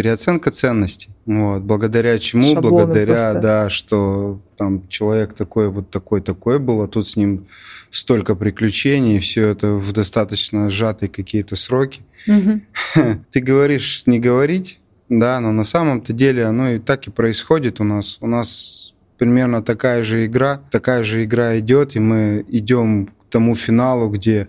Переоценка 0.00 0.50
ценностей. 0.50 1.10
Вот, 1.26 1.60
благодаря 1.60 2.18
чему? 2.18 2.54
Шаблоны 2.54 2.70
благодаря, 2.70 3.20
просто. 3.20 3.40
да, 3.40 3.68
что 3.68 4.40
там 4.56 4.88
человек 4.88 5.34
такой 5.34 5.68
вот 5.68 5.90
такой 5.90 6.22
такой 6.22 6.58
был, 6.58 6.80
а 6.80 6.88
тут 6.88 7.06
с 7.06 7.16
ним 7.16 7.48
столько 7.90 8.34
приключений, 8.34 9.18
все 9.18 9.48
это 9.48 9.74
в 9.74 9.92
достаточно 9.92 10.70
сжатые 10.70 11.10
какие-то 11.10 11.54
сроки. 11.54 12.00
Угу. 12.26 12.60
Ты 13.30 13.40
говоришь 13.40 14.04
не 14.06 14.18
говорить, 14.18 14.80
да, 15.10 15.38
но 15.38 15.52
на 15.52 15.64
самом-то 15.64 16.14
деле 16.14 16.46
оно 16.46 16.70
и 16.70 16.78
так 16.78 17.06
и 17.06 17.10
происходит 17.10 17.78
у 17.78 17.84
нас. 17.84 18.16
У 18.22 18.26
нас 18.26 18.94
примерно 19.18 19.62
такая 19.62 20.02
же 20.02 20.24
игра, 20.24 20.62
такая 20.70 21.02
же 21.02 21.24
игра 21.24 21.58
идет, 21.58 21.94
и 21.94 21.98
мы 21.98 22.42
идем 22.48 23.08
к 23.08 23.10
тому 23.28 23.54
финалу, 23.54 24.08
где 24.08 24.48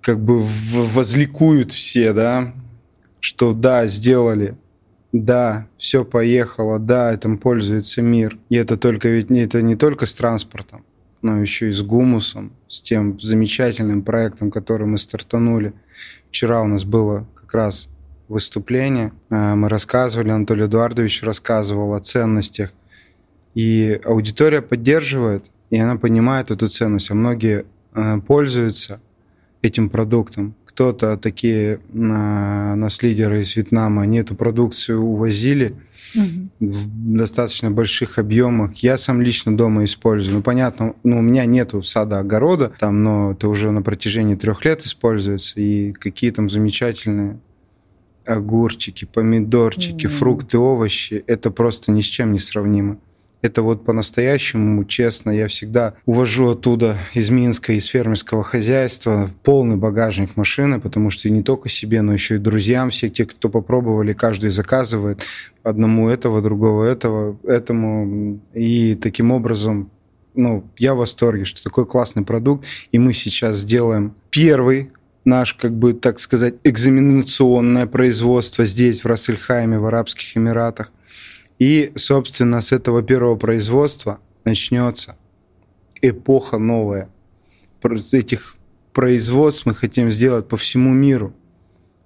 как 0.00 0.18
бы 0.18 0.42
возликуют 0.42 1.70
все, 1.70 2.12
да, 2.12 2.52
что 3.20 3.52
да, 3.52 3.86
сделали, 3.86 4.56
да, 5.12 5.66
все 5.76 6.04
поехало, 6.04 6.78
да, 6.78 7.12
этим 7.12 7.38
пользуется 7.38 8.02
мир. 8.02 8.38
И 8.48 8.56
это 8.56 8.76
только 8.76 9.08
ведь 9.08 9.30
это 9.30 9.60
не 9.60 9.76
только 9.76 10.06
с 10.06 10.14
транспортом, 10.14 10.84
но 11.22 11.40
еще 11.40 11.70
и 11.70 11.72
с 11.72 11.82
гумусом, 11.82 12.52
с 12.68 12.80
тем 12.80 13.18
замечательным 13.20 14.02
проектом, 14.02 14.50
который 14.50 14.86
мы 14.86 14.98
стартанули. 14.98 15.72
Вчера 16.28 16.62
у 16.62 16.66
нас 16.66 16.84
было 16.84 17.26
как 17.34 17.52
раз 17.54 17.88
выступление. 18.28 19.12
Э, 19.30 19.54
мы 19.54 19.68
рассказывали, 19.68 20.30
Анатолий 20.30 20.66
Эдуардович 20.66 21.22
рассказывал 21.22 21.94
о 21.94 22.00
ценностях. 22.00 22.72
И 23.54 24.00
аудитория 24.04 24.62
поддерживает, 24.62 25.50
и 25.70 25.78
она 25.78 25.96
понимает 25.96 26.52
эту 26.52 26.68
ценность. 26.68 27.10
А 27.10 27.14
многие 27.14 27.66
э, 27.94 28.20
пользуются 28.20 29.00
этим 29.62 29.90
продуктом 29.90 30.54
кто-то, 30.80 31.18
такие 31.18 31.78
на, 31.92 32.74
нас 32.74 33.02
лидеры 33.02 33.42
из 33.42 33.54
Вьетнама, 33.54 34.00
они 34.00 34.16
эту 34.16 34.34
продукцию 34.34 35.02
увозили 35.02 35.74
угу. 36.14 36.48
в 36.58 37.16
достаточно 37.18 37.70
больших 37.70 38.18
объемах. 38.18 38.76
Я 38.76 38.96
сам 38.96 39.20
лично 39.20 39.54
дома 39.54 39.84
использую. 39.84 40.36
Ну, 40.36 40.42
понятно, 40.42 40.94
ну, 41.04 41.18
у 41.18 41.20
меня 41.20 41.44
нету 41.44 41.82
сада 41.82 42.20
огорода, 42.20 42.72
там, 42.78 43.04
но 43.04 43.32
это 43.32 43.48
уже 43.48 43.72
на 43.72 43.82
протяжении 43.82 44.36
трех 44.36 44.64
лет 44.64 44.80
используется. 44.80 45.60
И 45.60 45.92
какие 45.92 46.30
там 46.30 46.48
замечательные 46.48 47.38
огурчики, 48.24 49.04
помидорчики, 49.04 50.06
mm 50.06 50.08
фрукты, 50.08 50.56
овощи. 50.56 51.22
Это 51.26 51.50
просто 51.50 51.92
ни 51.92 52.00
с 52.00 52.06
чем 52.06 52.32
не 52.32 52.38
сравнимо. 52.38 52.96
Это 53.42 53.62
вот 53.62 53.84
по-настоящему, 53.84 54.84
честно, 54.84 55.30
я 55.30 55.48
всегда 55.48 55.94
увожу 56.04 56.50
оттуда 56.50 56.98
из 57.14 57.30
Минска, 57.30 57.72
из 57.72 57.86
фермерского 57.86 58.42
хозяйства 58.42 59.30
полный 59.42 59.76
багажник 59.76 60.36
машины, 60.36 60.78
потому 60.78 61.10
что 61.10 61.30
не 61.30 61.42
только 61.42 61.68
себе, 61.68 62.02
но 62.02 62.12
еще 62.12 62.36
и 62.36 62.38
друзьям, 62.38 62.90
все 62.90 63.08
те, 63.08 63.24
кто 63.24 63.48
попробовали, 63.48 64.12
каждый 64.12 64.50
заказывает 64.50 65.22
одному 65.62 66.08
этого, 66.08 66.42
другого 66.42 66.84
этого, 66.84 67.38
этому. 67.44 68.40
И 68.52 68.94
таким 68.94 69.30
образом 69.30 69.90
ну, 70.34 70.64
я 70.78 70.94
в 70.94 70.98
восторге, 70.98 71.44
что 71.44 71.62
такой 71.62 71.86
классный 71.86 72.24
продукт, 72.24 72.66
и 72.92 72.98
мы 72.98 73.12
сейчас 73.12 73.58
сделаем 73.58 74.14
первый 74.30 74.90
наш, 75.24 75.54
как 75.54 75.72
бы, 75.72 75.92
так 75.92 76.18
сказать, 76.18 76.54
экзаменационное 76.64 77.86
производство 77.86 78.64
здесь, 78.64 79.02
в 79.02 79.06
Рассельхайме, 79.06 79.78
в 79.78 79.86
Арабских 79.86 80.36
Эмиратах. 80.36 80.92
И, 81.60 81.92
собственно, 81.94 82.62
с 82.62 82.72
этого 82.72 83.02
первого 83.02 83.36
производства 83.36 84.18
начнется 84.46 85.16
эпоха 86.00 86.56
новая. 86.56 87.10
Этих 88.12 88.56
производств 88.94 89.66
мы 89.66 89.74
хотим 89.74 90.10
сделать 90.10 90.48
по 90.48 90.56
всему 90.56 90.94
миру, 90.94 91.34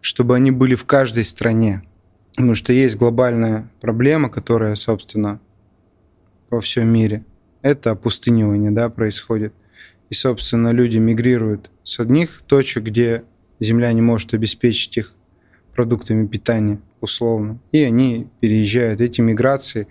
чтобы 0.01 0.35
они 0.35 0.51
были 0.51 0.75
в 0.75 0.85
каждой 0.85 1.25
стране. 1.25 1.85
Потому 2.33 2.57
что 2.57 2.73
есть 2.73 2.97
глобальная 2.97 3.71
проблема, 3.81 4.29
которая, 4.29 4.75
собственно, 4.75 5.41
во 6.51 6.61
всем 6.61 6.89
мире. 6.89 7.25
это 7.63 7.93
опустынивание, 7.93 8.73
да, 8.73 8.91
происходит. 8.91 9.55
И, 10.11 10.15
собственно, 10.15 10.73
люди 10.73 10.99
мигрируют 10.99 11.71
с 11.85 12.01
одних 12.01 12.43
точек, 12.43 12.85
где 12.85 13.25
земля 13.61 13.93
не 13.93 14.03
может 14.03 14.35
обеспечить 14.35 14.97
их 14.99 15.15
продуктами 15.73 16.27
питания, 16.27 16.81
условно, 17.05 17.59
и 17.73 17.83
они 17.83 18.27
переезжают. 18.41 19.01
Эти 19.01 19.21
миграции 19.21 19.87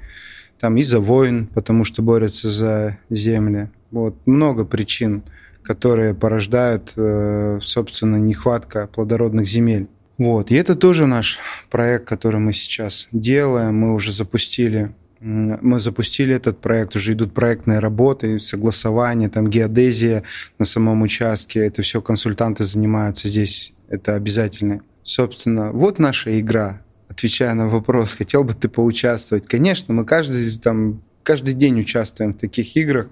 там 0.59 0.77
из-за 0.77 0.99
войн, 0.99 1.47
потому 1.53 1.85
что 1.85 2.01
борются 2.01 2.49
за 2.49 2.97
земли. 3.09 3.69
Вот 3.91 4.15
много 4.25 4.65
причин, 4.65 5.23
которые 5.61 6.13
порождают, 6.13 6.93
э, 6.95 7.59
собственно, 7.61 8.17
нехватка 8.17 8.87
плодородных 8.87 9.47
земель. 9.47 9.87
Вот. 10.17 10.51
И 10.51 10.55
это 10.55 10.75
тоже 10.75 11.05
наш 11.05 11.39
проект, 11.69 12.05
который 12.07 12.39
мы 12.39 12.53
сейчас 12.53 13.07
делаем. 13.11 13.75
Мы 13.75 13.93
уже 13.93 14.11
запустили 14.13 14.91
мы 15.23 15.79
запустили 15.79 16.35
этот 16.35 16.59
проект, 16.59 16.97
уже 16.97 17.13
идут 17.13 17.33
проектные 17.33 17.79
работы, 17.79 18.41
согласование, 18.41 19.29
там 19.29 19.49
геодезия 19.49 20.23
на 20.59 20.65
самом 20.65 21.01
участке, 21.01 21.65
это 21.65 21.81
все 21.81 22.01
консультанты 22.01 22.65
занимаются 22.65 23.29
здесь, 23.29 23.73
это 23.87 24.15
обязательно. 24.15 24.81
Собственно, 25.01 25.71
вот 25.71 25.97
наша 25.97 26.37
игра. 26.37 26.81
Отвечая 27.13 27.53
на 27.53 27.67
вопрос, 27.67 28.13
хотел 28.13 28.43
бы 28.43 28.53
ты 28.55 28.67
поучаствовать? 28.69 29.45
Конечно, 29.47 29.93
мы 29.93 30.03
каждый, 30.03 30.49
там, 30.57 31.01
каждый 31.21 31.53
день 31.53 31.79
участвуем 31.79 32.33
в 32.33 32.37
таких 32.37 32.75
играх. 32.75 33.07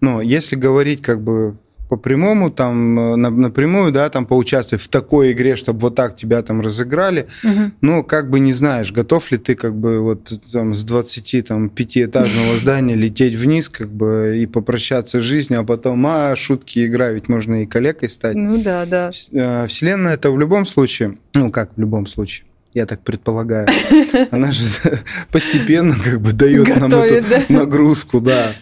Но 0.00 0.20
если 0.22 0.54
говорить 0.54 1.02
как 1.02 1.20
бы 1.20 1.56
по 1.88 1.96
прямому, 1.96 2.50
там, 2.50 2.98
э, 2.98 3.16
на, 3.16 3.30
напрямую, 3.30 3.92
да, 3.92 4.08
там 4.10 4.26
поучаствовать 4.26 4.82
в 4.82 4.88
такой 4.88 5.32
игре, 5.32 5.56
чтобы 5.56 5.80
вот 5.80 5.94
так 5.94 6.16
тебя 6.16 6.42
там 6.42 6.60
разыграли, 6.60 7.28
угу. 7.44 7.72
ну, 7.80 8.04
как 8.04 8.30
бы 8.30 8.40
не 8.40 8.52
знаешь, 8.52 8.92
готов 8.92 9.30
ли 9.30 9.38
ты 9.38 9.54
как 9.54 9.74
бы 9.74 10.00
вот 10.00 10.32
там 10.52 10.74
с 10.74 10.84
20, 10.84 11.46
там, 11.46 11.68
пятиэтажного 11.68 12.56
здания 12.60 12.94
лететь 12.94 13.34
вниз, 13.34 13.68
как 13.68 13.90
бы, 13.90 14.36
и 14.38 14.46
попрощаться 14.46 15.20
с 15.20 15.24
жизнью, 15.24 15.60
а 15.60 15.64
потом, 15.64 16.04
а, 16.06 16.34
шутки, 16.36 16.86
игра, 16.86 17.10
ведь 17.10 17.28
можно 17.28 17.62
и 17.62 17.66
коллегой 17.66 18.08
стать. 18.08 18.34
Ну, 18.34 18.62
да, 18.62 18.86
да. 18.86 19.10
Э, 19.32 19.66
вселенная 19.66 20.14
это 20.14 20.30
в 20.30 20.38
любом 20.38 20.66
случае, 20.66 21.18
ну, 21.34 21.50
как 21.50 21.70
в 21.76 21.80
любом 21.80 22.06
случае, 22.06 22.46
я 22.76 22.84
так 22.84 23.00
предполагаю. 23.00 23.66
Она 24.30 24.52
же 24.52 24.68
постепенно 25.32 25.96
как 25.98 26.20
бы 26.20 26.32
дает 26.32 26.68
нам 26.76 26.92
эту 26.92 27.52
нагрузку, 27.52 28.20
да. 28.20 28.52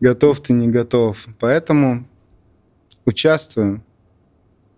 Готов 0.00 0.40
ты, 0.40 0.54
не 0.54 0.68
готов. 0.68 1.26
Поэтому 1.38 2.06
участвую. 3.04 3.82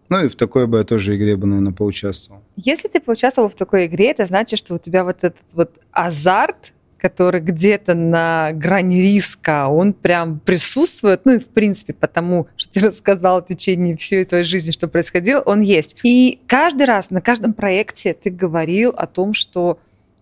Ну 0.09 0.25
и 0.25 0.29
в 0.29 0.35
такой 0.35 0.67
бы 0.67 0.79
я 0.79 0.85
тоже 0.85 1.17
игре 1.17 1.37
бы, 1.37 1.47
наверное, 1.47 1.73
поучаствовал. 1.73 2.43
Если 2.57 2.89
ты 2.89 2.99
поучаствовал 3.01 3.49
в 3.49 3.55
такой 3.55 3.87
игре, 3.87 4.11
это 4.11 4.27
значит, 4.27 4.59
что 4.59 4.75
у 4.75 4.79
тебя 4.79 5.05
вот 5.05 5.19
этот 5.23 5.55
вот 5.55 5.79
азарт, 5.93 6.73
который 7.01 7.41
где-то 7.41 7.95
на 7.95 8.53
грани 8.53 9.01
риска, 9.01 9.69
он 9.69 9.93
прям 9.93 10.39
присутствует, 10.41 11.25
ну 11.25 11.35
и 11.35 11.39
в 11.39 11.49
принципе 11.49 11.93
потому, 11.93 12.47
что 12.57 12.73
ты 12.73 12.81
рассказал 12.87 13.43
в 13.43 13.47
течение 13.47 13.97
всей 13.97 14.25
твоей 14.25 14.45
жизни, 14.45 14.71
что 14.71 14.89
происходило, 14.89 15.41
он 15.41 15.61
есть. 15.61 15.97
И 16.03 16.41
каждый 16.47 16.85
раз 16.87 17.11
на 17.11 17.21
каждом 17.21 17.53
проекте 17.53 18.15
ты 18.15 18.31
говорил 18.31 18.91
о 18.91 19.07
том, 19.07 19.33
что 19.33 19.79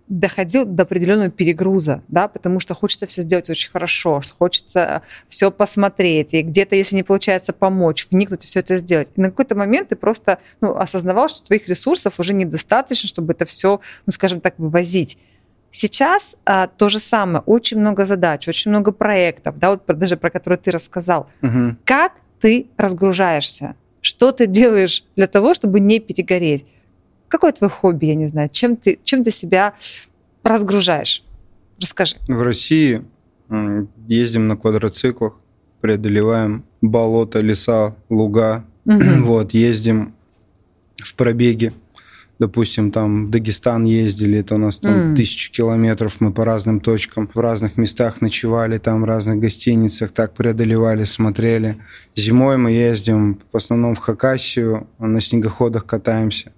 доходил 0.08 0.64
до 0.64 0.84
определенного 0.84 1.30
перегруза, 1.30 2.02
да, 2.08 2.28
потому 2.28 2.60
что 2.60 2.74
хочется 2.74 3.06
все 3.06 3.22
сделать 3.22 3.50
очень 3.50 3.70
хорошо, 3.70 4.22
хочется 4.38 5.02
все 5.28 5.50
посмотреть, 5.50 6.34
и 6.34 6.42
где-то, 6.42 6.74
если 6.76 6.96
не 6.96 7.02
получается 7.02 7.52
помочь, 7.52 8.08
вникнуть 8.10 8.44
и 8.44 8.46
все 8.46 8.60
это 8.60 8.78
сделать. 8.78 9.08
И 9.16 9.20
на 9.20 9.30
какой-то 9.30 9.54
момент 9.54 9.90
ты 9.90 9.96
просто 9.96 10.38
ну, 10.60 10.76
осознавал, 10.76 11.28
что 11.28 11.42
твоих 11.42 11.68
ресурсов 11.68 12.18
уже 12.18 12.32
недостаточно, 12.32 13.06
чтобы 13.08 13.34
это 13.34 13.44
все, 13.44 13.80
ну, 14.06 14.12
скажем 14.12 14.40
так, 14.40 14.54
вывозить. 14.58 15.18
Сейчас 15.70 16.36
а, 16.44 16.66
то 16.66 16.88
же 16.88 16.98
самое, 16.98 17.42
очень 17.46 17.78
много 17.78 18.04
задач, 18.04 18.48
очень 18.48 18.70
много 18.70 18.90
проектов, 18.90 19.58
да, 19.58 19.70
вот 19.70 19.82
даже 19.86 20.16
про 20.16 20.30
которые 20.30 20.58
ты 20.58 20.70
рассказал. 20.70 21.28
Угу. 21.42 21.76
Как 21.84 22.12
ты 22.40 22.68
разгружаешься? 22.76 23.74
Что 24.00 24.32
ты 24.32 24.46
делаешь 24.46 25.04
для 25.16 25.26
того, 25.26 25.54
чтобы 25.54 25.80
не 25.80 26.00
перегореть? 26.00 26.64
Какое 27.28 27.52
твое 27.52 27.70
хобби, 27.70 28.06
я 28.06 28.14
не 28.14 28.26
знаю? 28.26 28.48
Чем 28.48 28.76
ты, 28.76 28.98
чем 29.04 29.22
ты 29.22 29.30
себя 29.30 29.74
разгружаешь? 30.42 31.22
Расскажи. 31.80 32.16
В 32.26 32.42
России 32.42 33.04
ездим 34.06 34.48
на 34.48 34.56
квадроциклах, 34.56 35.34
преодолеваем 35.80 36.64
болота, 36.80 37.40
леса, 37.40 37.94
луга. 38.08 38.64
Угу. 38.86 39.24
Вот, 39.24 39.52
ездим 39.52 40.14
в 40.96 41.14
пробеге. 41.14 41.72
Допустим, 42.38 42.92
там 42.92 43.26
в 43.26 43.30
Дагестан 43.30 43.84
ездили, 43.84 44.38
это 44.38 44.54
у 44.54 44.58
нас 44.58 44.78
там 44.78 45.12
mm. 45.12 45.16
тысячи 45.16 45.50
километров, 45.50 46.20
мы 46.20 46.32
по 46.32 46.44
разным 46.44 46.78
точкам, 46.80 47.28
в 47.34 47.40
разных 47.40 47.76
местах 47.76 48.20
ночевали, 48.20 48.78
там 48.78 49.02
в 49.02 49.04
разных 49.04 49.40
гостиницах, 49.40 50.12
так 50.12 50.34
преодолевали, 50.34 51.02
смотрели. 51.02 51.78
Зимой 52.14 52.56
мы 52.56 52.70
ездим 52.70 53.40
в 53.52 53.56
основном 53.56 53.96
в 53.96 53.98
Хакасию, 53.98 54.86
на 54.98 55.20
снегоходах 55.20 55.84
катаемся 55.84 56.52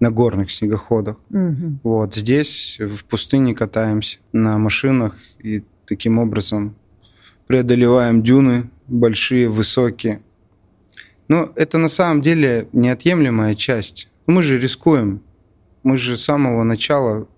на 0.00 0.10
горных 0.10 0.50
снегоходах. 0.50 1.16
Угу. 1.30 1.78
Вот 1.82 2.14
здесь 2.14 2.78
в 2.78 3.04
пустыне 3.04 3.54
катаемся 3.54 4.18
на 4.32 4.58
машинах 4.58 5.16
и 5.38 5.64
таким 5.86 6.18
образом 6.18 6.76
преодолеваем 7.46 8.22
дюны 8.22 8.70
большие, 8.86 9.48
высокие. 9.48 10.20
Но 11.28 11.52
это 11.56 11.78
на 11.78 11.88
самом 11.88 12.22
деле 12.22 12.68
неотъемлемая 12.72 13.54
часть. 13.54 14.10
Мы 14.26 14.42
же 14.42 14.58
рискуем. 14.58 15.22
Мы 15.82 15.96
же 15.98 16.16
с 16.16 16.24
самого 16.24 16.64
начала, 16.64 17.28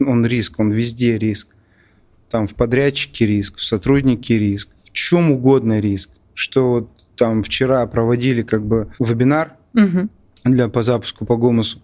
он 0.00 0.26
риск, 0.26 0.58
он 0.58 0.72
везде 0.72 1.18
риск. 1.18 1.48
Там 2.30 2.48
в 2.48 2.54
подрядчике 2.54 3.26
риск, 3.26 3.58
в 3.58 3.64
сотруднике 3.64 4.38
риск, 4.38 4.68
в 4.82 4.92
чем 4.92 5.30
угодно 5.30 5.80
риск. 5.80 6.10
Что 6.32 6.70
вот 6.70 6.90
там 7.16 7.42
вчера 7.42 7.86
проводили 7.86 8.42
как 8.42 8.64
бы 8.64 8.92
вебинар, 8.98 9.54
угу 9.74 10.08
для, 10.44 10.68
по 10.68 10.82
запуску 10.82 11.24
по 11.24 11.36
Гомосу. 11.36 11.80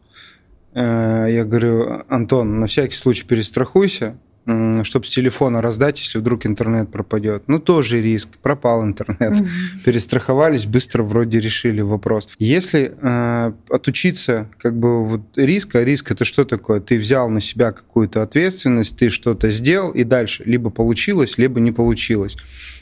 Э, 0.74 1.26
я 1.30 1.44
говорю, 1.44 2.05
Антон, 2.09 2.61
на 2.61 2.66
всякий 2.66 2.96
случай 2.96 3.26
перестрахуйся, 3.26 4.16
чтобы 4.47 5.05
с 5.05 5.11
телефона 5.11 5.62
раздать, 5.62 5.99
если 5.99 6.18
вдруг 6.18 6.47
интернет 6.47 6.91
пропадет. 6.91 7.45
Ну, 7.47 7.59
тоже 7.59 8.01
риск. 8.01 8.28
Пропал 8.43 8.84
интернет. 8.84 9.32
Угу. 9.32 9.47
Перестраховались, 9.84 10.66
быстро 10.66 11.03
вроде 11.03 11.41
решили 11.41 11.80
вопрос. 11.82 12.28
Если 12.38 12.93
э, 13.01 13.53
отучиться, 13.68 14.49
как 14.59 14.76
бы 14.76 15.05
вот 15.05 15.20
риск, 15.36 15.76
а 15.76 15.84
риск 15.84 16.11
это 16.11 16.24
что 16.24 16.45
такое? 16.45 16.80
Ты 16.80 16.99
взял 16.99 17.28
на 17.28 17.41
себя 17.41 17.72
какую-то 17.72 18.22
ответственность, 18.22 18.97
ты 18.97 19.11
что-то 19.11 19.51
сделал, 19.51 19.91
и 19.91 20.05
дальше 20.05 20.43
либо 20.45 20.70
получилось, 20.70 21.38
либо 21.38 21.61
не 21.61 21.72
получилось. 21.72 22.36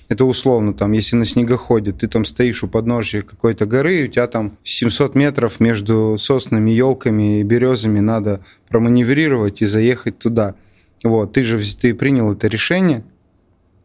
Это 0.08 0.24
условно, 0.24 0.72
там, 0.72 0.92
если 0.92 1.16
на 1.16 1.26
снегоходе 1.26 1.92
ты 1.92 2.08
там 2.08 2.24
стоишь 2.24 2.62
у 2.62 2.68
подножия 2.68 3.22
какой-то 3.22 3.66
горы, 3.66 4.00
и 4.00 4.04
у 4.04 4.08
тебя 4.08 4.26
там 4.26 4.56
700 4.64 5.14
метров 5.14 5.60
между 5.60 6.16
соснами, 6.18 6.70
елками 6.70 7.40
и 7.40 7.42
березами 7.42 8.00
надо 8.00 8.40
проманеврировать 8.68 9.60
и 9.60 9.66
заехать 9.66 10.18
туда. 10.18 10.54
Вот, 11.04 11.32
ты 11.32 11.44
же 11.44 11.58
ты 11.76 11.94
принял 11.94 12.32
это 12.32 12.48
решение, 12.48 13.04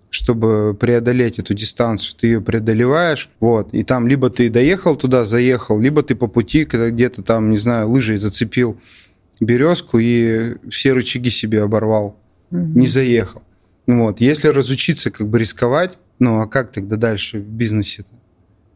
чтобы 0.09 0.75
преодолеть 0.79 1.39
эту 1.39 1.53
дистанцию, 1.53 2.15
ты 2.19 2.27
ее 2.27 2.41
преодолеваешь, 2.41 3.29
вот, 3.39 3.73
и 3.73 3.83
там 3.83 4.07
либо 4.07 4.29
ты 4.29 4.49
доехал 4.49 4.95
туда, 4.95 5.25
заехал, 5.25 5.79
либо 5.79 6.03
ты 6.03 6.15
по 6.15 6.27
пути 6.27 6.65
где-то 6.65 7.23
там, 7.23 7.49
не 7.49 7.57
знаю, 7.57 7.89
лыжей 7.89 8.17
зацепил 8.17 8.79
березку 9.39 9.99
и 9.99 10.55
все 10.69 10.93
рычаги 10.93 11.29
себе 11.29 11.63
оборвал, 11.63 12.19
mm-hmm. 12.51 12.71
не 12.75 12.87
заехал. 12.87 13.43
Вот, 13.87 14.21
если 14.21 14.47
разучиться 14.47 15.11
как 15.11 15.27
бы 15.27 15.39
рисковать, 15.39 15.97
ну 16.19 16.39
а 16.39 16.47
как 16.47 16.71
тогда 16.71 16.95
дальше 16.95 17.39
в 17.39 17.47
бизнесе-то? 17.47 18.09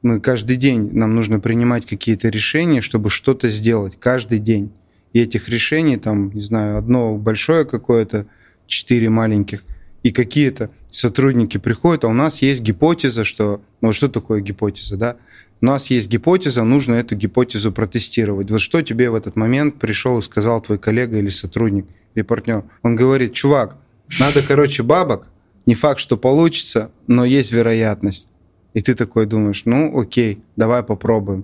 Мы 0.02 0.20
каждый 0.20 0.58
день, 0.58 0.92
нам 0.94 1.16
нужно 1.16 1.40
принимать 1.40 1.86
какие-то 1.86 2.30
решения, 2.30 2.82
чтобы 2.82 3.10
что-то 3.10 3.50
сделать. 3.50 3.98
Каждый 4.00 4.40
день. 4.40 4.72
И 5.18 5.20
этих 5.20 5.50
решений, 5.50 5.98
там, 5.98 6.30
не 6.32 6.42
знаю, 6.42 6.78
одно 6.78 7.16
большое 7.16 7.66
какое-то, 7.66 8.28
четыре 8.68 9.10
маленьких, 9.10 9.64
и 10.04 10.12
какие-то 10.12 10.70
сотрудники 10.92 11.58
приходят, 11.58 12.04
а 12.04 12.08
у 12.08 12.14
нас 12.14 12.44
есть 12.44 12.62
гипотеза, 12.62 13.24
что... 13.24 13.60
Ну, 13.82 13.94
что 13.94 14.10
такое 14.10 14.42
гипотеза, 14.42 14.96
да? 14.96 15.18
У 15.60 15.66
нас 15.66 15.88
есть 15.88 16.08
гипотеза, 16.08 16.64
нужно 16.64 16.94
эту 16.94 17.16
гипотезу 17.16 17.72
протестировать. 17.72 18.52
Вот 18.52 18.62
что 18.62 18.84
тебе 18.84 19.10
в 19.10 19.16
этот 19.16 19.36
момент 19.36 19.80
пришел 19.80 20.20
и 20.20 20.22
сказал 20.22 20.62
твой 20.62 20.78
коллега 20.78 21.18
или 21.18 21.30
сотрудник, 21.30 21.88
или 22.14 22.22
партнер? 22.22 22.66
Он 22.84 22.96
говорит, 22.96 23.34
чувак, 23.34 23.76
надо, 24.20 24.44
короче, 24.44 24.84
бабок, 24.84 25.30
не 25.66 25.74
факт, 25.74 26.00
что 26.00 26.16
получится, 26.18 26.92
но 27.08 27.26
есть 27.26 27.52
вероятность. 27.52 28.28
И 28.76 28.82
ты 28.84 28.94
такой 28.94 29.26
думаешь, 29.26 29.64
ну 29.66 30.00
окей, 30.00 30.44
давай 30.56 30.84
попробуем. 30.84 31.44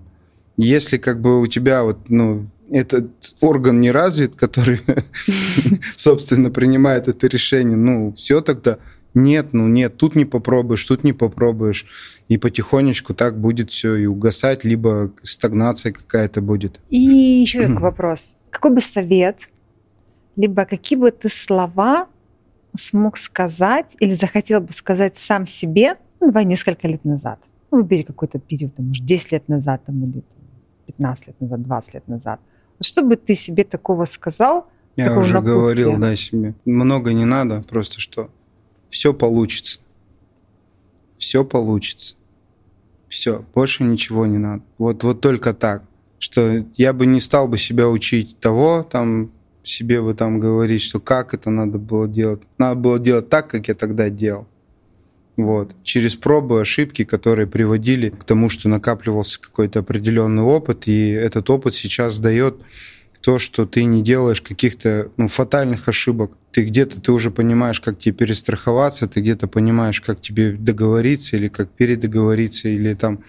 Если 0.57 0.99
как 0.99 1.19
бы 1.19 1.41
у 1.41 1.47
тебя 1.47 1.82
вот, 1.82 2.07
ну, 2.09 2.47
этот 2.74 3.36
орган 3.39 3.80
не 3.82 3.91
развит, 3.91 4.36
который, 4.36 4.82
собственно, 5.95 6.49
принимает 6.49 7.07
это 7.07 7.28
решение, 7.28 7.78
ну, 7.78 8.13
все 8.13 8.41
тогда 8.41 8.80
нет, 9.13 9.53
ну 9.53 9.67
нет, 9.67 9.95
тут 9.97 10.15
не 10.15 10.26
попробуешь, 10.26 10.84
тут 10.84 11.03
не 11.03 11.13
попробуешь. 11.13 11.86
И 12.30 12.38
потихонечку 12.38 13.13
так 13.13 13.39
будет 13.39 13.69
все 13.69 13.95
и 13.95 14.07
угасать, 14.07 14.63
либо 14.63 15.11
стагнация 15.21 15.91
какая-то 15.91 16.41
будет. 16.41 16.80
И 16.89 16.97
еще 16.99 17.61
такой 17.61 17.78
вопрос. 17.82 18.38
Какой 18.49 18.71
бы 18.71 18.82
совет, 18.82 19.49
либо 20.36 20.65
какие 20.65 20.97
бы 20.97 21.11
ты 21.11 21.30
слова 21.30 22.07
смог 22.76 23.17
сказать 23.17 23.95
или 23.99 24.15
захотел 24.15 24.61
бы 24.61 24.74
сказать 24.74 25.15
сам 25.15 25.45
себе, 25.45 25.97
ну, 26.19 26.28
давай 26.28 26.45
несколько 26.45 26.88
лет 26.88 27.05
назад? 27.05 27.39
Ну, 27.69 27.78
выбери 27.78 28.01
какой-то 28.01 28.39
период, 28.39 28.74
там, 28.74 28.88
может, 28.88 29.05
10 29.05 29.32
лет 29.32 29.47
назад 29.47 29.84
там, 29.86 30.03
или 30.03 30.24
15 30.88 31.28
лет 31.28 31.41
назад, 31.41 31.61
20 31.61 31.93
лет 31.93 32.07
назад. 32.07 32.39
Что 32.84 33.04
бы 33.04 33.16
ты 33.16 33.36
себе 33.36 33.64
такого 33.64 34.06
сказал? 34.06 34.68
Я 34.96 35.06
такого 35.06 35.22
уже 35.22 35.34
напутствия? 35.34 35.86
говорил, 35.86 35.98
да, 35.98 36.16
себе. 36.16 36.54
Много 36.66 37.14
не 37.14 37.26
надо, 37.26 37.64
просто 37.68 38.00
что 38.00 38.30
все 38.90 39.14
получится. 39.14 39.80
Все 41.18 41.44
получится. 41.44 42.16
Все, 43.08 43.44
больше 43.56 43.84
ничего 43.84 44.26
не 44.26 44.38
надо. 44.38 44.64
Вот, 44.78 45.04
вот 45.04 45.22
только 45.22 45.54
так. 45.54 45.84
Что 46.20 46.66
я 46.76 46.94
бы 46.94 47.06
не 47.06 47.20
стал 47.20 47.48
бы 47.48 47.58
себя 47.58 47.90
учить 47.90 48.40
того, 48.40 48.84
там, 48.90 49.32
себе 49.64 50.02
бы 50.02 50.14
там 50.14 50.40
говорить, 50.40 50.82
что 50.82 51.00
как 51.00 51.34
это 51.34 51.50
надо 51.50 51.78
было 51.78 52.08
делать. 52.08 52.42
Надо 52.58 52.80
было 52.80 53.00
делать 53.00 53.30
так, 53.30 53.50
как 53.50 53.68
я 53.68 53.76
тогда 53.76 54.10
делал. 54.10 54.48
Вот. 55.36 55.76
Через 55.84 56.16
пробы, 56.16 56.62
ошибки, 56.62 57.04
которые 57.04 57.48
приводили 57.48 58.10
к 58.10 58.24
тому, 58.24 58.50
что 58.50 58.70
накапливался 58.70 59.42
какой-то 59.42 59.80
определенный 59.80 60.44
опыт, 60.44 60.88
и 60.88 61.10
этот 61.10 61.50
опыт 61.50 61.74
сейчас 61.74 62.20
дает 62.20 62.58
то, 63.22 63.40
что 63.40 63.66
ты 63.66 63.86
не 63.86 64.04
делаешь 64.04 64.42
каких-то 64.42 65.10
ну, 65.18 65.30
фатальных 65.30 65.88
ошибок. 65.88 66.34
Ты 66.52 66.66
где-то 66.66 67.02
ты 67.02 67.12
уже 67.12 67.32
понимаешь, 67.32 67.80
как 67.80 67.98
тебе 67.98 68.14
перестраховаться, 68.14 69.08
ты 69.08 69.22
где-то 69.22 69.48
понимаешь, 69.48 70.02
как 70.02 70.22
тебе 70.22 70.52
договориться 70.52 71.38
или 71.38 71.48
как 71.48 71.70
передоговориться, 71.72 72.68
или 72.68 72.94
там 72.94 73.24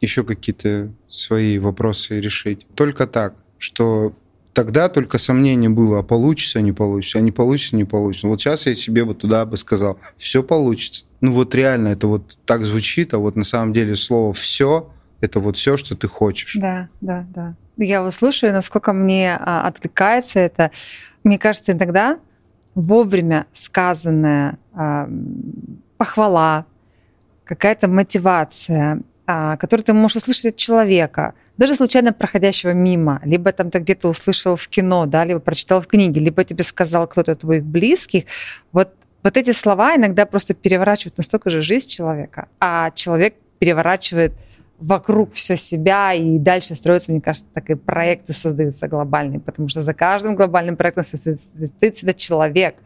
еще 0.00 0.22
какие-то 0.22 0.92
свои 1.08 1.58
вопросы 1.58 2.20
решить. 2.20 2.66
Только 2.74 3.06
так, 3.06 3.34
что 3.56 4.14
тогда 4.52 4.88
только 4.88 5.18
сомнение 5.18 5.70
было, 5.70 6.00
а 6.00 6.02
получится, 6.02 6.60
не 6.60 6.72
получится, 6.72 7.18
а 7.18 7.22
не 7.22 7.32
получится, 7.32 7.74
не 7.74 7.84
получится. 7.84 8.28
Вот 8.28 8.40
сейчас 8.40 8.66
я 8.66 8.74
себе 8.74 9.02
вот 9.04 9.20
туда 9.20 9.46
бы 9.46 9.56
сказал, 9.56 9.98
все 10.18 10.42
получится. 10.42 11.04
Ну 11.20 11.32
вот 11.32 11.54
реально 11.54 11.88
это 11.88 12.06
вот 12.06 12.38
так 12.44 12.64
звучит, 12.64 13.14
а 13.14 13.18
вот 13.18 13.36
на 13.36 13.44
самом 13.44 13.72
деле 13.72 13.96
слово 13.96 14.32
«все»— 14.32 14.90
это 15.20 15.40
вот 15.40 15.56
все, 15.56 15.76
что 15.76 15.96
ты 15.96 16.06
хочешь. 16.08 16.56
Да, 16.60 16.88
да, 17.00 17.26
да. 17.34 17.54
Я 17.76 17.98
его 17.98 18.10
слушаю, 18.10 18.52
насколько 18.52 18.92
мне 18.92 19.36
а, 19.36 19.66
откликается 19.66 20.40
это. 20.40 20.70
Мне 21.24 21.38
кажется, 21.38 21.72
иногда 21.72 22.18
вовремя 22.74 23.46
сказанная 23.52 24.58
а, 24.72 25.08
похвала, 25.96 26.66
какая-то 27.44 27.88
мотивация, 27.88 29.00
а, 29.26 29.56
которую 29.56 29.84
ты 29.84 29.92
можешь 29.92 30.16
услышать 30.16 30.46
от 30.46 30.56
человека, 30.56 31.34
даже 31.56 31.74
случайно 31.74 32.12
проходящего 32.12 32.70
мимо, 32.70 33.20
либо 33.24 33.50
там 33.52 33.70
ты 33.70 33.80
где-то 33.80 34.08
услышал 34.08 34.54
в 34.54 34.68
кино, 34.68 35.06
да, 35.06 35.24
либо 35.24 35.40
прочитал 35.40 35.80
в 35.80 35.86
книге, 35.88 36.20
либо 36.20 36.44
тебе 36.44 36.62
сказал 36.62 37.06
кто-то 37.08 37.34
твоих 37.34 37.64
близких, 37.64 38.24
вот, 38.72 38.92
вот 39.28 39.36
эти 39.36 39.50
слова 39.50 39.94
иногда 39.94 40.24
просто 40.24 40.54
переворачивают 40.54 41.18
настолько 41.18 41.50
же 41.50 41.60
жизнь 41.60 41.86
человека, 41.86 42.48
а 42.60 42.90
человек 42.92 43.34
переворачивает 43.58 44.32
вокруг 44.78 45.34
все 45.34 45.54
себя, 45.54 46.14
и 46.14 46.38
дальше 46.38 46.74
строятся, 46.74 47.12
мне 47.12 47.20
кажется, 47.20 47.46
так 47.52 47.68
и 47.68 47.74
проекты 47.74 48.32
создаются 48.32 48.88
глобальные, 48.88 49.40
потому 49.40 49.68
что 49.68 49.82
за 49.82 49.92
каждым 49.92 50.34
глобальным 50.34 50.76
проектом 50.76 51.04
стоит 51.04 51.96
всегда 51.96 52.14
человек. 52.14 52.76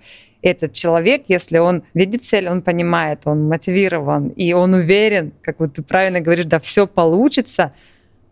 Этот 0.40 0.72
человек, 0.72 1.26
если 1.28 1.58
он 1.58 1.84
видит 1.94 2.24
цель, 2.24 2.48
он 2.48 2.60
понимает, 2.62 3.20
он 3.26 3.46
мотивирован, 3.46 4.30
и 4.30 4.52
он 4.52 4.74
уверен, 4.74 5.32
как 5.42 5.60
вот 5.60 5.74
ты 5.74 5.82
правильно 5.82 6.20
говоришь, 6.20 6.46
да, 6.46 6.58
все 6.58 6.88
получится, 6.88 7.72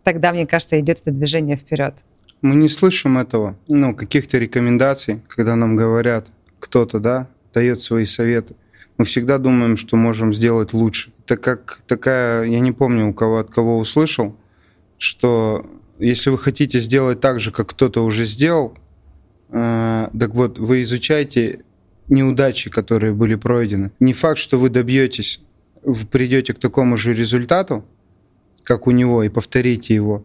тогда, 0.03 0.33
мне 0.33 0.49
кажется, 0.49 0.81
идет 0.81 0.99
это 1.03 1.13
движение 1.13 1.57
вперед. 1.57 1.95
Мы 2.43 2.57
не 2.57 2.69
слышим 2.69 3.19
этого, 3.19 3.55
ну, 3.69 3.95
каких-то 3.95 4.37
рекомендаций, 4.39 5.21
когда 5.29 5.55
нам 5.55 5.77
говорят 5.77 6.27
кто-то, 6.59 6.99
да, 6.99 7.29
дает 7.53 7.83
свои 7.83 8.05
советы. 8.05 8.55
Мы 8.99 9.05
всегда 9.05 9.39
думаем, 9.39 9.77
что 9.77 9.97
можем 9.97 10.35
сделать 10.35 10.73
лучше. 10.73 11.13
Это 11.25 11.37
как 11.39 11.81
такая, 11.87 12.45
я 12.45 12.61
не 12.61 12.73
помню, 12.73 13.09
у 13.09 13.15
кого 13.15 13.39
от 13.39 13.51
кого 13.51 13.79
услышал, 13.79 14.37
что 14.99 15.67
если 15.99 16.31
вы 16.31 16.39
хотите 16.39 16.81
сделать 16.81 17.21
так 17.21 17.41
же, 17.41 17.51
как 17.51 17.71
кто-то 17.71 18.05
уже 18.05 18.27
сделал, 18.27 18.77
э, 19.49 20.09
так 20.19 20.35
вот, 20.35 20.59
вы 20.59 20.83
изучаете 20.83 21.65
неудачи, 22.09 22.69
которые 22.69 23.15
были 23.15 23.37
пройдены. 23.37 23.93
Не 24.01 24.13
факт, 24.13 24.39
что 24.39 24.59
вы 24.59 24.69
добьетесь, 24.69 25.41
вы 25.83 26.07
придете 26.07 26.53
к 26.53 26.59
такому 26.59 26.97
же 26.97 27.15
результату, 27.15 27.85
как 28.65 28.87
у 28.87 28.91
него, 28.91 29.23
и 29.23 29.29
повторите 29.29 29.95
его, 29.95 30.25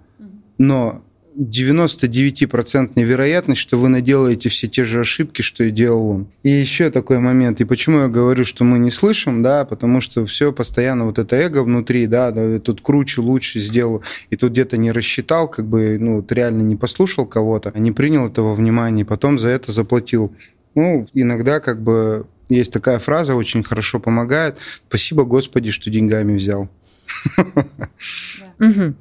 но 0.58 1.05
99% 1.38 3.04
вероятность, 3.04 3.62
что 3.62 3.78
вы 3.78 3.90
наделаете 3.90 4.50
все 4.50 4.68
те 4.68 4.84
же 4.84 5.02
ошибки, 5.02 5.42
что 5.42 5.64
и 5.64 5.72
делал 5.72 6.10
он. 6.10 6.28
И 6.44 6.50
еще 6.50 6.90
такой 6.90 7.20
момент. 7.20 7.62
И 7.62 7.66
почему 7.66 8.00
я 8.00 8.08
говорю, 8.08 8.46
что 8.46 8.64
мы 8.64 8.80
не 8.80 8.92
слышим, 8.92 9.44
да, 9.44 9.66
потому 9.66 10.02
что 10.02 10.26
все 10.26 10.54
постоянно 10.54 11.06
вот 11.06 11.20
это 11.20 11.36
эго 11.36 11.64
внутри, 11.64 12.08
да, 12.08 12.32
да 12.32 12.60
тут 12.60 12.82
круче, 12.82 13.22
лучше 13.22 13.60
сделал, 13.60 14.04
и 14.30 14.36
тут 14.36 14.52
где-то 14.54 14.78
не 14.78 14.92
рассчитал, 14.92 15.50
как 15.50 15.66
бы, 15.66 15.98
ну, 16.00 16.18
вот 16.18 16.32
реально 16.32 16.62
не 16.62 16.76
послушал 16.76 17.26
кого-то, 17.26 17.74
не 17.76 17.92
принял 17.92 18.28
этого 18.28 18.56
внимания, 18.56 19.06
потом 19.06 19.40
за 19.40 19.50
это 19.50 19.72
заплатил. 19.72 20.34
Ну, 20.74 21.08
иногда 21.14 21.60
как 21.60 21.82
бы 21.82 22.28
есть 22.50 22.72
такая 22.72 23.00
фраза, 23.00 23.36
очень 23.36 23.64
хорошо 23.64 24.00
помогает. 24.00 24.58
Спасибо, 24.88 25.24
Господи, 25.24 25.72
что 25.72 25.90
деньгами 25.90 26.36
взял. 26.36 26.70
Мгм. 28.60 28.96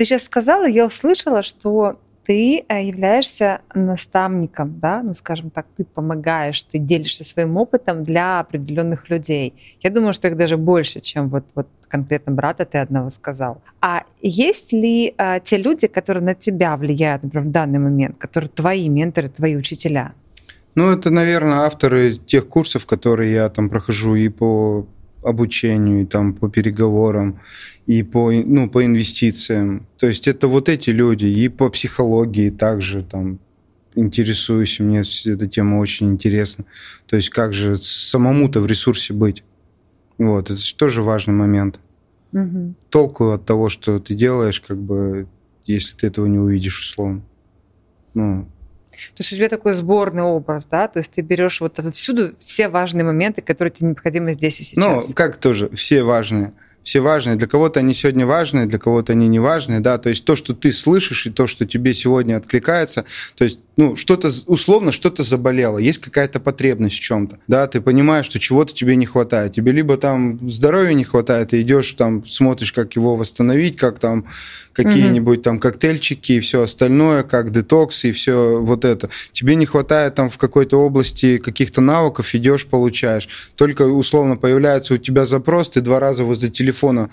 Ты 0.00 0.06
сейчас 0.06 0.22
сказала, 0.22 0.66
я 0.66 0.86
услышала, 0.86 1.42
что 1.42 1.98
ты 2.24 2.64
э, 2.66 2.86
являешься 2.86 3.60
наставником, 3.74 4.80
да, 4.80 5.02
ну, 5.02 5.12
скажем 5.12 5.50
так, 5.50 5.66
ты 5.76 5.84
помогаешь, 5.84 6.62
ты 6.62 6.78
делишься 6.78 7.22
своим 7.22 7.58
опытом 7.58 8.02
для 8.02 8.40
определенных 8.40 9.10
людей. 9.10 9.52
Я 9.82 9.90
думаю, 9.90 10.14
что 10.14 10.28
их 10.28 10.38
даже 10.38 10.56
больше, 10.56 11.00
чем 11.00 11.28
вот, 11.28 11.44
вот 11.54 11.66
конкретно 11.86 12.32
брата 12.32 12.64
ты 12.64 12.78
одного 12.78 13.10
сказал. 13.10 13.60
А 13.82 14.04
есть 14.22 14.72
ли 14.72 15.12
а, 15.18 15.38
те 15.38 15.58
люди, 15.58 15.86
которые 15.86 16.24
на 16.24 16.34
тебя 16.34 16.78
влияют, 16.78 17.22
например, 17.22 17.48
в 17.48 17.50
данный 17.50 17.78
момент, 17.78 18.16
которые 18.16 18.48
твои 18.48 18.88
менторы, 18.88 19.28
твои 19.28 19.54
учителя? 19.54 20.14
Ну, 20.76 20.90
это, 20.90 21.10
наверное, 21.10 21.66
авторы 21.66 22.14
тех 22.14 22.48
курсов, 22.48 22.86
которые 22.86 23.34
я 23.34 23.50
там 23.50 23.68
прохожу 23.68 24.14
и 24.14 24.30
по 24.30 24.86
обучению, 25.22 26.02
и 26.02 26.06
там 26.06 26.34
по 26.34 26.48
переговорам, 26.48 27.40
и 27.86 28.02
по, 28.02 28.30
ну, 28.32 28.70
по 28.70 28.84
инвестициям. 28.84 29.86
То 29.98 30.06
есть 30.06 30.28
это 30.28 30.48
вот 30.48 30.68
эти 30.68 30.90
люди, 30.90 31.26
и 31.26 31.48
по 31.48 31.70
психологии 31.70 32.50
также 32.50 33.02
там 33.02 33.38
интересуюсь, 33.94 34.78
мне 34.80 35.02
эта 35.26 35.48
тема 35.48 35.76
очень 35.76 36.10
интересна. 36.10 36.64
То 37.06 37.16
есть 37.16 37.30
как 37.30 37.52
же 37.52 37.78
самому-то 37.78 38.60
в 38.60 38.66
ресурсе 38.66 39.12
быть. 39.12 39.42
Вот, 40.18 40.50
это 40.50 40.60
же 40.60 40.74
тоже 40.74 41.02
важный 41.02 41.34
момент. 41.34 41.80
Мгм. 42.32 42.76
Толку 42.90 43.30
от 43.30 43.44
того, 43.44 43.68
что 43.68 43.98
ты 43.98 44.14
делаешь, 44.14 44.60
как 44.60 44.78
бы, 44.78 45.26
если 45.64 45.96
ты 45.96 46.06
этого 46.06 46.26
не 46.26 46.38
увидишь 46.38 46.80
условно. 46.80 47.22
Ну, 48.14 48.48
То 49.14 49.22
есть 49.22 49.32
у 49.32 49.36
тебя 49.36 49.48
такой 49.48 49.72
сборный 49.72 50.22
образ, 50.22 50.66
да? 50.66 50.88
То 50.88 50.98
есть 50.98 51.12
ты 51.12 51.20
берешь 51.22 51.60
вот 51.60 51.78
отсюда 51.78 52.34
все 52.38 52.68
важные 52.68 53.04
моменты, 53.04 53.42
которые 53.42 53.72
тебе 53.72 53.88
необходимы 53.88 54.34
здесь 54.34 54.60
и 54.60 54.78
Ну, 54.78 55.00
сейчас. 55.00 55.12
как 55.14 55.36
тоже, 55.36 55.68
все 55.74 56.02
важные. 56.02 56.52
Все 56.82 57.00
важные. 57.00 57.36
Для 57.36 57.46
кого-то 57.46 57.80
они 57.80 57.92
сегодня 57.92 58.24
важные, 58.24 58.64
для 58.64 58.78
кого-то 58.78 59.12
они 59.12 59.28
не 59.28 59.38
важные, 59.38 59.80
да. 59.80 59.98
То 59.98 60.08
есть 60.08 60.24
то, 60.24 60.34
что 60.34 60.54
ты 60.54 60.72
слышишь, 60.72 61.26
и 61.26 61.30
то, 61.30 61.46
что 61.46 61.66
тебе 61.66 61.92
сегодня 61.92 62.36
откликается, 62.36 63.04
то 63.36 63.44
есть, 63.44 63.60
ну, 63.80 63.96
что-то, 63.96 64.30
условно, 64.44 64.92
что-то 64.92 65.22
заболело, 65.22 65.78
есть 65.78 66.00
какая-то 66.00 66.38
потребность 66.38 66.96
в 66.96 67.00
чем-то, 67.00 67.38
да, 67.48 67.66
ты 67.66 67.80
понимаешь, 67.80 68.26
что 68.26 68.38
чего-то 68.38 68.74
тебе 68.74 68.94
не 68.94 69.06
хватает. 69.06 69.54
Тебе 69.54 69.72
либо 69.72 69.96
там 69.96 70.50
здоровья 70.50 70.92
не 70.92 71.04
хватает, 71.04 71.48
ты 71.48 71.62
идешь 71.62 71.90
там, 71.92 72.26
смотришь, 72.26 72.74
как 72.74 72.94
его 72.94 73.16
восстановить, 73.16 73.78
как 73.78 73.98
там 73.98 74.26
какие-нибудь 74.74 75.42
там 75.42 75.58
коктейльчики 75.58 76.32
и 76.32 76.40
все 76.40 76.60
остальное, 76.62 77.22
как 77.22 77.52
детокс 77.52 78.04
и 78.04 78.12
все 78.12 78.60
вот 78.60 78.84
это. 78.84 79.08
Тебе 79.32 79.54
не 79.54 79.64
хватает 79.64 80.14
там 80.14 80.28
в 80.28 80.36
какой-то 80.36 80.78
области 80.78 81.38
каких-то 81.38 81.80
навыков, 81.80 82.34
идешь, 82.34 82.66
получаешь. 82.66 83.30
Только 83.56 83.84
условно 83.86 84.36
появляется 84.36 84.92
у 84.92 84.98
тебя 84.98 85.24
запрос, 85.24 85.70
ты 85.70 85.80
два 85.80 86.00
раза 86.00 86.24
возле 86.24 86.50
телефона 86.50 87.08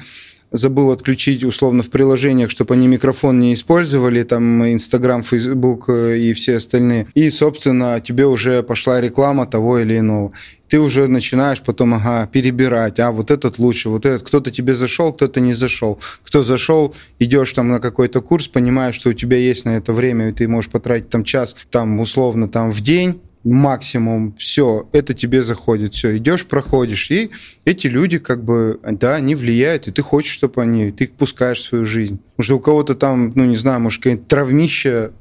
забыл 0.51 0.91
отключить 0.91 1.43
условно 1.43 1.83
в 1.83 1.89
приложениях, 1.89 2.49
чтобы 2.49 2.73
они 2.73 2.87
микрофон 2.87 3.39
не 3.39 3.53
использовали, 3.53 4.23
там 4.23 4.65
Инстаграм, 4.65 5.23
Фейсбук 5.23 5.85
э, 5.89 6.17
и 6.17 6.33
все 6.33 6.57
остальные. 6.57 7.07
И, 7.13 7.29
собственно, 7.29 7.99
тебе 7.99 8.25
уже 8.25 8.63
пошла 8.63 9.01
реклама 9.01 9.45
того 9.45 9.79
или 9.79 9.99
иного. 9.99 10.31
Ты 10.69 10.79
уже 10.79 11.07
начинаешь 11.07 11.61
потом, 11.61 11.93
ага, 11.93 12.27
перебирать, 12.27 12.99
а 12.99 13.11
вот 13.11 13.31
этот 13.31 13.57
лучше, 13.57 13.89
вот 13.89 14.05
этот, 14.05 14.23
кто-то 14.23 14.51
тебе 14.51 14.75
зашел, 14.75 15.13
кто-то 15.13 15.39
не 15.39 15.53
зашел. 15.53 15.99
Кто 16.23 16.43
зашел, 16.43 16.93
идешь 17.19 17.53
там 17.53 17.69
на 17.69 17.79
какой-то 17.79 18.21
курс, 18.21 18.47
понимаешь, 18.47 18.95
что 18.95 19.09
у 19.09 19.13
тебя 19.13 19.37
есть 19.37 19.65
на 19.65 19.77
это 19.77 19.93
время, 19.93 20.29
и 20.29 20.33
ты 20.33 20.47
можешь 20.47 20.69
потратить 20.69 21.09
там 21.09 21.23
час, 21.23 21.55
там 21.71 21.99
условно 21.99 22.49
там 22.49 22.71
в 22.71 22.81
день, 22.81 23.21
максимум, 23.53 24.35
все, 24.37 24.87
это 24.91 25.13
тебе 25.13 25.43
заходит, 25.43 25.93
все, 25.93 26.17
идешь, 26.17 26.45
проходишь, 26.45 27.09
и 27.11 27.31
эти 27.65 27.87
люди, 27.87 28.17
как 28.17 28.43
бы, 28.43 28.79
да, 28.83 29.15
они 29.15 29.35
влияют, 29.35 29.87
и 29.87 29.91
ты 29.91 30.01
хочешь, 30.01 30.33
чтобы 30.33 30.61
они, 30.61 30.91
ты 30.91 31.05
их 31.05 31.13
пускаешь 31.13 31.59
в 31.59 31.63
свою 31.63 31.85
жизнь. 31.85 32.19
Потому 32.35 32.43
что 32.43 32.55
у 32.57 32.59
кого-то 32.59 32.95
там, 32.95 33.31
ну, 33.35 33.45
не 33.45 33.55
знаю, 33.55 33.79
может, 33.79 34.01
какое-нибудь 34.01 34.27
травмище, 34.27 35.11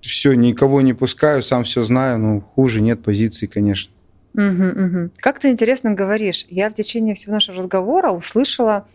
все, 0.00 0.34
никого 0.34 0.80
не 0.80 0.92
пускаю, 0.92 1.42
сам 1.42 1.64
все 1.64 1.82
знаю, 1.82 2.18
ну, 2.18 2.40
хуже 2.40 2.80
нет 2.80 3.02
позиции, 3.02 3.46
конечно. 3.46 3.92
Угу, 4.34 4.42
угу. 4.42 5.10
Как 5.16 5.40
ты 5.40 5.50
интересно 5.50 5.92
говоришь. 5.92 6.46
Я 6.50 6.68
в 6.68 6.74
течение 6.74 7.14
всего 7.14 7.32
нашего 7.32 7.58
разговора 7.58 8.10
услышала 8.10 8.86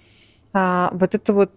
а, 0.53 0.91
вот 0.93 1.15
эту 1.15 1.33
вот 1.33 1.51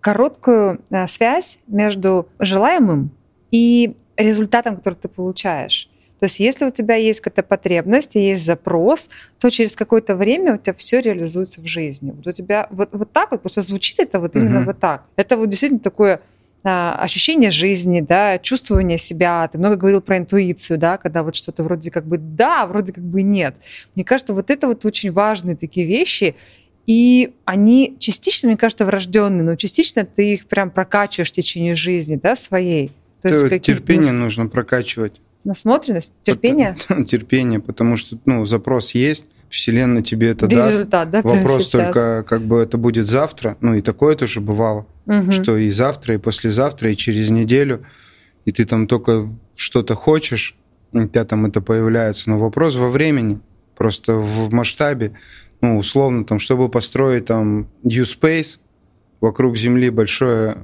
короткую 0.00 0.80
а, 0.90 1.06
связь 1.06 1.58
между 1.66 2.28
желаемым 2.38 3.10
и 3.50 3.96
результатом, 4.16 4.76
который 4.76 4.94
ты 4.94 5.08
получаешь. 5.08 5.88
То 6.20 6.26
есть 6.26 6.40
если 6.40 6.64
у 6.64 6.70
тебя 6.70 6.94
есть 6.94 7.20
какая-то 7.20 7.46
потребность, 7.46 8.14
есть 8.14 8.44
запрос, 8.44 9.10
то 9.38 9.50
через 9.50 9.76
какое-то 9.76 10.14
время 10.14 10.54
у 10.54 10.58
тебя 10.58 10.72
все 10.74 11.00
реализуется 11.00 11.60
в 11.60 11.66
жизни. 11.66 12.12
Вот 12.12 12.26
у 12.26 12.32
тебя 12.32 12.66
вот, 12.70 12.90
вот 12.92 13.12
так 13.12 13.30
вот, 13.30 13.42
потому 13.42 13.52
что 13.52 13.62
звучит 13.62 13.98
это 13.98 14.20
вот 14.20 14.36
именно 14.36 14.60
uh-huh. 14.60 14.64
вот 14.64 14.80
так. 14.80 15.04
Это 15.16 15.36
вот 15.36 15.48
действительно 15.48 15.80
такое 15.80 16.20
а, 16.66 16.96
ощущение 16.98 17.50
жизни, 17.50 18.00
да, 18.00 18.38
чувствование 18.38 18.96
себя. 18.96 19.46
Ты 19.52 19.58
много 19.58 19.76
говорил 19.76 20.00
про 20.00 20.16
интуицию, 20.16 20.78
да, 20.78 20.96
когда 20.96 21.22
вот 21.22 21.36
что-то 21.36 21.62
вроде 21.62 21.90
как 21.90 22.06
бы 22.06 22.16
да, 22.16 22.66
вроде 22.66 22.94
как 22.94 23.04
бы 23.04 23.20
нет. 23.20 23.56
Мне 23.94 24.04
кажется, 24.04 24.32
вот 24.32 24.50
это 24.50 24.66
вот 24.66 24.84
очень 24.86 25.12
важные 25.12 25.56
такие 25.56 25.86
вещи. 25.86 26.36
И 26.86 27.34
они 27.44 27.96
частично, 27.98 28.48
мне 28.48 28.56
кажется, 28.56 28.86
врожденные, 28.86 29.42
но 29.42 29.56
частично 29.56 30.06
ты 30.06 30.34
их 30.34 30.46
прям 30.46 30.70
прокачиваешь 30.70 31.30
в 31.30 31.34
течение 31.34 31.74
жизни, 31.74 32.18
да, 32.22 32.34
своей. 32.34 32.92
То 33.20 33.28
есть 33.28 33.62
терпение 33.62 34.12
нужно 34.12 34.46
прокачивать. 34.46 35.20
Насмотренность, 35.44 36.14
терпение? 36.22 36.74
терпение, 37.06 37.60
потому 37.60 37.96
что 37.96 38.18
ну, 38.24 38.46
запрос 38.46 38.92
есть, 38.92 39.26
Вселенная 39.48 40.02
тебе 40.02 40.30
это 40.30 40.46
да 40.46 40.56
даст. 40.56 40.72
Результат, 40.72 41.10
да, 41.10 41.22
Вопрос 41.22 41.70
только, 41.70 42.24
как 42.26 42.42
бы 42.42 42.58
это 42.58 42.76
будет 42.76 43.06
завтра. 43.06 43.56
Ну 43.60 43.74
и 43.74 43.82
такое 43.82 44.16
тоже 44.16 44.40
бывало, 44.40 44.86
угу. 45.06 45.30
что 45.30 45.56
и 45.56 45.70
завтра, 45.70 46.14
и 46.14 46.18
послезавтра, 46.18 46.90
и 46.90 46.96
через 46.96 47.30
неделю, 47.30 47.84
и 48.44 48.52
ты 48.52 48.64
там 48.64 48.86
только 48.86 49.28
что-то 49.54 49.94
хочешь, 49.94 50.56
у 50.92 51.06
тебя 51.06 51.24
там 51.24 51.46
это 51.46 51.60
появляется. 51.60 52.30
Но 52.30 52.38
вопрос 52.38 52.76
во 52.76 52.90
времени, 52.90 53.40
просто 53.76 54.14
в 54.14 54.52
масштабе. 54.52 55.12
Ну, 55.60 55.78
условно, 55.78 56.24
там, 56.24 56.38
чтобы 56.38 56.68
построить 56.68 57.26
там 57.26 57.68
U-Space, 57.84 58.58
вокруг 59.20 59.56
Земли 59.56 59.90
большое 59.90 60.58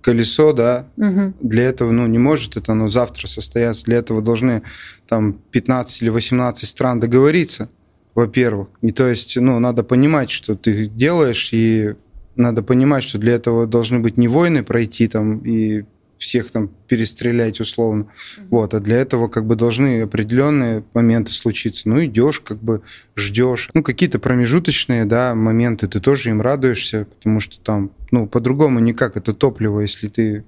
колесо, 0.00 0.52
да, 0.52 0.86
угу. 0.96 1.34
для 1.40 1.64
этого, 1.64 1.90
ну, 1.90 2.06
не 2.06 2.18
может 2.18 2.56
это, 2.56 2.74
но 2.74 2.88
завтра 2.88 3.26
состояться. 3.26 3.84
Для 3.84 3.96
этого 3.96 4.22
должны 4.22 4.62
там 5.08 5.34
15 5.50 6.02
или 6.02 6.08
18 6.10 6.68
стран 6.68 7.00
договориться, 7.00 7.68
во-первых. 8.14 8.68
И 8.80 8.92
то 8.92 9.06
есть, 9.08 9.36
ну, 9.36 9.58
надо 9.58 9.82
понимать, 9.84 10.30
что 10.30 10.56
ты 10.56 10.86
делаешь, 10.86 11.50
и 11.52 11.94
надо 12.36 12.62
понимать, 12.62 13.04
что 13.04 13.18
для 13.18 13.34
этого 13.34 13.66
должны 13.66 13.98
быть 13.98 14.16
не 14.16 14.28
войны 14.28 14.62
пройти 14.62 15.08
там 15.08 15.38
и 15.38 15.84
всех 16.18 16.50
там 16.50 16.68
перестрелять 16.88 17.60
условно. 17.60 18.02
Mm-hmm. 18.02 18.46
Вот, 18.50 18.74
а 18.74 18.80
для 18.80 18.96
этого 18.96 19.28
как 19.28 19.46
бы 19.46 19.56
должны 19.56 20.02
определенные 20.02 20.84
моменты 20.92 21.32
случиться. 21.32 21.88
Ну, 21.88 22.04
идешь, 22.04 22.40
как 22.40 22.58
бы 22.58 22.82
ждешь. 23.16 23.70
Ну, 23.72 23.82
какие-то 23.82 24.18
промежуточные, 24.18 25.04
да, 25.04 25.34
моменты, 25.34 25.88
ты 25.88 26.00
тоже 26.00 26.30
им 26.30 26.40
радуешься, 26.40 27.06
потому 27.06 27.40
что 27.40 27.60
там, 27.60 27.92
ну, 28.10 28.26
по-другому 28.26 28.80
никак 28.80 29.16
это 29.16 29.32
топливо, 29.32 29.80
если 29.80 30.08
ты 30.08 30.44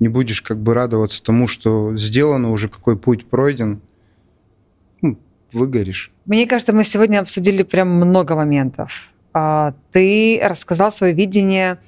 не 0.00 0.08
будешь 0.08 0.42
как 0.42 0.58
бы 0.58 0.74
радоваться 0.74 1.22
тому, 1.22 1.46
что 1.46 1.96
сделано 1.96 2.50
уже, 2.50 2.68
какой 2.68 2.98
путь 2.98 3.24
пройден, 3.26 3.80
ну, 5.00 5.18
выгоришь. 5.52 6.10
Мне 6.26 6.46
кажется, 6.46 6.72
мы 6.72 6.82
сегодня 6.82 7.20
обсудили 7.20 7.62
прям 7.62 7.88
много 7.88 8.34
моментов. 8.34 9.12
А, 9.32 9.74
ты 9.92 10.40
рассказал 10.42 10.90
свое 10.90 11.14
видение 11.14 11.78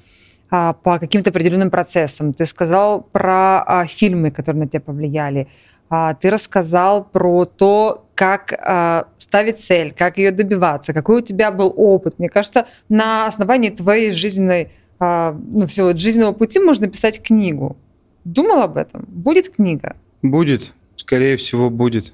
по 0.49 0.99
каким-то 0.99 1.31
определенным 1.31 1.69
процессам. 1.69 2.33
Ты 2.33 2.45
сказал 2.45 3.01
про 3.01 3.63
а, 3.63 3.85
фильмы, 3.87 4.31
которые 4.31 4.63
на 4.63 4.69
тебя 4.69 4.79
повлияли. 4.81 5.47
А, 5.89 6.13
ты 6.15 6.29
рассказал 6.29 7.03
про 7.03 7.45
то, 7.45 8.07
как 8.15 8.53
а, 8.53 9.07
ставить 9.17 9.59
цель, 9.59 9.91
как 9.91 10.17
ее 10.17 10.31
добиваться, 10.31 10.93
какой 10.93 11.17
у 11.17 11.21
тебя 11.21 11.51
был 11.51 11.73
опыт. 11.75 12.17
Мне 12.17 12.29
кажется, 12.29 12.67
на 12.89 13.27
основании 13.27 13.69
твоей 13.69 14.11
жизненной, 14.11 14.71
а, 14.99 15.37
ну, 15.47 15.67
всего 15.67 15.95
жизненного 15.95 16.33
пути 16.33 16.59
можно 16.59 16.87
писать 16.87 17.21
книгу. 17.21 17.77
Думал 18.23 18.61
об 18.61 18.77
этом? 18.77 19.05
Будет 19.07 19.49
книга? 19.49 19.95
Будет. 20.21 20.73
Скорее 20.95 21.37
всего, 21.37 21.69
будет. 21.69 22.13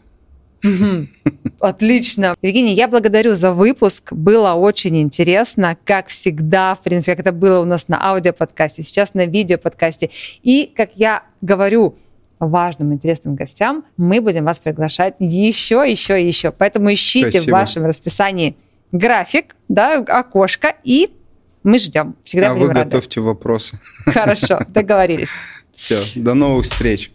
Отлично. 1.59 2.35
Евгений, 2.41 2.73
я 2.73 2.87
благодарю 2.87 3.35
за 3.35 3.51
выпуск. 3.51 4.13
Было 4.13 4.53
очень 4.53 4.97
интересно, 5.01 5.77
как 5.85 6.07
всегда, 6.07 6.75
в 6.75 6.81
принципе, 6.81 7.15
как 7.15 7.25
это 7.25 7.31
было 7.31 7.59
у 7.59 7.65
нас 7.65 7.87
на 7.87 8.03
аудиоподкасте, 8.03 8.83
сейчас 8.83 9.13
на 9.13 9.25
видеоподкасте. 9.25 10.09
И, 10.43 10.71
как 10.75 10.91
я 10.95 11.23
говорю, 11.41 11.95
важным, 12.39 12.93
интересным 12.93 13.35
гостям, 13.35 13.85
мы 13.97 14.19
будем 14.19 14.45
вас 14.45 14.59
приглашать 14.59 15.15
еще, 15.19 15.85
еще, 15.87 16.25
еще. 16.25 16.51
Поэтому 16.51 16.91
ищите 16.91 17.31
Спасибо. 17.31 17.49
в 17.49 17.53
вашем 17.53 17.85
расписании 17.85 18.57
график, 18.91 19.55
да, 19.69 19.97
окошко, 19.99 20.75
и 20.83 21.11
мы 21.63 21.77
ждем. 21.77 22.15
Всегда 22.23 22.51
а 22.51 22.53
вы 22.55 22.67
рады. 22.67 22.85
готовьте 22.85 23.21
вопросы. 23.21 23.79
Хорошо, 24.05 24.61
договорились. 24.67 25.33
Все, 25.73 25.99
до 26.15 26.33
новых 26.33 26.65
встреч. 26.65 27.11